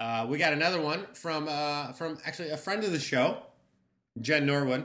Uh, 0.00 0.26
we 0.28 0.38
got 0.38 0.52
another 0.52 0.80
one 0.80 1.06
from 1.14 1.46
uh, 1.48 1.92
from 1.92 2.18
actually 2.24 2.50
a 2.50 2.56
friend 2.56 2.84
of 2.84 2.92
the 2.92 3.00
show, 3.00 3.38
Jen 4.20 4.46
Norwood. 4.46 4.84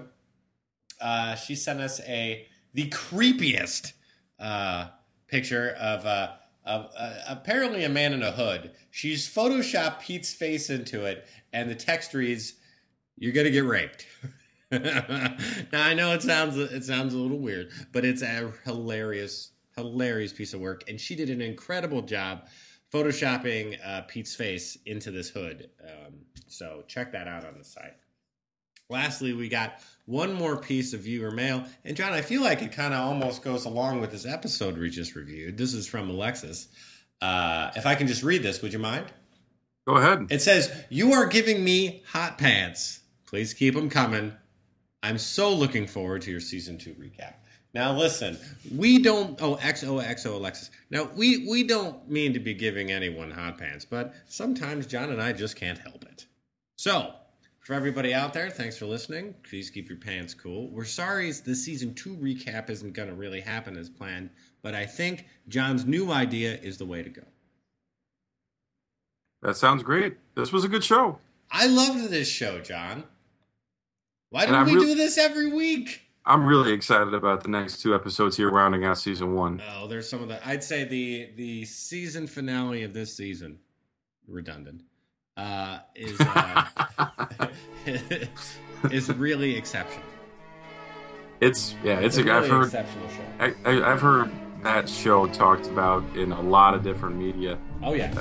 Uh, 1.00 1.36
she 1.36 1.56
sent 1.56 1.80
us 1.82 2.00
a 2.02 2.48
the 2.74 2.90
creepiest 2.90 3.94
uh, 4.40 4.88
picture 5.28 5.72
of, 5.80 6.06
uh, 6.06 6.32
of 6.66 6.90
uh, 6.98 7.14
apparently 7.28 7.84
a 7.84 7.90
man 7.90 8.14
in 8.14 8.24
a 8.24 8.32
hood. 8.32 8.72
She's 8.90 9.28
photoshopped 9.28 10.00
Pete's 10.00 10.34
face 10.34 10.70
into 10.70 11.06
it, 11.06 11.28
and 11.52 11.70
the 11.70 11.76
text 11.76 12.14
reads, 12.14 12.54
"You're 13.18 13.34
gonna 13.34 13.52
get 13.52 13.66
raped." 13.66 14.06
now 14.72 15.36
I 15.74 15.94
know 15.94 16.14
it 16.14 16.22
sounds 16.22 16.58
it 16.58 16.84
sounds 16.84 17.14
a 17.14 17.18
little 17.18 17.40
weird, 17.40 17.72
but 17.92 18.06
it's 18.06 18.22
a 18.22 18.52
hilarious 18.64 19.52
hilarious 19.76 20.34
piece 20.34 20.54
of 20.54 20.62
work, 20.62 20.84
and 20.88 21.00
she 21.00 21.16
did 21.16 21.30
an 21.30 21.42
incredible 21.42 22.02
job 22.02 22.48
photoshopping 22.94 23.78
uh, 23.84 24.02
Pete's 24.04 24.36
face 24.36 24.78
into 24.86 25.10
this 25.10 25.30
hood. 25.30 25.70
Um, 25.84 26.14
so 26.48 26.84
check 26.88 27.12
that 27.12 27.28
out 27.28 27.44
on 27.44 27.58
the 27.58 27.64
site. 27.64 27.96
Lastly, 28.90 29.34
we 29.34 29.50
got 29.50 29.80
one 30.06 30.34
more 30.34 30.58
piece 30.58 30.94
of 30.94 31.02
viewer 31.02 31.32
mail, 31.32 31.64
and 31.86 31.96
John, 31.96 32.14
I 32.14 32.22
feel 32.22 32.42
like 32.42 32.62
it 32.62 32.72
kind 32.72 32.94
of 32.94 33.00
almost 33.00 33.42
goes 33.42 33.66
along 33.66 34.02
with 34.02 34.12
this 34.12 34.26
episode 34.26 34.78
we 34.78 34.90
just 34.90 35.16
reviewed. 35.16 35.58
This 35.58 35.74
is 35.74 35.88
from 35.88 36.10
Alexis. 36.10 36.68
Uh, 37.22 37.72
if 37.76 37.86
I 37.86 37.96
can 37.96 38.08
just 38.08 38.24
read 38.24 38.44
this, 38.44 38.62
would 38.62 38.74
you 38.74 38.80
mind? 38.80 39.06
Go 39.88 39.96
ahead. 39.96 40.28
It 40.30 40.42
says, 40.42 40.72
You 40.90 41.14
are 41.14 41.26
giving 41.26 41.64
me 41.64 42.04
hot 42.08 42.38
pants. 42.38 43.02
Please 43.26 43.54
keep 43.54 43.74
them 43.74 43.90
coming. 43.90 44.34
I'm 45.02 45.18
so 45.18 45.54
looking 45.54 45.88
forward 45.88 46.22
to 46.24 46.32
your 46.32 46.40
season 46.40 46.78
two 46.78 46.94
recap. 46.94 47.36
Now, 47.74 47.98
listen, 47.98 48.38
we 48.76 49.00
don't. 49.00 49.42
Oh, 49.42 49.56
XOXO 49.56 50.36
Alexis. 50.36 50.70
Now, 50.92 51.10
we, 51.16 51.48
we 51.50 51.64
don't 51.64 52.08
mean 52.08 52.34
to 52.34 52.40
be 52.40 52.54
giving 52.54 52.92
anyone 52.92 53.32
hot 53.32 53.58
pants, 53.58 53.84
but 53.84 54.14
sometimes 54.28 54.86
John 54.86 55.10
and 55.10 55.22
I 55.22 55.34
just 55.34 55.56
can't 55.56 55.80
help 55.80 56.04
it. 56.06 56.28
So, 56.76 57.16
for 57.64 57.74
everybody 57.74 58.14
out 58.14 58.34
there, 58.34 58.50
thanks 58.50 58.78
for 58.78 58.86
listening. 58.86 59.34
Please 59.50 59.70
keep 59.70 59.88
your 59.88 59.98
pants 59.98 60.34
cool. 60.34 60.70
We're 60.70 60.84
sorry 60.84 61.32
the 61.32 61.56
season 61.56 61.94
two 61.94 62.16
recap 62.18 62.70
isn't 62.70 62.94
going 62.94 63.08
to 63.08 63.16
really 63.16 63.40
happen 63.40 63.78
as 63.78 63.90
planned, 63.90 64.30
but 64.62 64.76
I 64.76 64.86
think 64.86 65.28
John's 65.48 65.86
new 65.86 66.12
idea 66.12 66.56
is 66.62 66.78
the 66.78 66.86
way 66.86 67.02
to 67.02 67.10
go. 67.10 67.24
That 69.42 69.56
sounds 69.56 69.82
great. 69.82 70.18
This 70.36 70.52
was 70.52 70.64
a 70.66 70.68
good 70.68 70.84
show. 70.84 71.20
I 71.52 71.68
loved 71.68 72.10
this 72.10 72.28
show, 72.28 72.60
John. 72.60 73.06
Why 74.30 74.46
don't 74.46 74.66
we 74.66 74.76
real- 74.76 74.84
do 74.84 74.96
this 74.96 75.18
every 75.18 75.52
week? 75.52 76.02
I'm 76.26 76.46
really 76.46 76.72
excited 76.72 77.14
about 77.14 77.44
the 77.44 77.50
next 77.50 77.82
two 77.82 77.94
episodes 77.94 78.38
here, 78.38 78.50
rounding 78.50 78.86
out 78.86 78.98
season 78.98 79.36
one. 79.36 79.62
Oh, 79.76 79.88
there's 79.88 80.10
some 80.10 80.22
of 80.22 80.30
the. 80.30 80.46
I'd 80.48 80.64
say 80.64 80.86
the 80.86 81.30
the 81.36 81.66
season 81.66 82.28
finale 82.28 82.84
of 82.84 82.94
this 82.94 83.14
season, 83.14 83.60
redundant, 84.26 84.84
uh, 85.38 85.80
is 85.96 86.20
uh, 86.20 86.66
is 88.92 89.10
really 89.14 89.56
exceptional. 89.56 90.04
It's 91.42 91.76
yeah, 91.84 92.00
it's. 92.00 92.18
a 92.18 92.22
a, 92.28 92.34
I've 92.34 92.44
really 92.44 92.50
heard. 92.50 92.66
exceptional 92.66 93.10
show. 93.10 93.24
I, 93.40 93.54
I, 93.70 93.92
I've 93.92 94.02
heard 94.02 94.32
that 94.64 94.88
show 94.88 95.28
talked 95.28 95.66
about 95.68 96.04
in 96.16 96.32
a 96.32 96.42
lot 96.42 96.74
of 96.74 96.84
different 96.84 97.18
media 97.18 97.58
Oh 97.82 97.94
yeah, 97.94 98.14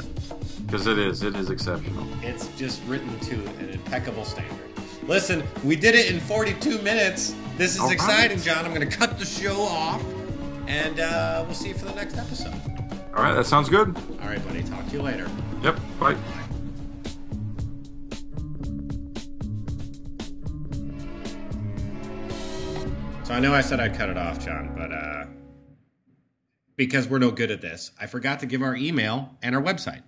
because 0.67 0.87
it 0.89 0.99
is. 0.99 1.23
It 1.23 1.37
is 1.37 1.51
exceptional. 1.51 2.05
it's 2.23 2.49
just 2.59 2.83
written 2.87 3.17
to 3.21 3.35
an 3.61 3.69
impeccable 3.71 4.25
standard. 4.25 4.59
Listen, 5.07 5.43
we 5.65 5.77
did 5.77 5.95
it 5.95 6.11
in 6.13 6.19
42 6.21 6.79
minutes. 6.83 7.35
This 7.57 7.75
is 7.75 7.81
All 7.81 7.87
right. 7.87 7.95
exciting, 7.95 8.41
John. 8.41 8.65
I'm 8.65 8.75
going 8.75 8.89
to 8.89 8.97
cut 8.97 9.19
the 9.19 9.25
show 9.27 9.61
off, 9.61 10.03
and 10.67 10.99
uh, 11.01 11.43
we'll 11.47 11.55
see 11.55 11.69
you 11.69 11.75
for 11.75 11.85
the 11.85 11.95
next 11.95 12.17
episode. 12.19 12.55
All 13.15 13.23
right, 13.23 13.35
that 13.35 13.47
sounds 13.47 13.69
good. 13.69 13.95
All 14.21 14.29
right, 14.29 14.45
buddy. 14.47 14.63
Talk 14.65 14.85
to 14.87 14.93
you 14.93 15.03
later. 15.03 15.29
Yep. 15.63 15.79
Bye. 16.01 16.17
So 23.33 23.37
I 23.37 23.41
know 23.41 23.55
I 23.55 23.63
said 23.63 23.81
I'd 23.81 23.97
cut 23.97 24.11
it 24.11 24.19
off, 24.19 24.45
John, 24.45 24.75
but 24.77 24.93
uh, 24.93 25.25
because 26.77 27.09
we're 27.09 27.19
no 27.19 27.31
good 27.31 27.51
at 27.51 27.63
this, 27.63 27.91
I 27.99 28.05
forgot 28.05 28.41
to 28.41 28.47
give 28.47 28.61
our 28.61 28.77
email 28.77 29.39
and 29.43 29.57
our 29.57 29.63
website. 29.63 30.03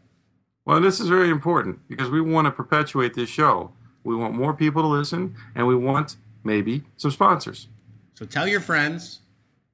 Well, 0.67 0.79
this 0.79 1.01
is 1.01 1.09
very 1.09 1.31
important 1.31 1.89
because 1.89 2.11
we 2.11 2.21
want 2.21 2.45
to 2.45 2.51
perpetuate 2.51 3.15
this 3.15 3.31
show. 3.31 3.73
We 4.05 4.15
want 4.15 4.35
more 4.35 4.53
people 4.53 4.83
to 4.83 4.89
listen, 4.89 5.37
and 5.55 5.67
we 5.67 5.75
want 5.75 6.17
maybe 6.45 6.83
some 6.99 7.11
sponsors. 7.11 7.69
So 8.13 8.27
tell 8.27 8.47
your 8.47 8.61
friends, 8.61 9.21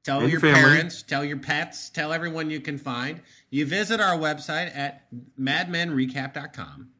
tell 0.04 0.20
And 0.20 0.30
your 0.30 0.40
your 0.40 0.52
family. 0.54 0.70
parents, 0.70 1.02
tell 1.02 1.24
your 1.24 1.38
pets, 1.38 1.90
tell 1.90 2.12
everyone 2.12 2.50
you 2.50 2.60
can 2.60 2.78
find. 2.78 3.20
You 3.50 3.66
visit 3.66 3.98
our 3.98 4.16
website 4.16 4.70
at 4.76 5.06
madmenrecap.com. 5.36 6.90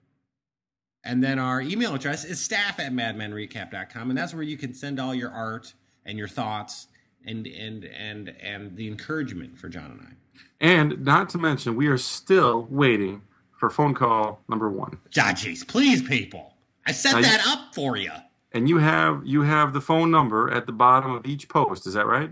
And 1.05 1.23
then 1.23 1.39
our 1.39 1.61
email 1.61 1.95
address 1.95 2.25
is 2.25 2.41
staff 2.41 2.81
at 2.81 2.93
madmenrecap.com. 2.93 4.11
And 4.11 4.19
that's 4.19 4.35
where 4.35 4.43
you 4.43 4.57
can 4.57 4.75
send 4.75 4.99
all 4.99 5.15
your 5.15 5.31
art 5.31 5.75
and 6.07 6.19
your 6.19 6.29
thoughts 6.29 6.89
and 7.27 7.47
and 7.47 7.85
and 7.85 8.35
and 8.41 8.77
the 8.77 8.89
encouragement 8.89 9.59
for 9.59 9.69
John 9.69 9.91
and 9.93 10.01
I. 10.01 10.13
And 10.61 11.05
not 11.05 11.29
to 11.31 11.39
mention, 11.39 11.77
we 11.77 11.87
are 11.89 11.99
still 11.99 12.67
waiting 12.71 13.23
for 13.59 13.71
phone 13.71 13.95
call 13.95 14.41
number 14.49 14.71
one. 14.71 14.99
Ah, 15.19 15.33
jeez, 15.35 15.67
please, 15.67 16.03
people. 16.03 16.55
I 16.87 16.93
set 16.93 17.13
Now 17.13 17.19
you- 17.19 17.25
that 17.25 17.47
up 17.47 17.75
for 17.75 17.97
you. 17.97 18.13
And 18.53 18.69
you 18.69 18.79
have 18.79 19.23
you 19.25 19.43
have 19.43 19.73
the 19.73 19.81
phone 19.81 20.11
number 20.11 20.51
at 20.51 20.67
the 20.67 20.73
bottom 20.73 21.13
of 21.13 21.25
each 21.27 21.49
post. 21.49 21.87
Is 21.87 21.95
that 21.95 22.07
right? 22.07 22.31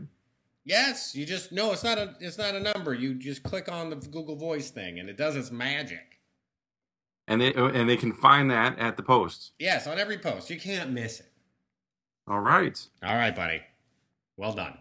Yes, 0.64 1.14
you 1.14 1.24
just 1.24 1.52
no. 1.52 1.72
It's 1.72 1.84
not 1.84 1.96
a. 1.96 2.14
It's 2.20 2.36
not 2.38 2.54
a 2.54 2.60
number. 2.60 2.92
You 2.92 3.14
just 3.14 3.42
click 3.42 3.70
on 3.70 3.88
the 3.88 3.96
Google 3.96 4.34
Voice 4.36 4.70
thing, 4.70 4.98
and 4.98 5.08
it 5.08 5.16
does 5.16 5.36
its 5.36 5.50
magic. 5.52 6.18
And 7.28 7.40
they 7.40 7.54
and 7.54 7.88
they 7.88 7.96
can 7.96 8.12
find 8.12 8.50
that 8.50 8.78
at 8.78 8.96
the 8.96 9.02
post. 9.02 9.52
Yes, 9.58 9.86
on 9.86 9.98
every 9.98 10.18
post. 10.18 10.50
You 10.50 10.58
can't 10.58 10.90
miss 10.90 11.20
it. 11.20 11.27
All 12.28 12.40
right. 12.40 12.78
All 13.02 13.16
right, 13.16 13.34
buddy. 13.34 13.62
Well 14.36 14.52
done. 14.52 14.76